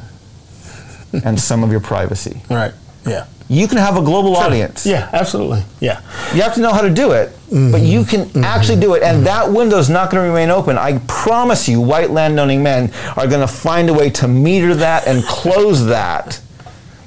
and 1.24 1.40
some 1.40 1.64
of 1.64 1.72
your 1.72 1.80
privacy. 1.80 2.42
Right. 2.50 2.74
Yeah. 3.06 3.28
You 3.48 3.68
can 3.68 3.78
have 3.78 3.96
a 3.96 4.02
global 4.02 4.36
audience. 4.36 4.88
Yeah, 4.88 5.08
absolutely. 5.14 5.64
Yeah. 5.80 6.02
You 6.34 6.42
have 6.42 6.56
to 6.56 6.62
know 6.62 6.74
how 6.74 6.82
to 6.82 6.90
do 6.90 7.12
it, 7.12 7.32
but 7.52 7.82
you 7.82 8.04
can 8.04 8.22
mm-hmm. 8.22 8.40
Mm-hmm. 8.40 8.44
actually 8.44 8.80
do 8.80 8.96
it. 8.96 9.04
And 9.04 9.18
mm-hmm. 9.18 9.26
that 9.26 9.52
window 9.52 9.78
is 9.78 9.88
not 9.90 10.10
going 10.10 10.24
to 10.24 10.28
remain 10.28 10.50
open. 10.50 10.80
I 10.80 10.98
promise 11.08 11.70
you, 11.70 11.80
white 11.80 12.10
landowning 12.10 12.64
men 12.64 12.92
are 13.16 13.28
going 13.28 13.42
to 13.42 13.48
find 13.48 13.88
a 13.90 13.94
way 13.94 14.10
to 14.12 14.28
meter 14.28 14.74
that 14.76 15.08
and 15.08 15.24
close 15.26 15.86
that. 15.86 16.42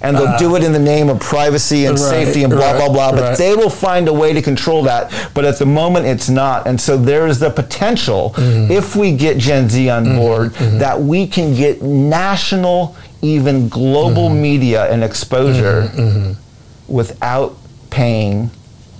And 0.00 0.16
they'll 0.16 0.28
uh, 0.28 0.38
do 0.38 0.54
it 0.54 0.62
in 0.62 0.72
the 0.72 0.78
name 0.78 1.08
of 1.08 1.18
privacy 1.18 1.86
and 1.86 1.98
Right, 1.98 2.08
safety 2.08 2.44
and 2.44 2.52
blah, 2.52 2.70
right, 2.70 2.76
blah, 2.76 2.92
blah. 2.92 3.10
But 3.10 3.20
right. 3.20 3.38
they 3.38 3.56
will 3.56 3.68
find 3.68 4.06
a 4.06 4.12
way 4.12 4.32
to 4.32 4.40
control 4.40 4.84
that. 4.84 5.30
But 5.34 5.44
at 5.44 5.58
the 5.58 5.66
moment, 5.66 6.06
it's 6.06 6.28
not. 6.28 6.68
And 6.68 6.80
so 6.80 6.96
there 6.96 7.26
is 7.26 7.40
the 7.40 7.50
potential, 7.50 8.32
if 8.36 8.94
we 8.94 9.10
get 9.10 9.38
Gen 9.38 9.68
Z 9.68 9.88
on 9.88 10.04
board, 10.04 10.52
that 10.52 11.00
we 11.00 11.26
can 11.26 11.52
get 11.52 11.82
national, 11.82 12.94
even 13.22 13.68
global 13.68 14.28
mm-hmm. 14.28 14.42
media 14.42 14.92
and 14.92 15.02
exposure 15.02 15.82
mm-hmm. 15.82 16.00
Mm-hmm. 16.00 16.92
without 16.92 17.56
paying. 17.90 18.50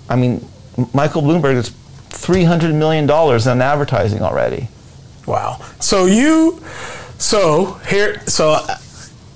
I 0.09 0.17
mean, 0.17 0.47
Michael 0.93 1.23
Bloomberg 1.23 1.55
is 1.57 1.71
$300 2.11 2.75
million 2.75 3.05
in 3.05 3.63
advertising 3.63 4.23
already. 4.23 4.69
Wow. 5.27 5.61
So 5.81 6.07
you, 6.07 6.63
so 7.19 7.75
here, 7.89 8.21
so 8.27 8.53
uh, 8.53 8.77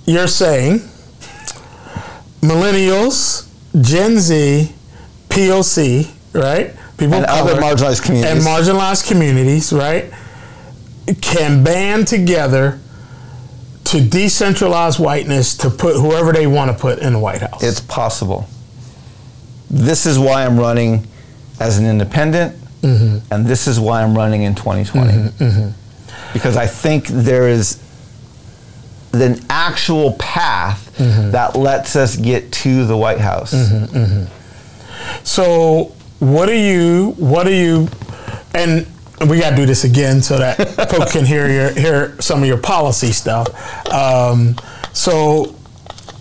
you're 0.07 0.29
saying 0.29 0.81
millennials, 2.41 3.49
Gen 3.81 4.19
Z, 4.19 4.73
POC, 5.29 6.11
right? 6.35 6.75
People 6.97 7.17
And 7.17 7.27
other 7.27 7.55
marginalized 7.55 8.05
communities. 8.05 8.33
and 8.33 8.41
marginalized 8.41 9.09
communities, 9.09 9.73
right? 9.73 10.13
Can 11.21 11.65
band 11.65 12.07
together 12.07 12.79
to 13.93 13.99
decentralize 13.99 14.99
whiteness 14.99 15.55
to 15.59 15.69
put 15.69 15.97
whoever 15.97 16.33
they 16.33 16.47
want 16.47 16.71
to 16.71 16.77
put 16.77 16.99
in 16.99 17.13
the 17.13 17.19
White 17.19 17.43
House. 17.43 17.63
It's 17.63 17.81
possible. 17.81 18.49
This 19.69 20.07
is 20.07 20.19
why 20.19 20.47
I'm 20.47 20.59
running 20.59 21.07
as 21.61 21.79
an 21.79 21.85
independent, 21.85 22.57
mm-hmm. 22.81 23.19
and 23.33 23.47
this 23.47 23.67
is 23.67 23.79
why 23.79 24.03
I'm 24.03 24.17
running 24.17 24.45
in 24.45 24.55
2020. 24.55 25.13
Mm-hmm, 25.13 25.45
mm-hmm. 25.45 26.33
Because 26.33 26.57
I 26.57 26.67
think 26.67 27.07
there 27.07 27.49
is 27.49 27.83
an 29.13 29.39
actual 29.51 30.15
path 30.15 30.97
that 30.97 31.55
lets 31.55 31.95
us 31.95 32.17
get 32.17 32.51
to 32.53 32.87
the 32.87 32.97
White 32.97 33.21
House. 33.21 33.53
So, 35.23 35.93
what 36.19 36.49
are 36.49 36.55
you? 36.55 37.11
What 37.19 37.47
are 37.47 37.53
you? 37.53 37.89
And 38.55 38.87
we 39.29 39.39
got 39.39 39.51
to 39.51 39.57
do 39.57 39.67
this 39.67 39.85
again 39.85 40.23
so 40.23 40.39
that 40.39 40.57
folks 40.91 41.13
can 41.13 41.25
hear 41.25 41.51
your 41.51 41.73
hear 41.73 42.21
some 42.21 42.43
of 42.43 42.49
your 42.49 42.59
policy 42.59 43.13
stuff. 43.13 43.49
Um, 43.93 44.57
so, 44.93 45.57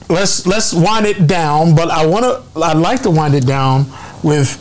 let's 0.10 0.46
let's 0.46 0.74
wind 0.74 1.06
it 1.06 1.28
down. 1.28 1.76
But 1.76 1.90
I 1.90 2.06
want 2.06 2.26
to. 2.26 2.60
I'd 2.60 2.78
like 2.78 3.02
to 3.04 3.12
wind 3.12 3.36
it 3.36 3.46
down 3.46 3.86
with 4.24 4.58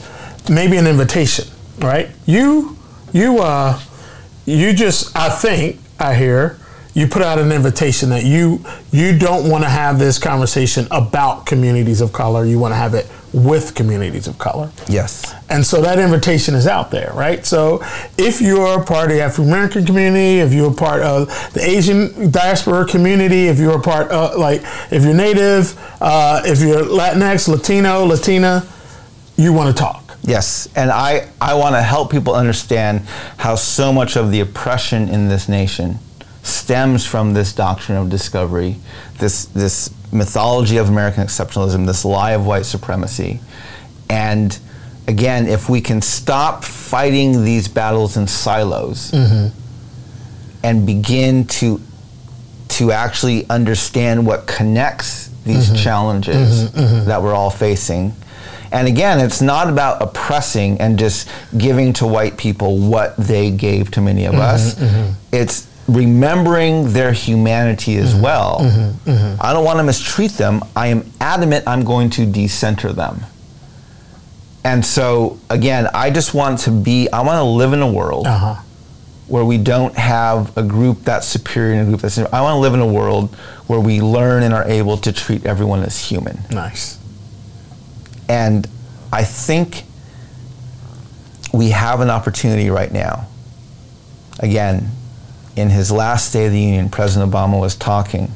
maybe 0.51 0.76
an 0.76 0.86
invitation. 0.86 1.47
Right? 1.78 2.11
You 2.26 2.76
you 3.12 3.38
uh 3.41 3.80
you 4.47 4.72
just 4.72 5.16
I 5.16 5.28
think 5.28 5.78
I 5.99 6.14
hear 6.14 6.59
you 6.95 7.07
put 7.07 7.22
out 7.22 7.38
an 7.38 7.53
invitation 7.53 8.11
that 8.11 8.24
you 8.24 8.64
you 8.91 9.16
don't 9.16 9.49
want 9.49 9.64
to 9.64 9.70
have 9.70 9.99
this 9.99 10.18
conversation 10.18 10.86
about 10.91 11.47
communities 11.47 12.01
of 12.01 12.12
color. 12.12 12.45
You 12.45 12.59
want 12.59 12.72
to 12.72 12.76
have 12.76 12.95
it 12.95 13.07
with 13.33 13.74
communities 13.74 14.26
of 14.26 14.39
color. 14.39 14.70
Yes. 14.89 15.35
And 15.49 15.64
so 15.64 15.81
that 15.83 15.99
invitation 15.99 16.55
is 16.55 16.66
out 16.66 16.91
there, 16.91 17.12
right? 17.14 17.45
So 17.47 17.83
if 18.18 18.41
you're 18.41 18.81
a 18.81 18.85
part 18.85 19.11
of 19.11 19.16
the 19.16 19.22
African 19.22 19.53
American 19.53 19.87
community, 19.87 20.41
if 20.41 20.53
you're 20.53 20.70
a 20.70 20.74
part 20.74 21.03
of 21.03 21.28
the 21.55 21.62
Asian 21.62 22.31
diaspora 22.31 22.87
community, 22.87 23.47
if 23.47 23.59
you're 23.59 23.78
a 23.78 23.83
part 23.83 24.11
of, 24.11 24.37
like, 24.37 24.62
if 24.91 25.05
you're 25.05 25.14
Native, 25.14 25.78
uh, 26.01 26.43
if 26.45 26.61
you're 26.61 26.83
Latinx, 26.83 27.49
Latino, 27.49 28.05
Latina, 28.05 28.66
you 29.37 29.53
want 29.53 29.74
to 29.74 29.81
talk. 29.81 30.16
Yes, 30.22 30.68
and 30.76 30.91
I, 30.91 31.28
I 31.41 31.55
want 31.55 31.74
to 31.74 31.83
help 31.83 32.11
people 32.11 32.35
understand 32.35 33.01
how 33.39 33.55
so 33.55 33.93
much 33.93 34.16
of 34.16 34.31
the 34.31 34.41
oppression 34.41 35.09
in 35.09 35.28
this 35.28 35.49
nation 35.49 35.99
stems 36.43 37.07
from 37.07 37.33
this 37.33 37.55
doctrine 37.55 37.97
of 37.97 38.11
discovery, 38.11 38.76
this, 39.18 39.47
this 39.47 39.89
mythology 40.13 40.77
of 40.77 40.89
American 40.89 41.25
exceptionalism, 41.25 41.87
this 41.87 42.05
lie 42.05 42.33
of 42.33 42.47
white 42.47 42.67
supremacy. 42.67 43.41
And 44.09 44.59
again, 45.07 45.47
if 45.47 45.69
we 45.69 45.81
can 45.81 46.03
stop 46.03 46.65
fighting 46.65 47.45
these 47.45 47.69
battles 47.69 48.17
in 48.17 48.27
silos 48.27 49.11
mm-hmm. 49.13 49.57
and 50.65 50.87
begin 50.87 51.47
to, 51.47 51.81
to 52.69 52.93
actually 52.93 53.49
understand 53.49 54.27
what 54.27 54.47
connects 54.47 55.29
these 55.45 55.69
mm-hmm. 55.69 55.77
challenges 55.77 56.71
mm-hmm. 56.71 57.07
that 57.07 57.23
we're 57.23 57.35
all 57.35 57.51
facing. 57.51 58.15
And 58.73 58.87
again, 58.87 59.19
it's 59.19 59.41
not 59.41 59.69
about 59.69 60.01
oppressing 60.01 60.81
and 60.81 60.99
just 60.99 61.29
giving 61.57 61.93
to 61.95 62.07
white 62.07 62.37
people 62.37 62.79
what 62.79 63.17
they 63.17 63.51
gave 63.51 63.91
to 63.93 64.01
many 64.01 64.27
of 64.27 64.35
us. 64.35 64.81
It's 65.33 65.67
remembering 65.95 66.93
their 66.93 67.12
humanity 67.12 67.97
as 67.97 68.12
mm-hmm. 68.12 68.22
well. 68.22 68.59
Mm-hmm. 68.61 69.11
Mm-hmm. 69.11 69.43
I 69.43 69.53
don't 69.53 69.64
want 69.64 69.78
to 69.78 69.82
mistreat 69.84 70.32
them. 70.32 70.62
I 70.76 70.88
am 70.88 71.11
adamant 71.20 71.66
I'm 71.66 71.84
going 71.84 72.11
to 72.11 72.26
decenter 72.26 72.93
them. 72.93 73.20
And 74.62 74.84
so, 74.84 75.38
again, 75.49 75.88
I 75.95 76.11
just 76.11 76.34
want 76.34 76.61
to 76.61 76.70
be, 76.70 77.09
I 77.11 77.22
want 77.22 77.38
to 77.38 77.45
live 77.45 77.72
in 77.72 77.80
a 77.80 77.91
world 77.91 78.26
Uh-huh. 78.26 78.57
where 79.26 79.45
we 79.45 79.57
don't 79.57 79.95
have 79.97 80.57
a 80.57 80.62
group 80.62 81.03
that's 81.03 81.26
superior 81.26 81.72
and 81.72 81.82
a 81.82 81.84
group 81.86 82.01
that's. 82.03 82.18
I 82.18 82.41
want 82.43 82.57
to 82.57 82.61
live 82.61 82.74
in 82.74 82.80
a 82.80 82.86
world 82.86 83.34
where 83.66 83.80
we 83.80 84.01
learn 84.03 84.43
and 84.43 84.53
are 84.53 84.64
able 84.64 84.97
to 84.99 85.12
treat 85.12 85.47
everyone 85.47 85.82
as 85.82 85.99
human. 85.99 86.41
Nice. 86.51 86.99
And 88.28 88.68
I 89.12 89.24
think 89.24 89.84
we 91.53 91.70
have 91.70 92.01
an 92.01 92.11
opportunity 92.11 92.68
right 92.70 92.93
now. 92.93 93.28
Again, 94.41 94.91
in 95.61 95.71
his 95.71 95.93
last 95.93 96.29
State 96.31 96.47
of 96.47 96.53
the 96.53 96.61
Union, 96.61 96.89
President 96.89 97.31
Obama 97.31 97.61
was 97.61 97.75
talking. 97.77 98.33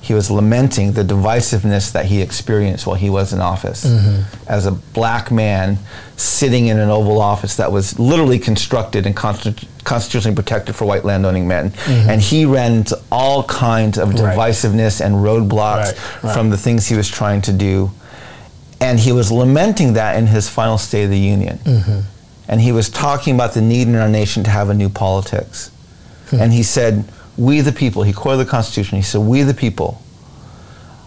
He 0.00 0.12
was 0.12 0.30
lamenting 0.30 0.92
the 0.92 1.02
divisiveness 1.02 1.90
that 1.92 2.04
he 2.06 2.20
experienced 2.20 2.86
while 2.86 2.96
he 2.96 3.08
was 3.08 3.32
in 3.32 3.40
office. 3.40 3.86
Mm-hmm. 3.86 4.22
As 4.50 4.66
a 4.66 4.70
black 4.72 5.30
man 5.30 5.78
sitting 6.16 6.66
in 6.66 6.78
an 6.78 6.90
Oval 6.90 7.20
Office 7.20 7.56
that 7.56 7.72
was 7.72 7.98
literally 7.98 8.38
constructed 8.38 9.06
and 9.06 9.16
constitu- 9.16 9.66
constitutionally 9.84 10.34
protected 10.36 10.76
for 10.76 10.84
white 10.84 11.04
landowning 11.06 11.48
men. 11.48 11.70
Mm-hmm. 11.70 12.10
And 12.10 12.20
he 12.20 12.44
ran 12.44 12.72
into 12.74 13.00
all 13.10 13.44
kinds 13.44 13.96
of 13.98 14.10
Right. 14.12 14.36
divisiveness 14.36 15.00
and 15.04 15.14
roadblocks 15.16 15.86
Right, 15.86 16.22
right. 16.22 16.34
from 16.34 16.50
the 16.50 16.58
things 16.58 16.86
he 16.86 16.96
was 16.96 17.08
trying 17.08 17.40
to 17.42 17.52
do. 17.52 17.90
And 18.82 19.00
he 19.00 19.10
was 19.12 19.32
lamenting 19.32 19.94
that 19.94 20.16
in 20.16 20.26
his 20.26 20.50
final 20.50 20.76
State 20.76 21.04
of 21.04 21.10
the 21.10 21.18
Union. 21.18 21.58
Mm-hmm. 21.64 22.00
And 22.46 22.60
he 22.60 22.72
was 22.72 22.90
talking 22.90 23.34
about 23.34 23.54
the 23.54 23.62
need 23.62 23.88
in 23.88 23.94
our 23.94 24.08
nation 24.08 24.44
to 24.44 24.50
have 24.50 24.68
a 24.68 24.74
new 24.74 24.90
politics. 24.90 25.70
And 26.40 26.52
he 26.52 26.62
said, 26.62 27.04
We 27.36 27.60
the 27.60 27.72
people, 27.72 28.02
he 28.02 28.12
quoted 28.12 28.46
the 28.46 28.50
Constitution, 28.50 28.96
he 28.96 29.02
said, 29.02 29.20
We 29.20 29.42
the 29.42 29.54
people, 29.54 30.02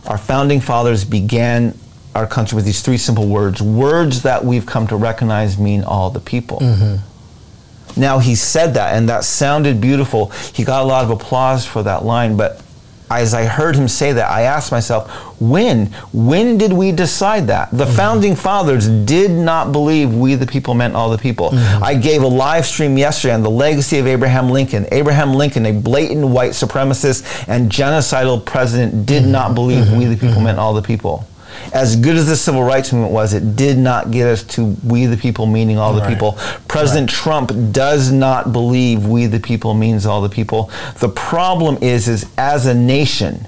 our 0.06 0.18
founding 0.18 0.62
fathers 0.62 1.04
began 1.04 1.78
our 2.16 2.26
country 2.26 2.56
with 2.56 2.66
these 2.66 2.82
three 2.82 2.98
simple 2.98 3.28
words 3.28 3.62
words 3.62 4.24
that 4.24 4.44
we've 4.44 4.66
come 4.66 4.88
to 4.88 4.96
recognize 4.96 5.58
mean 5.58 5.84
all 5.84 6.10
the 6.10 6.20
people. 6.20 6.60
Mm-hmm. 6.60 8.00
Now 8.00 8.20
he 8.20 8.36
said 8.36 8.74
that, 8.74 8.96
and 8.96 9.10
that 9.10 9.24
sounded 9.24 9.82
beautiful. 9.82 10.30
He 10.54 10.64
got 10.64 10.84
a 10.84 10.86
lot 10.86 11.04
of 11.04 11.10
applause 11.10 11.66
for 11.66 11.84
that 11.84 12.06
line, 12.06 12.38
but 12.38 12.62
as 13.10 13.34
I 13.34 13.46
heard 13.46 13.76
him 13.76 13.88
say 13.88 14.12
that, 14.14 14.30
I 14.30 14.42
asked 14.42 14.72
myself, 14.72 15.10
when? 15.40 15.88
When 16.14 16.58
did 16.58 16.74
we 16.74 16.92
decide 16.92 17.48
that? 17.48 17.72
The 17.72 17.86
mm-hmm. 17.86 17.96
founding 17.96 18.36
fathers 18.36 18.88
did 18.88 19.32
not 19.32 19.72
believe 19.72 20.14
we 20.14 20.36
the 20.36 20.48
people 20.48 20.74
meant 20.74 20.96
all 20.96 21.10
the 21.10 21.18
people. 21.18 21.52
Mm-hmm. 21.52 21.84
I 21.84 21.96
gave 21.96 22.24
a 22.24 22.28
live 22.28 22.66
stream 22.66 22.98
yesterday 22.98 23.34
on 23.34 23.44
the 23.44 23.50
legacy 23.50 24.00
of 24.00 24.08
Abraham 24.08 24.50
Lincoln. 24.50 24.86
Abraham 24.92 25.34
Lincoln, 25.34 25.66
a 25.66 25.72
blatant 25.72 26.28
white 26.28 26.52
supremacist 26.52 27.48
and 27.48 27.72
genocidal 27.72 28.44
president, 28.44 29.06
did 29.06 29.24
mm-hmm. 29.24 29.32
not 29.32 29.56
believe 29.56 29.92
we 29.94 30.06
the 30.06 30.18
people 30.18 30.42
meant 30.42 30.60
all 30.60 30.74
the 30.74 30.82
people. 30.82 31.28
As 31.74 31.96
good 31.96 32.16
as 32.16 32.28
the 32.28 32.36
civil 32.36 32.64
rights 32.64 32.92
movement 32.94 33.14
was, 33.14 33.34
it 33.34 33.56
did 33.56 33.78
not 33.78 34.12
get 34.12 34.28
us 34.28 34.44
to 34.56 34.76
we 34.84 35.06
the 35.06 35.18
people 35.18 35.46
meaning 35.46 35.78
all 35.78 35.94
the 35.94 36.02
Right. 36.02 36.10
people. 36.14 36.38
President 36.68 37.10
Trump 37.10 37.52
does 37.72 38.12
not 38.12 38.54
believe 38.54 39.06
we 39.06 39.26
the 39.26 39.40
people 39.40 39.74
means 39.74 40.06
all 40.06 40.22
the 40.22 40.30
people. 40.30 40.70
The 41.00 41.10
problem 41.10 41.78
is, 41.82 42.08
is 42.08 42.26
as 42.38 42.66
a 42.66 42.74
nation, 42.74 43.48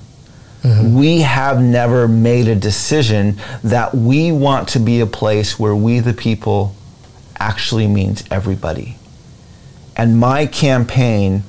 mm-hmm. 0.64 0.96
We 0.98 1.22
have 1.22 1.62
never 1.62 2.08
made 2.08 2.48
a 2.48 2.56
decision 2.56 3.38
that 3.64 3.96
we 3.96 4.32
want 4.32 4.68
to 4.70 4.80
be 4.80 5.00
a 5.00 5.06
place 5.06 5.58
where 5.58 5.76
we, 5.76 6.00
the 6.00 6.14
people, 6.14 6.76
actually 7.40 7.88
means 7.88 8.24
everybody. 8.30 8.98
And 9.96 10.20
my 10.20 10.46
campaign 10.46 11.44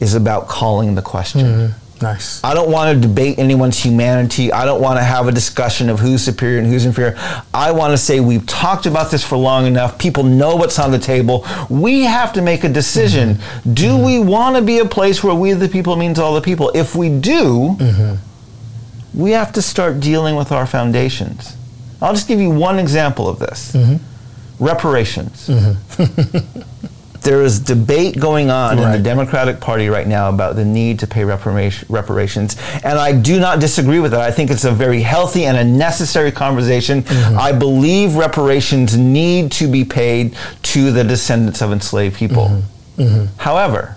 is 0.00 0.14
about 0.14 0.48
calling 0.48 0.94
the 0.94 1.02
question. 1.02 1.40
Mm-hmm. 1.46 1.83
Nice. 2.04 2.44
I 2.44 2.52
don't 2.52 2.70
want 2.70 2.94
to 2.94 3.08
debate 3.08 3.38
anyone's 3.38 3.78
humanity. 3.78 4.52
I 4.52 4.66
don't 4.66 4.82
want 4.82 4.98
to 4.98 5.02
have 5.02 5.26
a 5.26 5.32
discussion 5.32 5.88
of 5.88 5.98
who's 6.00 6.22
superior 6.22 6.58
and 6.58 6.66
who's 6.66 6.84
inferior. 6.84 7.16
I 7.54 7.72
want 7.72 7.92
to 7.92 7.98
say 7.98 8.20
we've 8.20 8.44
talked 8.46 8.84
about 8.84 9.10
this 9.10 9.24
for 9.24 9.38
long 9.38 9.64
enough. 9.64 9.98
People 9.98 10.22
know 10.22 10.54
what's 10.54 10.78
on 10.78 10.90
the 10.90 10.98
table. 10.98 11.46
We 11.70 12.02
have 12.02 12.34
to 12.34 12.42
make 12.42 12.62
a 12.62 12.68
decision. 12.68 13.36
Mm-hmm. 13.36 13.72
Do 13.72 13.96
we 13.96 14.16
mm-hmm. 14.16 14.28
want 14.28 14.56
to 14.56 14.62
be 14.62 14.80
a 14.80 14.84
place 14.84 15.24
where 15.24 15.34
we 15.34 15.54
the 15.54 15.66
people 15.66 15.96
means 15.96 16.18
all 16.18 16.34
the 16.34 16.42
people? 16.42 16.70
If 16.74 16.94
we 16.94 17.08
do, 17.08 17.74
mm-hmm. 17.78 19.18
we 19.18 19.30
have 19.30 19.52
to 19.54 19.62
start 19.62 20.00
dealing 20.00 20.36
with 20.36 20.52
our 20.52 20.66
foundations. 20.66 21.56
I'll 22.02 22.12
just 22.12 22.28
give 22.28 22.38
you 22.38 22.50
one 22.50 22.78
example 22.78 23.30
of 23.30 23.38
this. 23.38 23.74
Reparations. 24.60 25.48
there 27.24 27.42
is 27.42 27.58
debate 27.58 28.18
going 28.20 28.50
on 28.50 28.78
in 28.78 28.92
the 28.92 28.98
Democratic 28.98 29.60
Party 29.60 29.88
right 29.88 30.06
now 30.06 30.28
about 30.28 30.56
the 30.56 30.64
need 30.64 30.98
to 31.00 31.06
pay 31.06 31.24
reparation, 31.24 31.86
reparations, 31.90 32.56
and 32.84 32.98
I 32.98 33.12
do 33.12 33.40
not 33.40 33.60
disagree 33.60 33.98
with 33.98 34.12
that. 34.12 34.20
I 34.20 34.30
think 34.30 34.50
it's 34.50 34.64
a 34.64 34.70
very 34.70 35.00
healthy 35.00 35.46
and 35.46 35.56
a 35.56 35.64
necessary 35.64 36.30
conversation. 36.30 37.02
Mm-hmm. 37.02 37.38
I 37.38 37.52
believe 37.52 38.16
reparations 38.16 38.96
need 38.96 39.50
to 39.52 39.66
be 39.66 39.84
paid 39.84 40.36
to 40.64 40.92
the 40.92 41.02
descendants 41.02 41.62
of 41.62 41.72
enslaved 41.72 42.16
people. 42.16 42.46
Mm-hmm. 42.46 43.02
Mm-hmm. 43.02 43.36
However, 43.38 43.96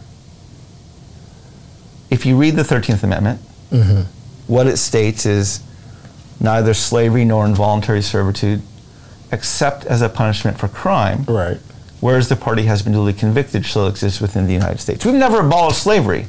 if 2.10 2.26
you 2.26 2.38
read 2.38 2.56
the 2.56 2.64
13th 2.64 3.04
Amendment, 3.04 3.42
what 4.48 4.66
it 4.68 4.78
states 4.78 5.26
is 5.26 5.62
neither 6.40 6.74
slavery 6.74 7.26
nor 7.26 7.46
involuntary 7.46 8.02
servitude, 8.02 8.62
except 9.32 9.86
as 9.86 10.02
a 10.02 10.10
punishment 10.10 10.58
for 10.58 10.68
crime, 10.68 11.26
Right. 11.28 11.60
Whereas 12.00 12.30
the 12.30 12.36
party 12.36 12.64
has 12.64 12.82
been 12.82 12.94
duly 12.94 13.14
convicted, 13.14 13.66
shall 13.66 13.88
exist 13.88 14.22
within 14.22 14.48
the 14.48 14.54
United 14.54 14.80
States. 14.80 15.06
We've 15.06 15.16
never 15.16 15.40
abolished 15.40 15.82
slavery. 15.84 16.28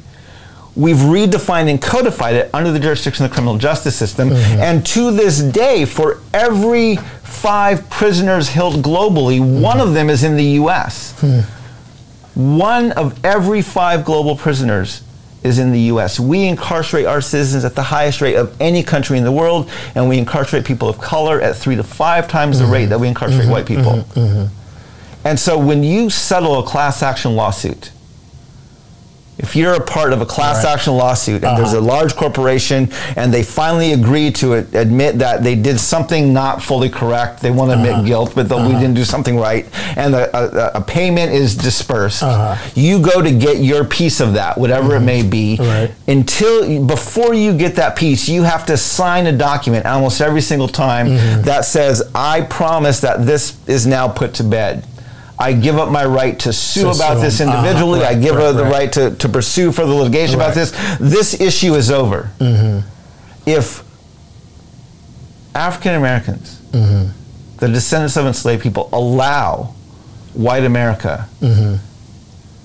We've 0.75 0.97
redefined 0.97 1.69
and 1.69 1.81
codified 1.81 2.35
it 2.35 2.49
under 2.53 2.71
the 2.71 2.79
jurisdiction 2.79 3.25
of 3.25 3.31
the 3.31 3.33
criminal 3.33 3.57
justice 3.57 3.95
system. 3.95 4.29
Mm-hmm. 4.29 4.61
And 4.61 4.85
to 4.87 5.11
this 5.11 5.39
day, 5.39 5.85
for 5.85 6.21
every 6.33 6.95
five 6.95 7.89
prisoners 7.89 8.49
held 8.49 8.75
globally, 8.75 9.39
mm-hmm. 9.39 9.61
one 9.61 9.79
of 9.79 9.93
them 9.93 10.09
is 10.09 10.23
in 10.23 10.37
the 10.37 10.43
US. 10.61 11.19
Hmm. 11.19 11.39
One 12.35 12.91
of 12.93 13.23
every 13.25 13.61
five 13.61 14.05
global 14.05 14.35
prisoners 14.35 15.03
is 15.43 15.59
in 15.59 15.71
the 15.71 15.79
US. 15.93 16.19
We 16.19 16.47
incarcerate 16.47 17.05
our 17.05 17.21
citizens 17.21 17.65
at 17.65 17.75
the 17.75 17.83
highest 17.83 18.21
rate 18.21 18.35
of 18.35 18.59
any 18.61 18.83
country 18.83 19.17
in 19.17 19.23
the 19.23 19.31
world, 19.31 19.69
and 19.95 20.07
we 20.07 20.17
incarcerate 20.17 20.65
people 20.65 20.87
of 20.87 20.99
color 20.99 21.41
at 21.41 21.55
three 21.55 21.75
to 21.75 21.83
five 21.83 22.27
times 22.27 22.59
the 22.59 22.65
mm-hmm. 22.65 22.73
rate 22.73 22.85
that 22.87 22.99
we 22.99 23.07
incarcerate 23.07 23.49
white 23.49 23.65
people. 23.65 24.05
And 25.25 25.39
so 25.39 25.57
when 25.57 25.83
you 25.83 26.09
settle 26.09 26.59
a 26.59 26.63
class 26.63 27.03
action 27.03 27.35
lawsuit, 27.35 27.91
if 29.41 29.55
you're 29.55 29.73
a 29.75 29.79
part 29.79 30.11
of 30.11 30.19
a 30.19 30.25
class 30.25 30.65
Right. 30.65 30.73
action 30.73 30.97
lawsuit 30.97 31.45
and 31.45 31.57
there's 31.57 31.71
a 31.71 31.79
large 31.79 32.13
corporation 32.17 32.89
and 33.15 33.33
they 33.33 33.41
finally 33.41 33.93
agree 33.93 34.31
to 34.31 34.51
it, 34.51 34.75
admit 34.75 35.19
that 35.19 35.43
they 35.45 35.55
did 35.55 35.79
something 35.79 36.33
not 36.33 36.61
fully 36.61 36.89
correct, 36.89 37.39
they 37.41 37.49
want 37.49 37.71
to 37.71 37.77
admit 37.77 38.05
guilt, 38.05 38.33
but 38.35 38.49
that 38.49 38.57
we 38.57 38.73
didn't 38.73 38.95
do 38.95 39.05
something 39.05 39.37
right, 39.37 39.65
and 39.95 40.13
a, 40.13 40.27
a, 40.37 40.71
a 40.79 40.81
payment 40.81 41.31
is 41.31 41.55
dispersed, 41.55 42.21
Uh-huh. 42.21 42.57
you 42.75 42.99
go 43.01 43.21
to 43.21 43.31
get 43.31 43.59
your 43.59 43.85
piece 43.85 44.19
of 44.19 44.33
that, 44.33 44.57
whatever 44.57 44.97
it 44.97 45.01
may 45.01 45.23
be. 45.23 45.55
Right. 45.57 45.89
Until 46.05 46.85
before 46.85 47.33
you 47.33 47.53
get 47.57 47.75
that 47.77 47.95
piece, 47.95 48.27
you 48.27 48.43
have 48.43 48.65
to 48.65 48.75
sign 48.75 49.25
a 49.25 49.31
document 49.31 49.85
almost 49.85 50.19
every 50.19 50.41
single 50.41 50.67
time 50.67 51.07
Mm-hmm. 51.07 51.43
that 51.43 51.63
says, 51.63 52.03
"I 52.13 52.41
promise 52.41 52.99
that 53.01 53.25
this 53.25 53.55
is 53.67 53.87
now 53.87 54.09
put 54.09 54.33
to 54.35 54.43
bed." 54.43 54.83
I 55.41 55.53
give 55.53 55.77
up 55.77 55.89
my 55.89 56.03
right 56.05 56.37
to 56.39 56.51
sue 56.51 56.81
To 56.81 56.89
about 56.89 57.15
sue 57.17 57.21
this. 57.21 57.39
Uh-huh. 57.39 57.57
individually. 57.57 58.03
I 58.03 58.13
give 58.13 58.35
right, 58.35 58.43
up 58.47 58.55
the 58.57 58.63
right. 58.63 58.71
right 58.71 58.93
to, 58.93 59.11
to 59.15 59.29
pursue 59.29 59.71
further 59.71 59.93
litigation 59.93 60.35
about 60.35 60.55
Right. 60.55 60.67
Mm-hmm. 60.67 61.03
this. 61.05 61.13
This 61.31 61.41
issue 61.41 61.75
is 61.75 61.89
over. 61.89 62.29
If 63.45 63.83
African 65.55 65.95
Americans, 65.95 66.55
Mm-hmm. 66.71 67.57
the 67.57 67.67
descendants 67.69 68.15
of 68.17 68.25
enslaved 68.27 68.61
people, 68.61 68.89
allow 68.93 69.73
white 70.33 70.63
America 70.65 71.27
Mm-hmm. 71.41 71.75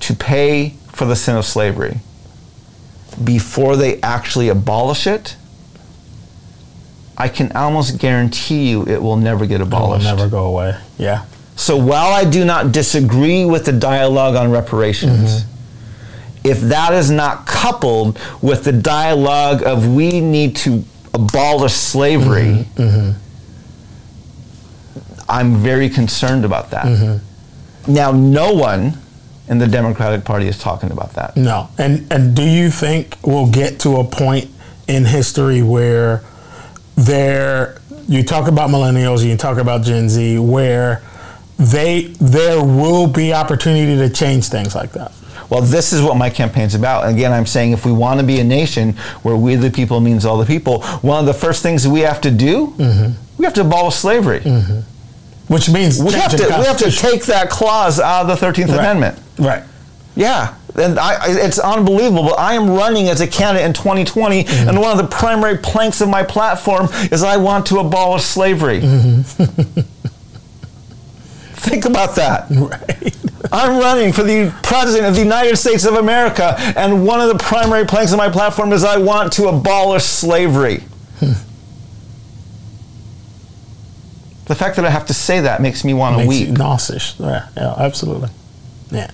to 0.01 0.15
pay 0.15 0.75
for 0.93 1.05
the 1.07 1.17
sin 1.17 1.37
of 1.37 1.45
slavery 1.45 1.99
before 3.23 3.77
they 3.77 4.01
actually 4.03 4.49
abolish 4.49 5.07
it, 5.07 5.37
I 7.17 7.29
can 7.29 7.53
almost 7.53 7.99
guarantee 7.99 8.69
you 8.71 8.83
it 8.87 9.01
will 9.01 9.17
never 9.17 9.47
get 9.47 9.61
abolished. 9.61 10.05
It 10.05 10.11
will 10.11 10.17
never 10.17 10.29
go 10.29 10.45
away. 10.47 10.77
Yeah. 10.99 11.25
So 11.57 11.77
while 11.77 12.13
I 12.13 12.29
do 12.29 12.45
not 12.45 12.73
disagree 12.73 13.45
with 13.45 13.65
the 13.65 13.73
dialogue 13.73 14.35
on 14.35 14.51
reparations, 14.51 15.45
mm-hmm. 15.45 16.49
if 16.49 16.61
that 16.63 16.93
is 16.93 17.11
not 17.11 17.47
coupled 17.47 18.19
with 18.43 18.65
the 18.65 18.73
dialogue 18.73 19.63
of 19.63 19.95
we 19.95 20.21
need 20.21 20.57
to 20.57 20.85
abolish 21.13 21.75
slavery, 21.75 22.67
mm-hmm. 22.75 22.83
Mm-hmm. 22.83 23.21
I'm 25.29 25.57
very 25.57 25.89
concerned 25.89 26.45
about 26.45 26.71
that. 26.71 27.21
Now, 27.87 28.13
no 28.13 28.53
one 28.53 28.95
in 29.49 29.59
the 29.59 29.67
Democratic 29.67 30.25
Party 30.25 30.49
is 30.49 30.59
talking 30.59 30.91
about 30.91 31.15
that. 31.15 31.37
No. 31.37 31.69
And 31.79 32.11
and 32.11 32.35
do 32.35 32.43
you 32.43 32.71
think 32.71 33.17
we'll 33.23 33.51
get 33.51 33.81
to 33.81 33.97
a 33.97 34.05
point 34.05 34.51
in 34.89 35.05
history 35.05 35.63
where 35.63 36.23
there 36.97 37.81
you 38.09 38.23
talk 38.23 38.49
about 38.49 38.71
millennials, 38.71 39.25
you 39.25 39.37
talk 39.37 39.59
about 39.59 39.83
Gen 39.83 40.09
Z, 40.09 40.39
where 40.39 41.03
they 41.59 42.03
there 42.21 42.63
will 42.63 43.07
be 43.07 43.33
opportunity 43.33 43.97
to 43.97 44.13
change 44.13 44.49
things 44.49 44.75
like 44.75 44.93
that. 44.93 45.13
Well, 45.51 45.61
this 45.61 45.93
is 45.93 46.01
what 46.03 46.17
my 46.17 46.31
campaign's 46.31 46.75
about. 46.75 47.09
Again, 47.09 47.33
I'm 47.33 47.47
saying 47.47 47.73
if 47.73 47.85
we 47.85 47.93
want 47.93 48.19
to 48.21 48.27
be 48.27 48.41
a 48.41 48.45
nation 48.45 48.93
where 49.23 49.37
we 49.37 49.55
the 49.57 49.71
people 49.71 50.01
means 50.01 50.25
all 50.25 50.39
the 50.39 50.47
people, 50.47 50.83
one 51.03 51.21
of 51.21 51.27
the 51.27 51.35
first 51.35 51.63
things 51.63 51.87
we 51.87 52.01
have 52.01 52.21
to 52.23 52.31
do, 52.31 52.69
mm-hmm. 52.69 53.13
we 53.39 53.45
have 53.45 53.55
to 53.55 53.61
abolish 53.61 53.95
slavery. 53.97 54.41
Mm-hmm. 54.41 54.81
Which 55.53 55.69
means 55.71 56.03
We 56.03 56.13
have, 56.15 56.31
to, 56.35 56.43
we 56.43 56.65
have 56.65 56.79
to 56.79 56.91
take 56.91 57.27
that 57.27 57.51
clause 57.51 58.01
out 58.01 58.23
of 58.29 58.41
the 58.41 58.47
13th 58.47 58.69
Right. 58.69 58.79
Amendment. 58.79 59.21
Right. 59.39 59.63
Yeah. 60.17 60.55
And 60.75 60.99
I, 60.99 61.17
I- 61.27 61.45
it's 61.45 61.59
unbelievable. 61.59 62.35
I 62.39 62.55
am 62.55 62.71
running 62.71 63.09
as 63.09 63.21
a 63.21 63.27
candidate 63.27 63.67
in 63.67 63.75
2020, 63.75 64.45
Mm-hmm. 64.45 64.69
and 64.71 64.81
one 64.81 64.91
of 64.91 64.97
the 64.97 65.15
primary 65.15 65.59
planks 65.59 66.01
of 66.01 66.09
my 66.09 66.23
platform 66.23 66.89
is 67.13 67.23
I 67.23 67.37
want 67.37 67.67
to 67.67 67.79
abolish 67.81 68.23
slavery. 68.25 68.81
Mm-hmm. 68.81 69.81
Think 71.65 71.85
about 71.85 72.15
that. 72.17 72.51
Right. 72.51 73.17
I'm 73.53 73.79
running 73.79 74.13
for 74.13 74.23
the 74.23 74.53
president 74.63 75.07
of 75.07 75.15
the 75.15 75.21
United 75.21 75.57
States 75.59 75.85
of 75.85 75.95
America, 75.95 76.57
and 76.77 77.07
one 77.07 77.21
of 77.21 77.29
the 77.29 77.37
primary 77.39 77.85
planks 77.85 78.11
of 78.11 78.19
my 78.19 78.31
platform 78.31 78.73
is 78.73 78.83
I 78.85 78.97
want 78.97 79.33
to 79.35 79.49
abolish 79.49 80.03
slavery. 80.05 80.79
Hmm. 81.21 81.33
the 84.47 84.55
fact 84.55 84.77
that 84.77 84.85
I 84.85 84.91
have 84.91 85.07
to 85.07 85.15
say 85.15 85.41
that 85.41 85.61
makes 85.63 85.85
me 85.85 85.95
want 85.95 86.17
to 86.19 86.25
Makes 86.27 86.41
you 86.41 86.47
weep. 86.49 86.59
nauseous. 86.59 87.15
Yeah, 87.19 87.49
yeah, 87.57 87.75
absolutely. 87.79 88.31
Yeah. 88.91 89.11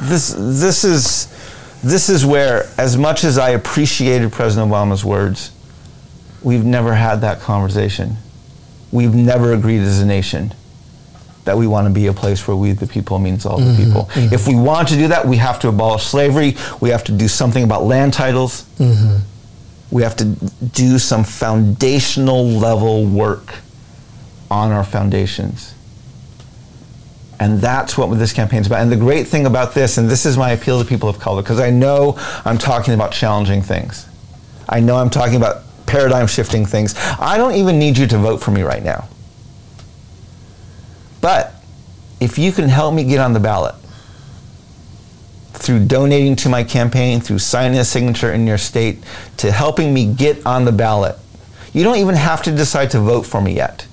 This 0.00 0.34
this 0.36 0.82
is 0.84 1.28
this 1.84 2.08
is 2.08 2.24
where, 2.26 2.64
as 2.78 2.96
much 2.96 3.22
as 3.24 3.38
I 3.38 3.50
appreciated 3.50 4.32
President 4.32 4.70
Obama's 4.72 5.04
words, 5.04 5.52
we've 6.42 6.64
never 6.64 6.94
had 6.94 7.20
that 7.20 7.40
conversation. 7.40 8.16
We've 8.90 9.14
never 9.14 9.52
agreed 9.52 9.80
as 9.80 10.00
a 10.00 10.06
nation 10.06 10.52
that 11.50 11.58
we 11.58 11.66
want 11.66 11.88
to 11.88 11.92
be 11.92 12.06
a 12.06 12.12
place 12.12 12.46
where 12.46 12.56
we 12.56 12.70
the 12.70 12.86
people 12.86 13.18
means 13.18 13.44
all 13.44 13.58
the 13.58 13.64
mm-hmm. 13.64 13.84
people. 13.84 14.04
Mm-hmm. 14.04 14.32
If 14.32 14.46
we 14.46 14.54
want 14.54 14.86
to 14.90 14.94
do 14.94 15.08
that, 15.08 15.26
we 15.26 15.36
have 15.38 15.58
to 15.60 15.68
abolish 15.68 16.04
slavery. 16.04 16.56
We 16.80 16.90
have 16.90 17.02
to 17.04 17.12
do 17.12 17.26
something 17.26 17.64
about 17.64 17.82
land 17.82 18.12
titles. 18.12 18.62
Mm-hmm. 18.78 19.16
We 19.90 20.02
have 20.04 20.14
to 20.18 20.26
do 20.26 21.00
some 21.00 21.24
foundational 21.24 22.46
level 22.46 23.04
work 23.04 23.56
on 24.48 24.70
our 24.70 24.84
foundations. 24.84 25.74
And 27.40 27.60
that's 27.60 27.98
what 27.98 28.16
this 28.16 28.32
campaign's 28.32 28.68
about. 28.68 28.82
And 28.82 28.92
the 28.92 28.96
great 28.96 29.26
thing 29.26 29.44
about 29.44 29.74
this, 29.74 29.98
and 29.98 30.08
this 30.08 30.24
is 30.24 30.38
my 30.38 30.52
appeal 30.52 30.80
to 30.80 30.88
people 30.88 31.08
of 31.08 31.18
color, 31.18 31.42
because 31.42 31.58
I 31.58 31.70
know 31.70 32.14
I'm 32.44 32.58
talking 32.58 32.94
about 32.94 33.10
challenging 33.10 33.60
things. 33.60 34.06
I 34.68 34.78
know 34.78 34.98
I'm 34.98 35.10
talking 35.10 35.34
about 35.34 35.64
paradigm 35.86 36.28
shifting 36.28 36.64
things. 36.64 36.94
I 37.18 37.36
don't 37.38 37.54
even 37.54 37.76
need 37.80 37.98
you 37.98 38.06
to 38.06 38.18
vote 38.18 38.40
for 38.40 38.52
me 38.52 38.62
right 38.62 38.84
now. 38.84 39.08
But 41.20 41.54
if 42.20 42.38
you 42.38 42.52
can 42.52 42.68
help 42.68 42.94
me 42.94 43.04
get 43.04 43.18
on 43.20 43.32
the 43.32 43.40
ballot 43.40 43.74
through 45.52 45.84
donating 45.86 46.36
to 46.36 46.48
my 46.48 46.64
campaign, 46.64 47.20
through 47.20 47.38
signing 47.38 47.78
a 47.78 47.84
signature 47.84 48.32
in 48.32 48.46
your 48.46 48.58
state, 48.58 48.98
to 49.38 49.50
helping 49.52 49.92
me 49.92 50.12
get 50.12 50.44
on 50.46 50.64
the 50.64 50.72
ballot, 50.72 51.16
you 51.72 51.82
don't 51.84 51.98
even 51.98 52.14
have 52.14 52.42
to 52.42 52.50
decide 52.50 52.90
to 52.92 53.00
vote 53.00 53.22
for 53.26 53.40
me 53.40 53.54
yet. 53.54 53.86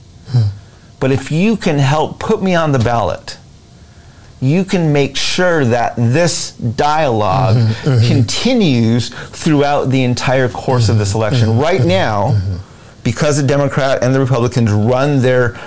But 0.99 1.11
if 1.11 1.31
you 1.31 1.57
can 1.57 1.77
help 1.77 2.19
put 2.19 2.41
me 2.41 2.55
on 2.55 2.71
the 2.71 2.79
ballot, 2.79 3.37
you 4.41 4.63
can 4.63 4.91
make 4.93 5.15
sure 5.17 5.65
that 5.65 5.95
this 5.95 6.51
dialog 6.51 7.55
Mm-hmm, 7.57 8.07
continues 8.07 9.09
throughout 9.09 9.85
the 9.89 10.03
entire 10.03 10.47
course 10.49 10.89
of 10.89 10.97
this 10.97 11.09
Mm-hmm, 11.09 11.17
election. 11.19 11.57
Right 11.57 11.83
now, 11.85 12.39
because 13.03 13.37
the 13.41 13.47
Democrat 13.47 14.03
and 14.03 14.13
the 14.13 14.19
Republicans 14.19 14.71
run 14.71 15.21
their 15.21 15.57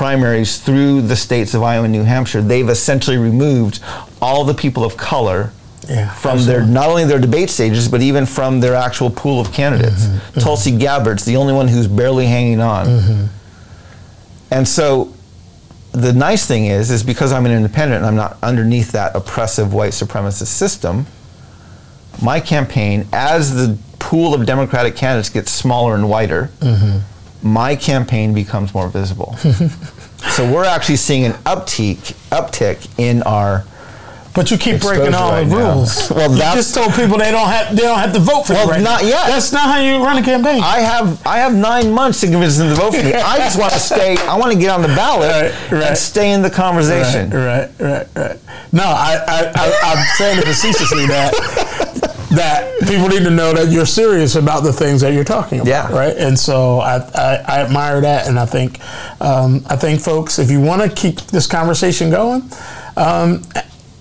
primaries 0.00 0.56
through 0.56 1.02
the 1.02 1.14
states 1.14 1.52
of 1.52 1.62
Iowa 1.62 1.84
and 1.84 1.92
New 1.92 2.04
Hampshire, 2.04 2.40
they've 2.40 2.70
essentially 2.70 3.18
removed 3.18 3.80
all 4.22 4.44
the 4.46 4.54
people 4.54 4.82
of 4.82 4.96
color 4.96 5.52
Yeah, 5.86 6.08
from 6.14 6.42
their 6.46 6.64
not 6.64 6.88
only 6.88 7.04
their 7.04 7.18
debate 7.18 7.50
stages, 7.50 7.86
but 7.86 8.00
even 8.00 8.24
from 8.24 8.60
their 8.60 8.74
actual 8.74 9.10
pool 9.10 9.38
of 9.42 9.52
candidates. 9.52 10.06
Mm-hmm, 10.06 10.40
Tulsi 10.40 10.70
Gabbard's 10.78 11.26
the 11.26 11.36
only 11.36 11.52
one 11.52 11.68
who's 11.68 11.86
barely 11.86 12.24
hanging 12.24 12.62
on. 12.62 12.86
Mm-hmm. 12.86 13.24
And 14.50 14.66
so 14.66 15.12
the 15.92 16.14
nice 16.14 16.46
thing 16.46 16.64
is, 16.64 16.90
is 16.90 17.02
because 17.02 17.30
I'm 17.30 17.44
an 17.44 17.52
independent 17.52 17.98
and 17.98 18.06
I'm 18.06 18.16
not 18.16 18.38
underneath 18.42 18.92
that 18.92 19.14
oppressive 19.14 19.74
white 19.74 19.92
supremacist 19.92 20.46
system, 20.46 21.04
my 22.22 22.40
campaign, 22.40 23.06
as 23.12 23.54
the 23.54 23.76
pool 23.98 24.32
of 24.32 24.46
Democratic 24.46 24.96
candidates 24.96 25.28
gets 25.28 25.50
smaller 25.52 25.94
and 25.94 26.08
wider, 26.08 26.48
Mm-hmm. 26.60 27.00
My 27.42 27.76
campaign 27.76 28.34
becomes 28.34 28.72
more 28.74 28.88
visible. 28.88 29.34
so 30.36 30.50
we're 30.52 30.64
actually 30.64 30.96
seeing 30.96 31.24
an 31.24 31.32
uptick, 31.44 32.14
uptick 32.30 32.88
in 32.98 33.22
our 33.22 33.64
But 34.34 34.50
you 34.50 34.58
keep 34.58 34.80
breaking 34.80 35.14
all 35.14 35.32
right 35.32 35.44
the 35.48 35.56
now. 35.56 35.74
rules. 35.74 36.10
Well, 36.16 36.30
you 36.32 36.38
just 36.38 36.74
told 36.74 36.92
people 36.94 37.18
they 37.18 37.30
don't 37.30 37.48
have 37.48 37.74
they 37.74 37.82
don't 37.82 37.98
have 37.98 38.12
to 38.12 38.20
vote 38.20 38.46
for 38.46 38.52
Well, 38.52 38.66
you. 38.66 38.72
Right 38.72 38.82
not 38.82 39.02
now. 39.02 39.08
yet. 39.08 39.26
That's 39.28 39.52
not 39.52 39.62
how 39.74 39.80
you 39.80 40.02
run 40.04 40.18
a 40.18 40.22
campaign. 40.24 40.62
I 40.62 40.80
have 40.80 41.26
I 41.26 41.38
have 41.38 41.54
nine 41.54 41.90
months 41.92 42.20
to 42.20 42.26
convince 42.28 42.56
them 42.58 42.68
to 42.68 42.74
vote 42.80 42.94
for 42.94 43.02
me. 43.02 43.14
I 43.14 43.38
just 43.38 43.58
want 43.58 43.72
to 43.72 43.78
stay. 43.92 44.16
I 44.18 44.36
want 44.38 44.52
to 44.52 44.58
get 44.58 44.70
on 44.70 44.82
the 44.82 44.88
ballot 44.88 45.30
Right, 45.30 45.72
right. 45.72 45.82
and 45.88 45.98
stay 45.98 46.32
in 46.32 46.42
the 46.42 46.50
conversation. 46.50 47.30
Right, 47.30 47.68
right, 47.80 48.06
right, 48.06 48.06
right. 48.14 48.38
No, 48.72 48.84
I, 48.84 49.16
I, 49.26 49.52
I, 49.54 49.78
I'm 49.82 50.06
saying 50.16 50.38
it 50.38 50.44
facetiously 50.44 51.06
that 51.06 51.32
that 52.30 52.78
people 52.86 53.08
need 53.08 53.24
to 53.24 53.30
know 53.30 53.52
that 53.52 53.70
you're 53.70 53.86
serious 53.86 54.36
about 54.36 54.62
the 54.62 54.72
things 54.72 55.00
that 55.00 55.12
you're 55.12 55.24
talking 55.24 55.60
about, 55.60 55.68
Yeah. 55.68 55.92
right? 55.92 56.16
And 56.16 56.38
so 56.38 56.78
I, 56.78 56.96
I, 57.14 57.44
I 57.46 57.60
admire 57.62 58.00
that, 58.00 58.28
and 58.28 58.38
I 58.38 58.46
think 58.46 58.78
um, 59.20 59.62
I 59.68 59.76
think 59.76 60.00
folks, 60.00 60.38
if 60.38 60.50
you 60.50 60.60
want 60.60 60.82
to 60.82 60.88
keep 60.88 61.20
this 61.22 61.46
conversation 61.46 62.10
going, 62.10 62.42
um, 62.96 63.42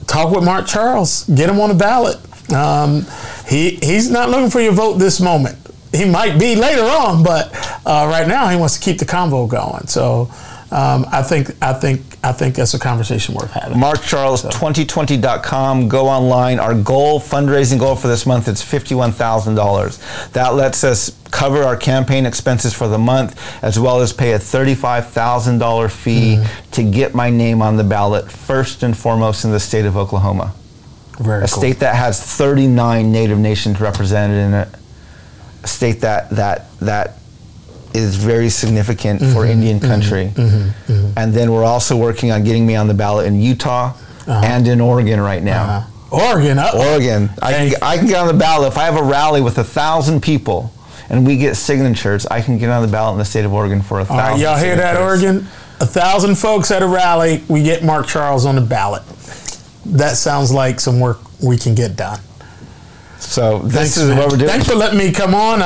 talk 0.07 0.33
with 0.33 0.43
Mark 0.43 0.67
Charles, 0.67 1.23
get 1.25 1.49
him 1.49 1.59
on 1.59 1.69
the 1.69 1.75
ballot. 1.75 2.17
Um, 2.53 3.05
he 3.47 3.75
he's 3.81 4.09
not 4.09 4.29
looking 4.29 4.49
for 4.49 4.59
your 4.61 4.73
vote 4.73 4.93
this 4.99 5.19
moment. 5.19 5.57
He 5.91 6.05
might 6.05 6.39
be 6.39 6.55
later 6.55 6.83
on, 6.83 7.23
but 7.23 7.51
uh, 7.85 8.07
right 8.11 8.27
now 8.27 8.47
he 8.49 8.55
wants 8.57 8.77
to 8.77 8.83
keep 8.83 8.99
the 8.99 9.05
convo 9.05 9.49
going. 9.49 9.87
So 9.87 10.29
um, 10.71 11.05
I 11.11 11.23
think 11.23 11.51
I 11.61 11.73
think 11.73 12.01
I 12.23 12.31
think 12.31 12.55
that's 12.55 12.73
a 12.75 12.79
conversation 12.79 13.33
worth 13.33 13.51
having. 13.51 13.79
mark 13.79 13.97
MarkCharles2020.com. 13.99 15.87
Go 15.87 16.07
online. 16.07 16.59
Our 16.59 16.75
goal, 16.75 17.19
fundraising 17.19 17.79
goal 17.79 17.95
for 17.95 18.07
this 18.07 18.25
month, 18.25 18.47
is 18.47 18.61
$51,000. 18.61 20.31
That 20.33 20.49
lets 20.55 20.83
us 20.83 21.17
cover 21.31 21.63
our 21.63 21.75
campaign 21.77 22.25
expenses 22.25 22.73
for 22.73 22.87
the 22.87 22.97
month, 22.97 23.39
as 23.63 23.79
well 23.79 24.01
as 24.01 24.13
pay 24.13 24.33
a 24.33 24.39
$35,000 24.39 25.91
fee 25.91 26.19
Mm-hmm. 26.37 26.71
to 26.71 26.83
get 26.83 27.15
my 27.15 27.29
name 27.29 27.61
on 27.61 27.77
the 27.77 27.83
ballot, 27.83 28.29
first 28.31 28.83
and 28.83 28.95
foremost 28.97 29.45
in 29.45 29.51
the 29.51 29.59
state 29.59 29.85
of 29.85 29.95
Oklahoma. 29.97 30.53
Very 31.19 31.43
a 31.43 31.47
state 31.47 31.79
that 31.79 31.95
has 31.95 32.21
39 32.21 33.11
native 33.11 33.39
nations 33.39 33.79
represented 33.81 34.37
in 34.37 34.53
it 34.53 34.69
a 35.63 35.67
state 35.67 36.01
that 36.01 36.29
that 36.31 36.67
that 36.79 37.18
is 37.93 38.15
very 38.15 38.49
significant 38.49 39.21
for 39.33 39.45
Indian 39.45 39.79
country. 39.79 40.31
And 40.37 41.33
then 41.33 41.51
we're 41.51 41.63
also 41.65 41.97
working 41.97 42.31
on 42.31 42.43
getting 42.43 42.65
me 42.65 42.75
on 42.75 42.87
the 42.87 42.93
ballot 42.93 43.25
in 43.27 43.39
Utah 43.41 43.93
and 44.27 44.67
in 44.67 44.79
Oregon 44.81 45.19
right 45.19 45.41
now. 45.43 45.85
Uh, 46.11 46.15
Oregon, 46.15 46.57
uh, 46.57 46.71
Oregon. 46.75 47.29
I 47.41 47.53
Hey. 47.53 47.69
can, 47.71 47.83
I 47.83 47.97
can 47.97 48.07
get 48.07 48.17
on 48.17 48.27
the 48.27 48.33
ballot. 48.33 48.67
If 48.71 48.77
I 48.77 48.83
have 48.85 48.95
a 48.97 49.03
rally 49.03 49.41
with 49.41 49.57
a 49.59 49.63
thousand 49.63 50.21
people 50.21 50.71
and 51.09 51.25
we 51.25 51.37
get 51.37 51.55
signatures 51.55 52.25
I 52.27 52.41
can 52.41 52.57
get 52.57 52.69
on 52.69 52.81
the 52.83 52.87
ballot 52.87 53.13
in 53.13 53.19
the 53.19 53.25
state 53.25 53.45
of 53.45 53.53
Oregon 53.53 53.81
for 53.81 53.99
a 53.99 54.05
thousand 54.05 54.17
right, 54.33 54.39
y'all 54.39 54.57
hear 54.57 54.75
that. 54.75 54.97
Oregon? 54.97 55.47
A 55.81 55.85
thousand 55.85 56.35
folks 56.35 56.71
at 56.71 56.81
a 56.83 56.87
rally, 56.87 57.43
we 57.47 57.63
get 57.63 57.83
Mark 57.83 58.07
Charles 58.07 58.45
on 58.45 58.55
the 58.55 58.61
ballot. 58.61 59.03
That 59.85 60.17
sounds 60.17 60.51
like 60.51 60.79
some 60.79 60.99
work 60.99 61.19
we 61.41 61.57
can 61.57 61.73
get 61.73 61.95
done. 61.95 62.19
So 63.19 63.59
this 63.59 63.73
Thanks, 63.73 63.97
is 63.97 64.09
man. 64.09 64.17
what 64.17 64.31
we're 64.31 64.37
doing 64.37 64.49
Thanks 64.49 64.67
for 64.67 64.75
letting 64.75 64.97
me 64.97 65.11
come 65.11 65.35
on 65.35 65.61
uh, 65.61 65.65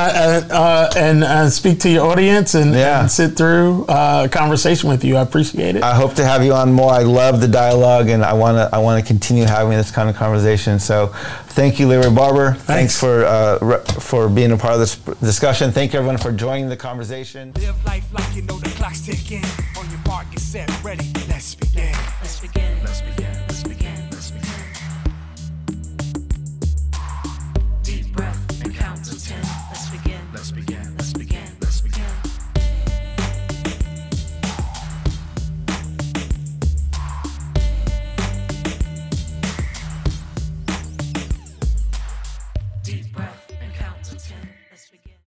uh, 0.50 0.90
and 0.96 1.24
uh, 1.24 1.48
speak 1.48 1.80
to 1.80 1.88
your 1.90 2.06
audience 2.10 2.54
and, 2.54 2.74
Yeah. 2.74 3.00
and 3.02 3.10
sit 3.10 3.36
through 3.36 3.84
uh, 3.86 4.24
a 4.26 4.28
conversation 4.28 4.88
with 4.88 5.04
you. 5.04 5.16
I 5.16 5.22
appreciate 5.22 5.76
it. 5.76 5.82
I 5.82 5.94
hope 5.94 6.14
to 6.14 6.24
have 6.24 6.44
you 6.44 6.52
on 6.52 6.72
more. 6.72 6.92
I 6.92 7.02
love 7.02 7.40
the 7.40 7.48
dialogue, 7.48 8.08
and 8.08 8.24
I 8.24 8.32
want 8.32 8.56
to 8.56 8.68
I 8.74 8.78
want 8.78 9.00
to 9.02 9.06
continue 9.06 9.44
having 9.44 9.72
this 9.76 9.90
kind 9.90 10.10
of 10.10 10.16
conversation. 10.16 10.78
So, 10.78 11.08
thank 11.48 11.78
you, 11.78 11.86
Larry 11.86 12.10
Barber. 12.10 12.52
Thanks, 12.54 12.98
for 12.98 13.24
uh, 13.24 13.58
re- 13.62 13.84
for 14.00 14.28
being 14.28 14.52
a 14.52 14.56
part 14.56 14.74
of 14.74 14.80
this 14.80 14.96
discussion. 15.20 15.70
Thank 15.72 15.92
you, 15.92 15.98
everyone, 16.00 16.18
for 16.18 16.32
joining 16.32 16.68
the 16.68 16.76
conversation. 16.76 17.52
Live 17.56 17.84
life 17.84 18.04
like 18.12 18.34
you 18.34 18.42
know 18.42 18.58
the 18.58 18.70
clock's 18.70 19.00
ticking. 19.00 19.44
On 19.78 19.88
your 19.90 20.00
mark, 20.06 20.30
get 20.30 20.40
set, 20.40 20.84
ready. 20.84 21.10
Let's 21.28 21.54
begin. 21.54 21.92
Let's 22.20 22.40
begin. 22.40 22.78
Let's 22.84 23.00
begin. 23.00 23.13